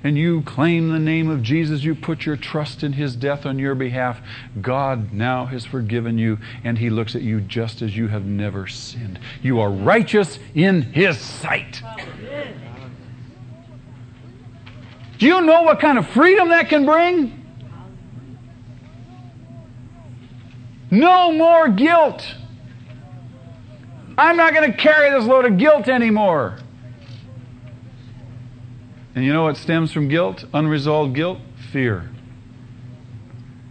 and 0.04 0.18
you 0.18 0.44
claim 0.44 0.90
the 0.90 1.00
name 1.00 1.30
of 1.30 1.42
Jesus, 1.42 1.84
you 1.84 1.96
put 1.96 2.26
your 2.26 2.38
trust 2.38 2.84
in 2.84 2.94
his 2.94 3.16
death 3.16 3.46
on 3.46 3.58
your 3.58 3.74
behalf, 3.74 4.22
God 4.62 5.12
now 5.12 5.46
has 5.46 5.66
forgiven 5.66 6.20
you 6.20 6.38
and 6.64 6.78
he 6.78 6.90
looks 6.90 7.16
at 7.16 7.24
you 7.24 7.42
just 7.42 7.82
as 7.82 7.98
you 7.98 8.08
have 8.10 8.26
never 8.26 8.68
sinned. 8.68 9.20
You 9.42 9.60
are 9.60 9.72
righteous 9.72 10.38
in 10.54 10.84
his 10.84 11.18
sight. 11.18 11.82
Do 15.18 15.26
you 15.26 15.42
know 15.42 15.64
what 15.64 15.80
kind 15.80 15.98
of 15.98 16.08
freedom 16.08 16.50
that 16.50 16.70
can 16.70 16.86
bring? 16.86 17.34
No 20.92 21.32
more 21.32 21.68
guilt. 21.70 22.24
I'm 24.18 24.36
not 24.36 24.54
going 24.54 24.72
to 24.72 24.78
carry 24.78 25.12
this 25.12 25.26
load 25.26 25.46
of 25.46 25.58
guilt 25.58 25.88
anymore. 25.88 26.58
And 29.14 29.24
you 29.24 29.34
know 29.34 29.44
what 29.44 29.58
stems 29.58 29.92
from 29.92 30.08
guilt? 30.08 30.46
Unresolved 30.54 31.14
guilt? 31.14 31.40
Fear. 31.72 32.10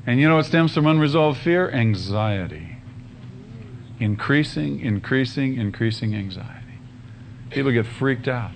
And 0.06 0.20
you 0.20 0.28
know 0.28 0.36
what 0.36 0.46
stems 0.46 0.72
from 0.74 0.86
unresolved 0.86 1.40
fear? 1.40 1.70
Anxiety. 1.70 2.78
Increasing, 3.98 4.80
increasing, 4.80 5.56
increasing 5.56 6.14
anxiety. 6.14 6.78
People 7.50 7.72
get 7.72 7.86
freaked 7.86 8.28
out. 8.28 8.52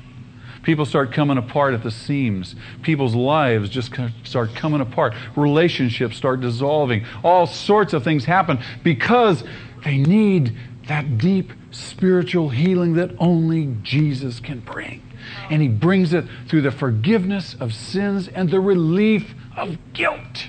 People 0.63 0.85
start 0.85 1.13
coming 1.13 1.39
apart 1.39 1.75
at 1.75 1.83
the 1.83 1.91
seams. 1.91 2.55
People's 2.83 3.15
lives 3.15 3.71
just 3.71 3.93
start 4.25 4.55
coming 4.55 4.81
apart. 4.81 5.15
Relationships 5.35 6.17
start 6.17 6.41
dissolving. 6.41 7.05
All 7.25 7.47
sorts 7.47 7.95
of 7.95 8.05
things 8.05 8.27
happen 8.27 8.63
because 8.85 9.43
they 9.85 9.97
need 9.97 10.57
that 10.89 11.19
deep 11.19 11.53
spiritual 11.71 12.49
healing 12.49 12.95
that 12.95 13.11
only 13.19 13.77
Jesus 13.83 14.41
can 14.41 14.61
bring. 14.61 15.03
And 15.51 15.63
He 15.63 15.69
brings 15.69 16.13
it 16.13 16.25
through 16.49 16.63
the 16.63 16.71
forgiveness 16.71 17.55
of 17.59 17.73
sins 17.73 18.29
and 18.29 18.51
the 18.51 18.61
relief 18.61 19.35
of 19.57 19.79
guilt. 19.93 20.49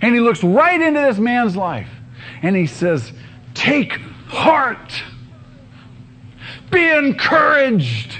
And 0.00 0.14
He 0.14 0.20
looks 0.20 0.42
right 0.42 0.80
into 0.80 1.00
this 1.00 1.18
man's 1.18 1.56
life 1.56 1.88
and 2.42 2.56
He 2.56 2.66
says, 2.66 3.12
Take 3.54 3.92
heart, 4.26 5.02
be 6.70 6.88
encouraged. 6.88 8.18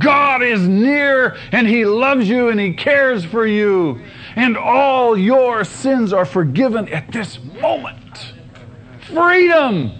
God 0.00 0.42
is 0.42 0.66
near 0.66 1.36
and 1.52 1.66
He 1.66 1.84
loves 1.84 2.28
you 2.28 2.48
and 2.48 2.58
He 2.58 2.72
cares 2.72 3.24
for 3.24 3.46
you. 3.46 4.00
And 4.38 4.56
all 4.56 5.18
your 5.18 5.64
sins 5.64 6.12
are 6.12 6.24
forgiven 6.24 6.88
at 6.90 7.10
this 7.10 7.42
moment. 7.60 8.34
Freedom. 9.00 9.90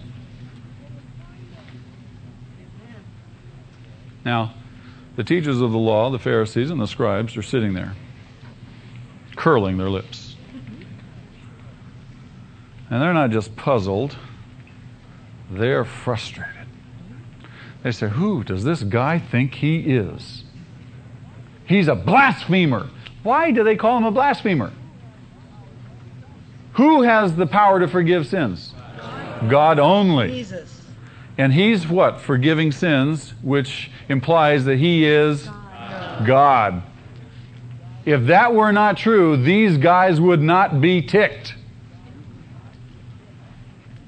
Now, 4.25 4.55
the 5.17 5.25
teachers 5.25 5.61
of 5.61 5.73
the 5.73 5.79
law, 5.79 6.11
the 6.11 6.21
Pharisees 6.21 6.71
and 6.71 6.81
the 6.81 6.87
scribes, 6.87 7.37
are 7.37 7.43
sitting 7.43 7.75
there, 7.75 7.97
curling 9.35 9.77
their 9.77 9.91
lips. 9.91 10.37
And 12.91 13.03
they're 13.03 13.13
not 13.13 13.33
just 13.33 13.57
puzzled, 13.57 14.17
they're 15.51 15.85
frustrated. 15.85 16.69
They 17.83 17.91
say, 17.91 18.09
Who 18.09 18.45
does 18.45 18.63
this 18.63 18.85
guy 18.85 19.19
think 19.19 19.55
he 19.57 19.79
is? 19.81 20.45
He's 21.65 21.89
a 21.89 21.97
blasphemer. 21.97 22.89
Why 23.29 23.51
do 23.51 23.63
they 23.63 23.77
call 23.77 23.99
him 23.99 24.05
a 24.05 24.11
blasphemer? 24.11 24.73
Who 26.73 27.03
has 27.03 27.37
the 27.37 27.47
power 27.47 27.79
to 27.79 27.87
forgive 27.87 28.27
sins? 28.27 28.73
God 29.51 29.79
only. 29.79 30.29
Jesus. 30.29 30.81
And 31.37 31.53
he's 31.53 31.87
what? 31.87 32.23
Forgiving 32.23 32.73
sins, 32.73 33.35
which 33.43 33.91
implies 34.09 34.65
that 34.65 34.79
he 34.79 35.05
is 35.05 35.47
God. 36.25 36.83
If 38.07 38.25
that 38.29 38.55
were 38.55 38.73
not 38.73 38.97
true, 38.97 39.37
these 39.37 39.77
guys 39.77 40.19
would 40.23 40.41
not 40.41 40.81
be 40.81 41.03
ticked. 41.03 41.55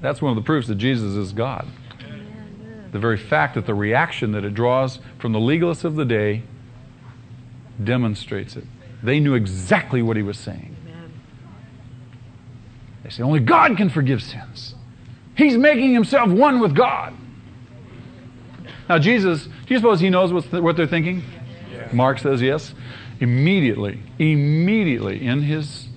That's 0.01 0.19
one 0.19 0.31
of 0.31 0.35
the 0.35 0.47
proofs 0.47 0.67
that 0.67 0.79
Jesus 0.79 1.13
is 1.13 1.31
God. 1.31 1.67
The 2.91 2.97
very 2.97 3.17
fact 3.17 3.53
that 3.53 3.67
the 3.67 3.75
reaction 3.75 4.31
that 4.31 4.43
it 4.43 4.55
draws 4.55 4.97
from 5.19 5.31
the 5.31 5.39
legalists 5.39 5.83
of 5.83 5.95
the 5.95 6.05
day 6.05 6.41
demonstrates 7.83 8.55
it. 8.55 8.65
They 9.03 9.19
knew 9.19 9.33
exactly 9.33 10.01
what 10.01 10.17
he 10.17 10.23
was 10.23 10.37
saying. 10.37 10.75
Amen. 10.85 11.13
They 13.03 13.09
say 13.09 13.23
only 13.23 13.39
God 13.39 13.77
can 13.77 13.89
forgive 13.89 14.21
sins. 14.21 14.75
He's 15.35 15.57
making 15.57 15.93
himself 15.93 16.29
one 16.29 16.59
with 16.59 16.75
God. 16.75 17.13
Now, 18.87 18.99
Jesus, 18.99 19.45
do 19.45 19.73
you 19.73 19.77
suppose 19.77 19.99
he 19.99 20.09
knows 20.09 20.33
what's 20.33 20.47
th- 20.47 20.61
what 20.61 20.75
they're 20.75 20.87
thinking? 20.87 21.23
Mark 21.93 22.19
says 22.19 22.41
yes. 22.41 22.73
Immediately, 23.19 23.99
immediately 24.19 25.25
in 25.25 25.43
his, 25.43 25.87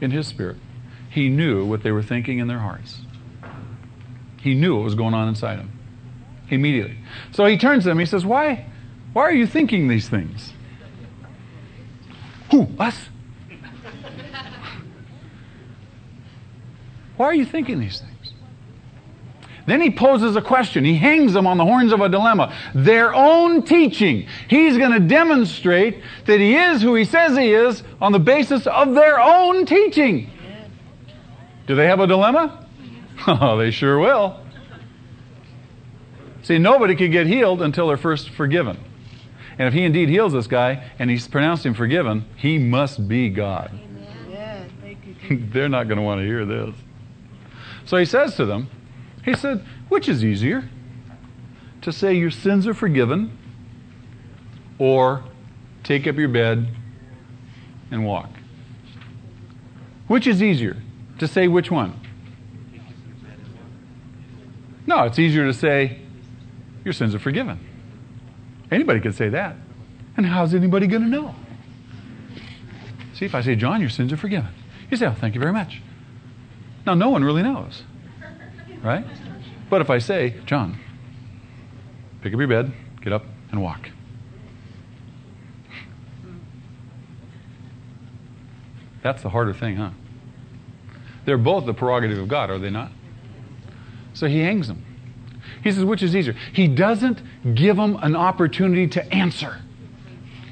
in 0.00 0.10
his 0.10 0.26
spirit, 0.26 0.56
he 1.10 1.28
knew 1.28 1.64
what 1.64 1.82
they 1.82 1.90
were 1.90 2.02
thinking 2.02 2.38
in 2.38 2.48
their 2.48 2.58
hearts. 2.58 3.00
He 4.40 4.54
knew 4.54 4.76
what 4.76 4.84
was 4.84 4.94
going 4.94 5.14
on 5.14 5.28
inside 5.28 5.58
them. 5.58 5.72
Immediately. 6.50 6.98
So 7.32 7.46
he 7.46 7.56
turns 7.56 7.84
to 7.84 7.88
them. 7.88 7.98
He 7.98 8.06
says, 8.06 8.24
Why, 8.24 8.66
why 9.12 9.22
are 9.22 9.32
you 9.32 9.46
thinking 9.46 9.88
these 9.88 10.08
things? 10.08 10.52
Who? 12.50 12.68
Us? 12.78 12.96
Why 17.16 17.26
are 17.26 17.34
you 17.34 17.46
thinking 17.46 17.80
these 17.80 18.00
things? 18.00 18.12
Then 19.66 19.80
he 19.80 19.90
poses 19.90 20.36
a 20.36 20.42
question. 20.42 20.84
He 20.84 20.94
hangs 20.94 21.32
them 21.32 21.46
on 21.46 21.58
the 21.58 21.64
horns 21.64 21.92
of 21.92 22.00
a 22.00 22.08
dilemma. 22.08 22.54
Their 22.74 23.12
own 23.14 23.62
teaching. 23.62 24.28
He's 24.48 24.78
going 24.78 24.92
to 24.92 25.00
demonstrate 25.00 26.02
that 26.26 26.38
he 26.38 26.54
is 26.56 26.82
who 26.82 26.94
he 26.94 27.04
says 27.04 27.36
he 27.36 27.52
is 27.52 27.82
on 28.00 28.12
the 28.12 28.20
basis 28.20 28.66
of 28.68 28.94
their 28.94 29.20
own 29.20 29.66
teaching. 29.66 30.30
Do 31.66 31.74
they 31.74 31.86
have 31.86 32.00
a 32.00 32.06
dilemma? 32.06 32.62
Oh, 33.28 33.56
they 33.56 33.70
sure 33.70 33.98
will. 33.98 34.38
See, 36.42 36.58
nobody 36.58 36.94
could 36.94 37.10
get 37.10 37.26
healed 37.26 37.60
until 37.62 37.88
they're 37.88 37.96
first 37.96 38.30
forgiven. 38.30 38.78
And 39.58 39.66
if 39.68 39.74
he 39.74 39.84
indeed 39.84 40.08
heals 40.08 40.32
this 40.32 40.46
guy 40.46 40.84
and 40.98 41.08
he's 41.10 41.26
pronounced 41.26 41.64
him 41.64 41.74
forgiven, 41.74 42.26
he 42.36 42.58
must 42.58 43.08
be 43.08 43.30
God. 43.30 43.70
Yeah, 44.28 44.64
thank 44.82 44.98
you, 45.06 45.14
Jesus. 45.14 45.46
They're 45.52 45.68
not 45.68 45.88
going 45.88 45.96
to 45.96 46.02
want 46.02 46.20
to 46.20 46.26
hear 46.26 46.44
this. 46.44 46.74
So 47.86 47.96
he 47.96 48.04
says 48.04 48.36
to 48.36 48.44
them, 48.44 48.68
he 49.24 49.34
said, 49.34 49.64
which 49.88 50.08
is 50.08 50.24
easier? 50.24 50.68
To 51.82 51.92
say 51.92 52.14
your 52.14 52.30
sins 52.30 52.66
are 52.66 52.74
forgiven 52.74 53.36
or 54.78 55.24
take 55.84 56.06
up 56.06 56.16
your 56.16 56.28
bed 56.28 56.68
and 57.90 58.04
walk? 58.04 58.30
Which 60.08 60.26
is 60.26 60.42
easier? 60.42 60.76
To 61.18 61.26
say 61.26 61.48
which 61.48 61.70
one? 61.70 61.98
No, 64.86 65.04
it's 65.04 65.18
easier 65.18 65.46
to 65.46 65.54
say 65.54 66.00
your 66.84 66.92
sins 66.92 67.14
are 67.14 67.18
forgiven. 67.18 67.65
Anybody 68.70 69.00
could 69.00 69.14
say 69.14 69.28
that. 69.28 69.56
And 70.16 70.26
how's 70.26 70.54
anybody 70.54 70.86
going 70.86 71.02
to 71.02 71.08
know? 71.08 71.34
See, 73.14 73.24
if 73.24 73.34
I 73.34 73.40
say, 73.40 73.54
John, 73.54 73.80
your 73.80 73.90
sins 73.90 74.12
are 74.12 74.16
forgiven, 74.16 74.48
you 74.90 74.96
say, 74.96 75.06
oh, 75.06 75.12
thank 75.12 75.34
you 75.34 75.40
very 75.40 75.52
much. 75.52 75.82
Now, 76.86 76.94
no 76.94 77.08
one 77.08 77.24
really 77.24 77.42
knows, 77.42 77.82
right? 78.82 79.04
But 79.68 79.80
if 79.80 79.90
I 79.90 79.98
say, 79.98 80.34
John, 80.46 80.78
pick 82.20 82.32
up 82.32 82.38
your 82.38 82.48
bed, 82.48 82.72
get 83.02 83.12
up, 83.12 83.24
and 83.50 83.60
walk. 83.60 83.90
That's 89.02 89.22
the 89.22 89.30
harder 89.30 89.52
thing, 89.52 89.76
huh? 89.76 89.90
They're 91.24 91.38
both 91.38 91.66
the 91.66 91.74
prerogative 91.74 92.18
of 92.18 92.28
God, 92.28 92.50
are 92.50 92.58
they 92.58 92.70
not? 92.70 92.92
So 94.14 94.28
he 94.28 94.40
hangs 94.40 94.68
them. 94.68 94.85
He 95.62 95.72
says, 95.72 95.84
which 95.84 96.02
is 96.02 96.14
easier? 96.14 96.36
He 96.52 96.68
doesn't 96.68 97.20
give 97.54 97.76
them 97.76 97.98
an 98.02 98.14
opportunity 98.14 98.86
to 98.88 99.12
answer. 99.12 99.60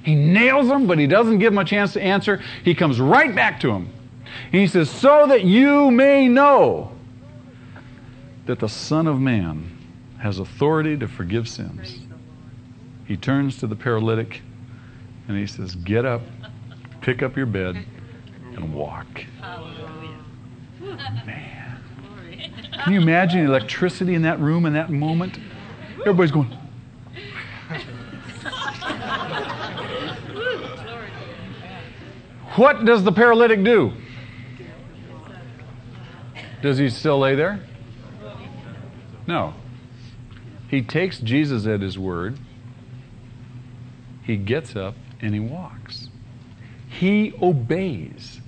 He 0.02 0.14
nails 0.14 0.68
them, 0.68 0.86
but 0.86 0.98
he 0.98 1.06
doesn't 1.06 1.38
give 1.38 1.52
them 1.52 1.58
a 1.58 1.64
chance 1.64 1.94
to 1.94 2.02
answer. 2.02 2.42
He 2.62 2.74
comes 2.74 3.00
right 3.00 3.34
back 3.34 3.60
to 3.60 3.68
them. 3.68 3.90
And 4.52 4.60
he 4.60 4.66
says, 4.66 4.90
so 4.90 5.26
that 5.28 5.44
you 5.44 5.90
may 5.90 6.28
know 6.28 6.92
that 8.46 8.58
the 8.58 8.68
Son 8.68 9.06
of 9.06 9.20
Man 9.20 9.78
has 10.18 10.38
authority 10.38 10.96
to 10.98 11.08
forgive 11.08 11.48
sins. 11.48 12.00
He 13.06 13.16
turns 13.16 13.58
to 13.58 13.66
the 13.66 13.76
paralytic 13.76 14.42
and 15.28 15.38
he 15.38 15.46
says, 15.46 15.74
Get 15.74 16.04
up, 16.04 16.22
pick 17.00 17.22
up 17.22 17.36
your 17.36 17.46
bed, 17.46 17.84
and 18.54 18.74
walk. 18.74 19.24
Man. 20.80 21.63
Can 22.82 22.92
you 22.92 23.00
imagine 23.00 23.46
electricity 23.46 24.14
in 24.14 24.22
that 24.22 24.40
room 24.40 24.66
in 24.66 24.72
that 24.72 24.90
moment? 24.90 25.38
Everybody's 26.00 26.32
going, 26.32 26.50
What 32.56 32.84
does 32.84 33.02
the 33.02 33.10
paralytic 33.10 33.64
do? 33.64 33.92
Does 36.62 36.78
he 36.78 36.88
still 36.88 37.18
lay 37.18 37.34
there? 37.34 37.60
No. 39.26 39.54
He 40.68 40.82
takes 40.82 41.18
Jesus 41.18 41.66
at 41.66 41.80
his 41.80 41.98
word. 41.98 42.38
He 44.22 44.36
gets 44.36 44.76
up 44.76 44.94
and 45.20 45.34
he 45.34 45.40
walks. 45.40 46.08
He 46.88 47.34
obeys. 47.42 48.40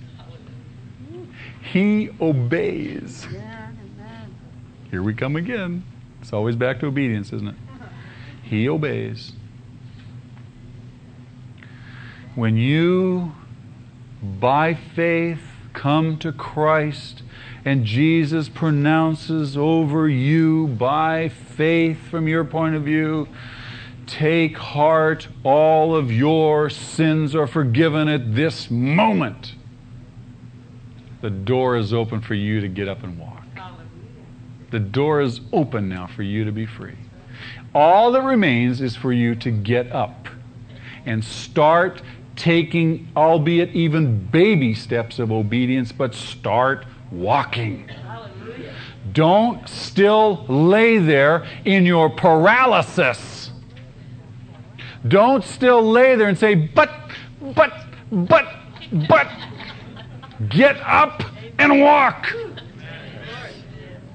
He 1.61 2.09
obeys. 2.21 3.27
Here 4.97 5.03
we 5.03 5.13
come 5.13 5.35
again. 5.35 5.83
It's 6.21 6.33
always 6.33 6.55
back 6.55 6.79
to 6.79 6.87
obedience, 6.87 7.31
isn't 7.31 7.49
it? 7.49 7.55
He 8.41 8.67
obeys. 8.67 9.33
When 12.33 12.57
you, 12.57 13.33
by 14.23 14.73
faith, 14.73 15.41
come 15.73 16.17
to 16.17 16.31
Christ 16.31 17.21
and 17.63 17.85
Jesus 17.85 18.49
pronounces 18.49 19.55
over 19.55 20.09
you 20.09 20.65
by 20.65 21.29
faith 21.29 21.99
from 22.07 22.27
your 22.27 22.43
point 22.43 22.73
of 22.73 22.81
view, 22.81 23.27
take 24.07 24.57
heart, 24.57 25.27
all 25.43 25.95
of 25.95 26.11
your 26.11 26.71
sins 26.71 27.35
are 27.35 27.45
forgiven 27.45 28.07
at 28.07 28.33
this 28.33 28.71
moment. 28.71 29.53
The 31.21 31.29
door 31.29 31.77
is 31.77 31.93
open 31.93 32.19
for 32.21 32.33
you 32.33 32.61
to 32.61 32.67
get 32.67 32.87
up 32.87 33.03
and 33.03 33.19
walk. 33.19 33.36
The 34.71 34.79
door 34.79 35.21
is 35.21 35.41
open 35.53 35.87
now 35.87 36.07
for 36.07 36.23
you 36.23 36.43
to 36.45 36.51
be 36.51 36.65
free. 36.65 36.97
All 37.73 38.11
that 38.11 38.21
remains 38.21 38.81
is 38.81 38.95
for 38.95 39.13
you 39.13 39.35
to 39.35 39.51
get 39.51 39.91
up 39.91 40.27
and 41.05 41.23
start 41.23 42.01
taking, 42.35 43.07
albeit 43.15 43.69
even 43.71 44.25
baby 44.27 44.73
steps 44.73 45.19
of 45.19 45.31
obedience, 45.31 45.91
but 45.91 46.13
start 46.13 46.85
walking. 47.11 47.89
Don't 49.13 49.67
still 49.69 50.45
lay 50.47 50.97
there 50.97 51.47
in 51.65 51.85
your 51.85 52.09
paralysis. 52.09 53.51
Don't 55.07 55.43
still 55.43 55.81
lay 55.81 56.15
there 56.15 56.27
and 56.27 56.37
say, 56.37 56.55
but, 56.55 56.91
but, 57.55 57.85
but, 58.11 58.45
but. 59.07 59.27
Get 60.49 60.77
up 60.81 61.23
and 61.57 61.81
walk. 61.81 62.27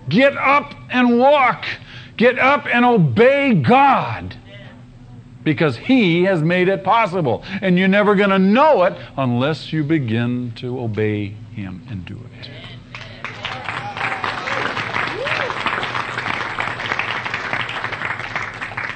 Get 0.09 0.37
up 0.37 0.75
and 0.91 1.19
walk. 1.19 1.65
Get 2.17 2.39
up 2.39 2.67
and 2.67 2.85
obey 2.85 3.55
God. 3.55 4.37
because 5.45 5.77
He 5.77 6.23
has 6.25 6.43
made 6.43 6.69
it 6.69 6.85
possible. 6.85 7.43
And 7.61 7.79
you're 7.79 7.89
never 7.89 8.15
going 8.15 8.31
to 8.31 8.39
know 8.39 8.85
it 8.85 8.97
unless 9.17 9.73
you 9.73 9.83
begin 9.83 10.53
to 10.57 10.79
obey 10.81 11.29
Him 11.55 11.85
and 11.89 12.05
do 12.05 12.15
it. 12.15 12.51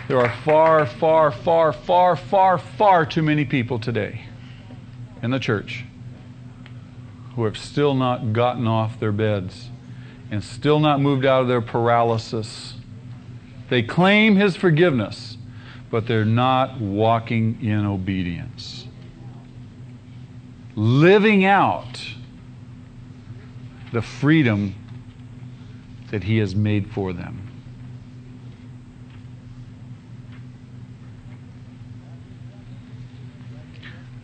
There 0.09 0.21
are 0.21 0.33
far, 0.45 0.87
far, 0.87 1.33
far, 1.33 1.73
far, 1.73 2.17
far, 2.17 2.59
far 2.59 3.07
too 3.07 3.23
many 3.23 3.45
people 3.45 3.81
today 3.81 4.21
in 5.21 5.33
the 5.33 5.41
church 5.41 5.85
who 7.35 7.45
have 7.45 7.59
still 7.59 7.93
not 7.93 8.33
gotten 8.33 8.69
off 8.69 9.01
their 9.01 9.11
beds 9.11 9.71
and 10.31 10.43
still 10.43 10.81
not 10.81 11.01
moved 11.01 11.25
out 11.25 11.43
of 11.43 11.49
their 11.49 11.61
paralysis. 11.61 12.75
They 13.69 13.83
claim 13.83 14.37
His 14.37 14.57
forgiveness, 14.57 15.37
but 15.91 16.07
they're 16.07 16.25
not 16.25 16.81
walking 16.81 17.65
in 17.65 17.87
obedience. 17.87 18.87
Living 20.75 21.45
out 21.45 22.01
the 23.93 24.03
freedom 24.03 24.75
that 26.11 26.25
He 26.25 26.39
has 26.39 26.55
made 26.55 26.91
for 26.93 27.13
them. 27.13 27.47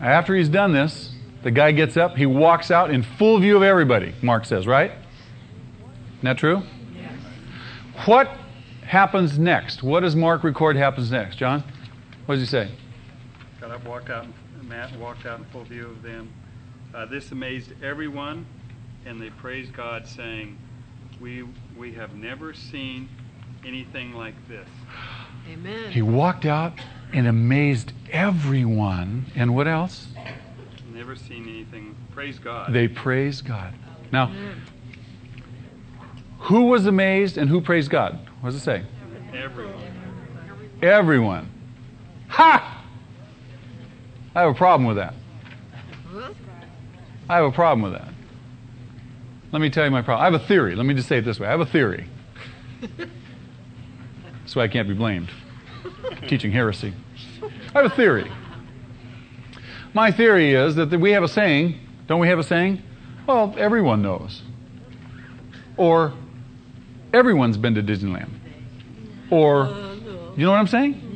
After 0.03 0.35
he's 0.35 0.49
done 0.49 0.73
this, 0.73 1.13
the 1.43 1.51
guy 1.51 1.71
gets 1.71 1.95
up, 1.95 2.17
he 2.17 2.25
walks 2.25 2.71
out 2.71 2.91
in 2.91 3.03
full 3.03 3.39
view 3.39 3.55
of 3.55 3.63
everybody, 3.63 4.13
Mark 4.21 4.43
says, 4.43 4.67
right? 4.67 4.91
Isn't 6.23 6.37
that 6.37 6.37
true? 6.37 6.63
Yes. 6.95 7.11
What 8.05 8.29
happens 8.83 9.37
next? 9.37 9.83
What 9.83 9.99
does 9.99 10.15
Mark 10.15 10.45
record 10.45 10.77
happens 10.77 11.11
next? 11.11 11.35
John? 11.35 11.65
What 12.27 12.35
does 12.35 12.41
he 12.41 12.47
say? 12.47 12.71
Got 13.59 13.71
up, 13.71 13.83
walked 13.83 14.09
out, 14.09 14.25
Matt 14.61 14.97
walked 14.97 15.25
out 15.25 15.39
in 15.39 15.45
full 15.47 15.65
view 15.65 15.87
of 15.87 16.01
them. 16.01 16.31
Uh, 16.95 17.05
this 17.07 17.33
amazed 17.33 17.73
everyone, 17.83 18.45
and 19.05 19.21
they 19.21 19.31
praised 19.31 19.73
God, 19.73 20.07
saying, 20.07 20.57
"We 21.19 21.43
we 21.75 21.91
have 21.95 22.15
never 22.15 22.53
seen 22.53 23.09
anything 23.65 24.13
like 24.13 24.35
this." 24.47 24.69
Amen. 25.51 25.91
He 25.91 26.01
walked 26.01 26.45
out 26.45 26.79
and 27.11 27.27
amazed 27.27 27.91
everyone. 28.13 29.25
And 29.35 29.53
what 29.53 29.67
else? 29.67 30.07
Never 30.93 31.17
seen 31.17 31.49
anything. 31.49 31.97
Praise 32.13 32.39
God. 32.39 32.71
They 32.71 32.87
praised 32.87 33.45
God. 33.45 33.73
Now, 34.13 34.31
who 36.43 36.65
was 36.65 36.85
amazed 36.85 37.37
and 37.37 37.49
who 37.49 37.61
praised 37.61 37.89
God? 37.89 38.19
What 38.41 38.51
does 38.51 38.61
it 38.61 38.63
say? 38.63 38.83
Everyone. 39.33 39.73
Everyone. 40.81 41.49
Ha! 42.27 42.85
I 44.35 44.41
have 44.41 44.49
a 44.49 44.53
problem 44.53 44.87
with 44.87 44.97
that. 44.97 45.13
I 47.29 47.35
have 47.37 47.45
a 47.45 47.51
problem 47.51 47.81
with 47.81 47.93
that. 47.93 48.09
Let 49.53 49.61
me 49.61 49.69
tell 49.69 49.85
you 49.85 49.91
my 49.91 50.01
problem. 50.01 50.21
I 50.21 50.31
have 50.31 50.41
a 50.41 50.45
theory. 50.45 50.75
Let 50.75 50.85
me 50.85 50.93
just 50.93 51.07
say 51.07 51.19
it 51.19 51.25
this 51.25 51.39
way 51.39 51.47
I 51.47 51.51
have 51.51 51.61
a 51.61 51.65
theory. 51.65 52.07
so 54.45 54.59
I 54.59 54.67
can't 54.67 54.87
be 54.87 54.93
blamed. 54.93 55.29
Teaching 56.27 56.51
heresy. 56.51 56.93
I 57.73 57.81
have 57.81 57.91
a 57.91 57.95
theory. 57.95 58.29
My 59.93 60.11
theory 60.11 60.53
is 60.53 60.75
that 60.75 60.89
we 60.89 61.11
have 61.11 61.23
a 61.23 61.27
saying. 61.27 61.79
Don't 62.07 62.19
we 62.19 62.27
have 62.27 62.39
a 62.39 62.43
saying? 62.43 62.81
Well, 63.27 63.53
everyone 63.57 64.01
knows. 64.01 64.41
Or 65.77 66.13
everyone's 67.13 67.57
been 67.57 67.75
to 67.75 67.83
Disneyland. 67.83 68.29
Or, 69.29 69.67
you 70.35 70.45
know 70.45 70.51
what 70.51 70.59
I'm 70.59 70.67
saying? 70.67 71.09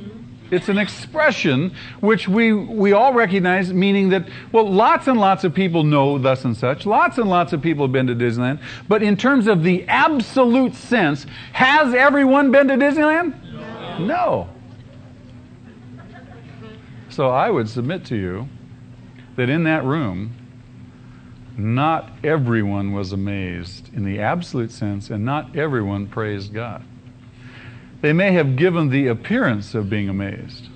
It's 0.49 0.69
an 0.69 0.77
expression 0.77 1.75
which 1.99 2.29
we, 2.29 2.53
we 2.53 2.93
all 2.93 3.13
recognize, 3.13 3.73
meaning 3.73 4.09
that, 4.09 4.29
well, 4.53 4.69
lots 4.69 5.07
and 5.07 5.19
lots 5.19 5.43
of 5.43 5.53
people 5.53 5.83
know 5.83 6.17
thus 6.17 6.45
and 6.45 6.55
such. 6.55 6.85
Lots 6.85 7.17
and 7.17 7.29
lots 7.29 7.51
of 7.51 7.61
people 7.61 7.85
have 7.85 7.91
been 7.91 8.07
to 8.07 8.15
Disneyland. 8.15 8.61
But 8.87 9.03
in 9.03 9.17
terms 9.17 9.47
of 9.47 9.63
the 9.63 9.85
absolute 9.89 10.73
sense, 10.73 11.25
has 11.51 11.93
everyone 11.93 12.51
been 12.51 12.69
to 12.69 12.75
Disneyland? 12.75 13.35
No. 13.99 14.05
no. 14.05 14.49
So 17.09 17.29
I 17.29 17.49
would 17.49 17.67
submit 17.67 18.05
to 18.05 18.15
you 18.15 18.47
that 19.35 19.49
in 19.49 19.63
that 19.63 19.83
room, 19.83 20.36
not 21.57 22.11
everyone 22.23 22.93
was 22.93 23.11
amazed 23.11 23.93
in 23.93 24.05
the 24.05 24.19
absolute 24.19 24.71
sense, 24.71 25.09
and 25.09 25.25
not 25.25 25.55
everyone 25.55 26.07
praised 26.07 26.53
God. 26.53 26.83
They 28.01 28.13
may 28.13 28.31
have 28.33 28.55
given 28.55 28.89
the 28.89 29.07
appearance 29.07 29.73
of 29.73 29.89
being 29.89 30.07
amazed. 30.07 30.69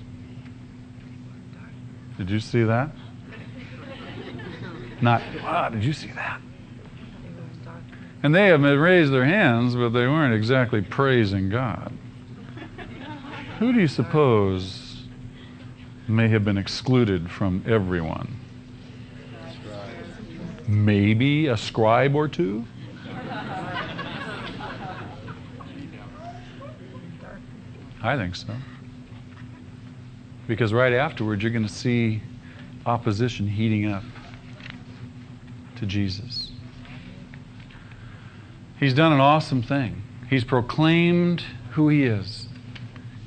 Did 2.18 2.30
you 2.30 2.40
see 2.40 2.64
that? 2.64 2.90
Not, 5.00 5.22
wow, 5.42 5.68
did 5.68 5.84
you 5.84 5.92
see 5.92 6.10
that? 6.12 6.40
And 8.24 8.34
they 8.34 8.46
have 8.46 8.62
raised 8.62 9.12
their 9.12 9.24
hands, 9.24 9.74
but 9.74 9.90
they 9.90 10.06
weren't 10.06 10.34
exactly 10.34 10.80
praising 10.80 11.48
God. 11.48 11.92
Who 13.58 13.72
do 13.72 13.80
you 13.80 13.88
suppose 13.88 15.04
may 16.06 16.28
have 16.28 16.44
been 16.44 16.58
excluded 16.58 17.30
from 17.30 17.64
everyone? 17.66 18.41
Maybe 20.72 21.48
a 21.48 21.56
scribe 21.56 22.14
or 22.14 22.28
two? 22.28 22.64
I 28.02 28.16
think 28.16 28.34
so. 28.34 28.54
Because 30.48 30.72
right 30.72 30.94
afterwards, 30.94 31.42
you're 31.42 31.52
going 31.52 31.66
to 31.66 31.72
see 31.72 32.22
opposition 32.86 33.46
heating 33.46 33.92
up 33.92 34.02
to 35.76 35.84
Jesus. 35.84 36.50
He's 38.80 38.94
done 38.94 39.12
an 39.12 39.20
awesome 39.20 39.62
thing. 39.62 40.02
He's 40.30 40.42
proclaimed 40.42 41.44
who 41.72 41.90
he 41.90 42.04
is. 42.04 42.48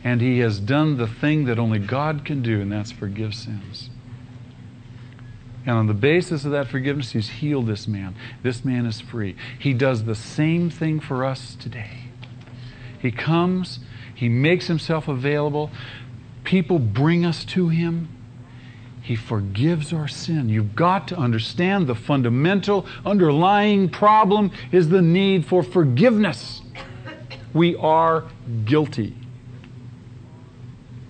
And 0.04 0.20
he 0.20 0.40
has 0.40 0.60
done 0.60 0.98
the 0.98 1.08
thing 1.08 1.46
that 1.46 1.60
only 1.60 1.80
God 1.80 2.26
can 2.26 2.42
do, 2.42 2.60
and 2.60 2.72
that's 2.72 2.92
forgive 2.92 3.36
sins. 3.36 3.92
And 5.66 5.78
on 5.78 5.88
the 5.88 5.94
basis 5.94 6.46
of 6.46 6.52
that 6.52 6.68
forgiveness, 6.68 7.12
he's 7.12 7.30
healed 7.30 7.66
this 7.66 7.88
man. 7.88 8.16
This 8.44 8.64
man 8.64 8.86
is 8.86 9.02
free. 9.02 9.36
He 9.58 9.74
does 9.74 10.04
the 10.04 10.16
same 10.16 10.70
thing 10.70 11.00
for 11.00 11.26
us 11.26 11.56
today. 11.56 12.10
He 13.00 13.12
comes 13.12 13.80
he 14.16 14.30
makes 14.30 14.68
himself 14.68 15.08
available. 15.08 15.70
People 16.46 16.80
bring 16.80 17.26
us 17.26 17.44
to 17.46 17.68
him. 17.68 18.08
He 19.02 19.16
forgives 19.16 19.94
our 19.94 20.08
sin. 20.08 20.50
You've 20.50 20.76
got 20.76 21.08
to 21.10 21.18
understand 21.18 21.86
the 21.86 21.94
fundamental 21.94 22.88
underlying 23.06 23.90
problem 23.90 24.52
is 24.72 24.90
the 24.90 25.02
need 25.02 25.46
for 25.46 25.62
forgiveness. 25.62 26.62
We 27.54 27.76
are 27.76 28.24
guilty. 28.64 29.16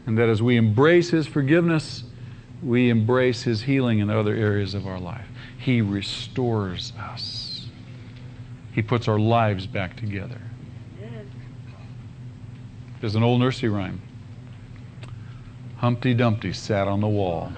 And 0.06 0.18
that 0.18 0.28
as 0.28 0.42
we 0.42 0.58
embrace 0.58 1.10
His 1.10 1.26
forgiveness, 1.26 2.04
we 2.64 2.90
embrace 2.90 3.44
His 3.44 3.62
healing 3.64 4.00
in 4.00 4.10
other 4.10 4.36
areas 4.36 4.74
of 4.74 4.88
our 4.88 5.00
life. 5.00 5.28
He 5.58 5.82
restores 5.82 6.94
us, 7.00 7.68
He 8.74 8.82
puts 8.82 9.08
our 9.08 9.20
lives 9.20 9.68
back 9.68 9.96
together. 9.96 10.42
There's 13.02 13.16
an 13.16 13.24
old 13.24 13.40
nursery 13.40 13.70
rhyme. 13.70 14.02
Humpty 15.78 16.14
Dumpty 16.14 16.54
sat 16.54 16.88
on 16.88 17.02
the 17.02 17.08
wall. 17.08 17.52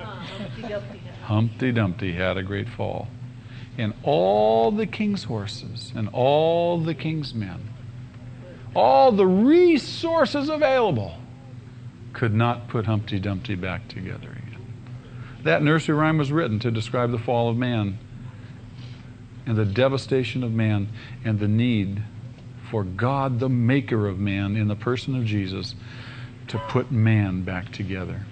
Humpty 1.24 1.72
Dumpty 1.72 2.14
had 2.14 2.38
a 2.38 2.44
great 2.44 2.68
fall. 2.68 3.08
And 3.78 3.94
all 4.04 4.72
the 4.72 4.88
king's 4.88 5.26
horses 5.26 5.94
and 5.96 6.10
all 6.12 6.80
the 6.80 6.96
king's 6.96 7.34
men, 7.34 7.70
all 8.76 9.12
the 9.12 9.28
resources 9.28 10.50
available, 10.50 11.16
could 12.14 12.34
not 12.34 12.68
put 12.68 12.86
Humpty 12.86 13.20
Dumpty 13.20 13.56
back 13.56 13.88
together. 13.88 14.37
That 15.44 15.64
nursery 15.64 15.96
rhyme 15.96 16.18
was 16.18 16.32
written 16.32 16.60
to 16.60 16.72
describe 16.72 17.12
the 17.12 17.20
fall 17.20 17.50
of 17.50 17.58
man 17.58 17.98
and 19.46 19.58
the 19.58 19.66
devastation 19.66 20.44
of 20.44 20.52
man 20.52 20.90
and 21.24 21.40
the 21.40 21.48
need 21.48 22.04
for 22.70 22.84
God, 22.84 23.40
the 23.40 23.50
maker 23.50 24.08
of 24.08 24.20
man, 24.20 24.56
in 24.58 24.68
the 24.68 24.76
person 24.76 25.16
of 25.16 25.26
Jesus, 25.26 25.74
to 26.50 26.58
put 26.58 26.92
man 26.92 27.44
back 27.44 27.72
together. 27.72 28.26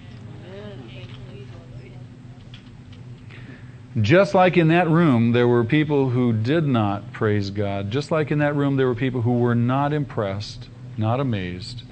Just 4.02 4.34
like 4.34 4.58
in 4.58 4.68
that 4.68 4.90
room, 4.90 5.32
there 5.32 5.48
were 5.48 5.64
people 5.64 6.10
who 6.10 6.34
did 6.34 6.66
not 6.66 7.14
praise 7.14 7.48
God. 7.48 7.90
Just 7.90 8.10
like 8.10 8.30
in 8.30 8.40
that 8.40 8.54
room, 8.54 8.76
there 8.76 8.86
were 8.86 8.94
people 8.94 9.22
who 9.22 9.38
were 9.38 9.54
not 9.54 9.94
impressed, 9.94 10.68
not 10.98 11.18
amazed. 11.18 11.82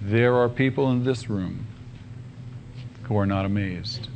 There 0.00 0.34
are 0.34 0.48
people 0.48 0.90
in 0.90 1.04
this 1.04 1.28
room 1.28 1.66
who 3.04 3.16
are 3.16 3.26
not 3.26 3.44
amazed. 3.44 4.08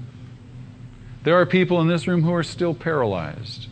There 1.25 1.39
are 1.39 1.47
people 1.47 1.81
in 1.81 1.89
this 1.89 2.07
room 2.07 2.23
who 2.23 2.33
are 2.33 2.43
still 2.43 2.75
paralyzed. 2.75 3.67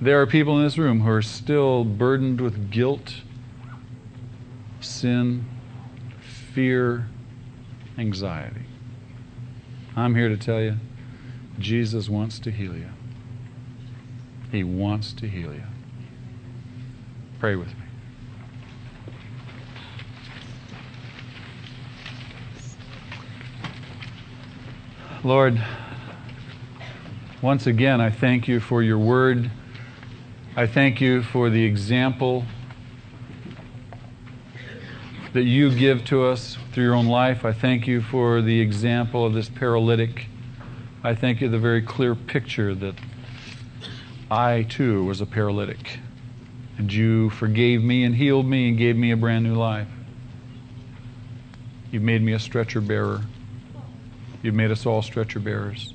There 0.00 0.20
are 0.20 0.26
people 0.26 0.58
in 0.58 0.64
this 0.64 0.78
room 0.78 1.00
who 1.00 1.10
are 1.10 1.22
still 1.22 1.84
burdened 1.84 2.40
with 2.40 2.70
guilt, 2.70 3.16
sin, 4.80 5.44
fear, 6.54 7.06
anxiety. 7.98 8.62
I'm 9.94 10.14
here 10.14 10.28
to 10.28 10.36
tell 10.36 10.60
you 10.60 10.76
Jesus 11.58 12.08
wants 12.08 12.38
to 12.40 12.50
heal 12.50 12.74
you. 12.74 12.88
He 14.50 14.64
wants 14.64 15.12
to 15.14 15.28
heal 15.28 15.52
you. 15.52 15.62
Pray 17.38 17.54
with 17.54 17.68
me. 17.68 17.79
Lord, 25.22 25.62
once 27.42 27.66
again, 27.66 28.00
I 28.00 28.08
thank 28.08 28.48
you 28.48 28.58
for 28.58 28.82
your 28.82 28.96
word. 28.96 29.50
I 30.56 30.66
thank 30.66 30.98
you 31.02 31.22
for 31.22 31.50
the 31.50 31.62
example 31.62 32.46
that 35.34 35.42
you 35.42 35.76
give 35.76 36.06
to 36.06 36.24
us 36.24 36.56
through 36.72 36.84
your 36.84 36.94
own 36.94 37.04
life. 37.04 37.44
I 37.44 37.52
thank 37.52 37.86
you 37.86 38.00
for 38.00 38.40
the 38.40 38.62
example 38.62 39.26
of 39.26 39.34
this 39.34 39.50
paralytic. 39.50 40.26
I 41.04 41.14
thank 41.14 41.42
you 41.42 41.50
the 41.50 41.58
very 41.58 41.82
clear 41.82 42.14
picture 42.14 42.74
that 42.76 42.94
I 44.30 44.62
too 44.62 45.04
was 45.04 45.20
a 45.20 45.26
paralytic. 45.26 45.98
And 46.78 46.90
you 46.90 47.28
forgave 47.28 47.82
me 47.82 48.04
and 48.04 48.14
healed 48.14 48.46
me 48.46 48.70
and 48.70 48.78
gave 48.78 48.96
me 48.96 49.10
a 49.10 49.18
brand 49.18 49.44
new 49.44 49.54
life. 49.54 49.88
You've 51.90 52.04
made 52.04 52.22
me 52.22 52.32
a 52.32 52.38
stretcher 52.38 52.80
bearer. 52.80 53.20
You've 54.42 54.54
made 54.54 54.70
us 54.70 54.86
all 54.86 55.02
stretcher 55.02 55.38
bearers. 55.38 55.92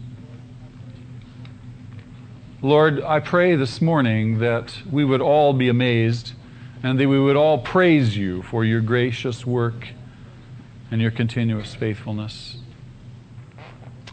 Lord, 2.62 3.02
I 3.02 3.20
pray 3.20 3.56
this 3.56 3.82
morning 3.82 4.40
that 4.40 4.76
we 4.92 5.04
would 5.06 5.22
all 5.22 5.54
be 5.54 5.70
amazed 5.70 6.34
and 6.84 7.00
that 7.00 7.08
we 7.08 7.20
would 7.20 7.36
all 7.36 7.58
praise 7.58 8.16
you 8.16 8.42
for 8.44 8.64
your 8.64 8.82
gracious 8.82 9.46
work 9.46 9.88
and 10.92 11.02
your 11.02 11.12
continuous 11.12 11.74
faithfulness. 11.74 12.58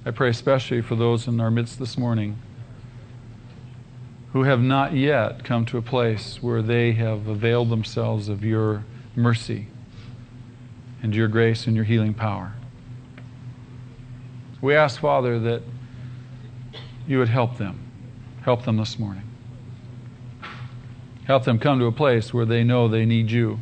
I 0.05 0.11
pray 0.11 0.31
especially 0.31 0.81
for 0.81 0.97
those 0.97 1.29
in 1.29 1.41
our 1.41 1.51
midst 1.51 1.79
this 1.79 1.97
morning 1.97 2.39
who 4.33 4.45
have 4.45 4.61
not 4.61 4.95
yet 4.95 5.45
come 5.45 5.67
to 5.67 5.77
a 5.77 5.83
place 5.83 6.43
where 6.43 6.63
they 6.63 6.93
have 6.93 7.29
availed 7.29 7.69
themselves 7.69 8.29
of 8.29 8.43
your 8.43 8.85
mercy 9.15 9.69
and 11.03 11.15
your 11.15 11.29
grace 11.29 11.67
and 11.67 11.77
your 11.77 11.85
healing 11.85 12.15
power. 12.15 12.55
We 14.63 14.77
ask, 14.77 15.01
Father, 15.01 15.41
that 15.41 15.63
you 17.09 17.19
would 17.19 17.29
help 17.29 17.59
them. 17.59 17.81
Help 18.43 18.65
them 18.65 18.77
this 18.77 18.97
morning. 18.97 19.25
Help 21.25 21.45
them 21.45 21.59
come 21.59 21.81
to 21.81 21.87
a 21.87 21.93
place 21.93 22.33
where 22.33 22.47
they 22.47 22.63
know 22.63 22.87
they 22.87 23.05
need 23.05 23.31
you, 23.31 23.59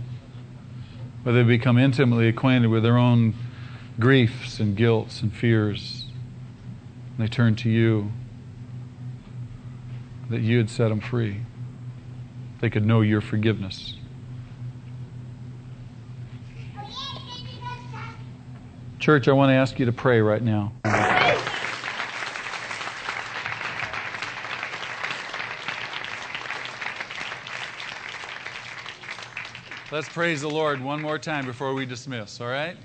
where 1.23 1.35
they 1.35 1.43
become 1.43 1.79
intimately 1.79 2.29
acquainted 2.29 2.69
with 2.69 2.83
their 2.83 2.99
own 2.99 3.35
griefs 3.99 4.61
and 4.61 4.77
guilts 4.77 5.23
and 5.23 5.35
fears. 5.35 6.05
And 7.17 7.27
they 7.27 7.31
turn 7.31 7.57
to 7.57 7.71
you, 7.71 8.13
that 10.29 10.43
you 10.43 10.59
had 10.59 10.69
set 10.69 10.89
them 10.89 11.01
free. 11.01 11.41
They 12.61 12.69
could 12.69 12.85
know 12.85 13.01
your 13.01 13.23
forgiveness. 13.23 13.95
Church, 19.01 19.29
I 19.29 19.33
want 19.33 19.49
to 19.49 19.55
ask 19.55 19.79
you 19.79 19.87
to 19.87 19.93
pray 19.93 20.21
right 20.21 20.43
now. 20.43 20.73
Let's 29.91 30.09
praise 30.11 30.43
the 30.43 30.51
Lord 30.51 30.83
one 30.83 31.01
more 31.01 31.19
time 31.19 31.47
before 31.47 31.73
we 31.73 31.87
dismiss, 31.87 32.43
all 32.43 32.49
right? 32.49 32.77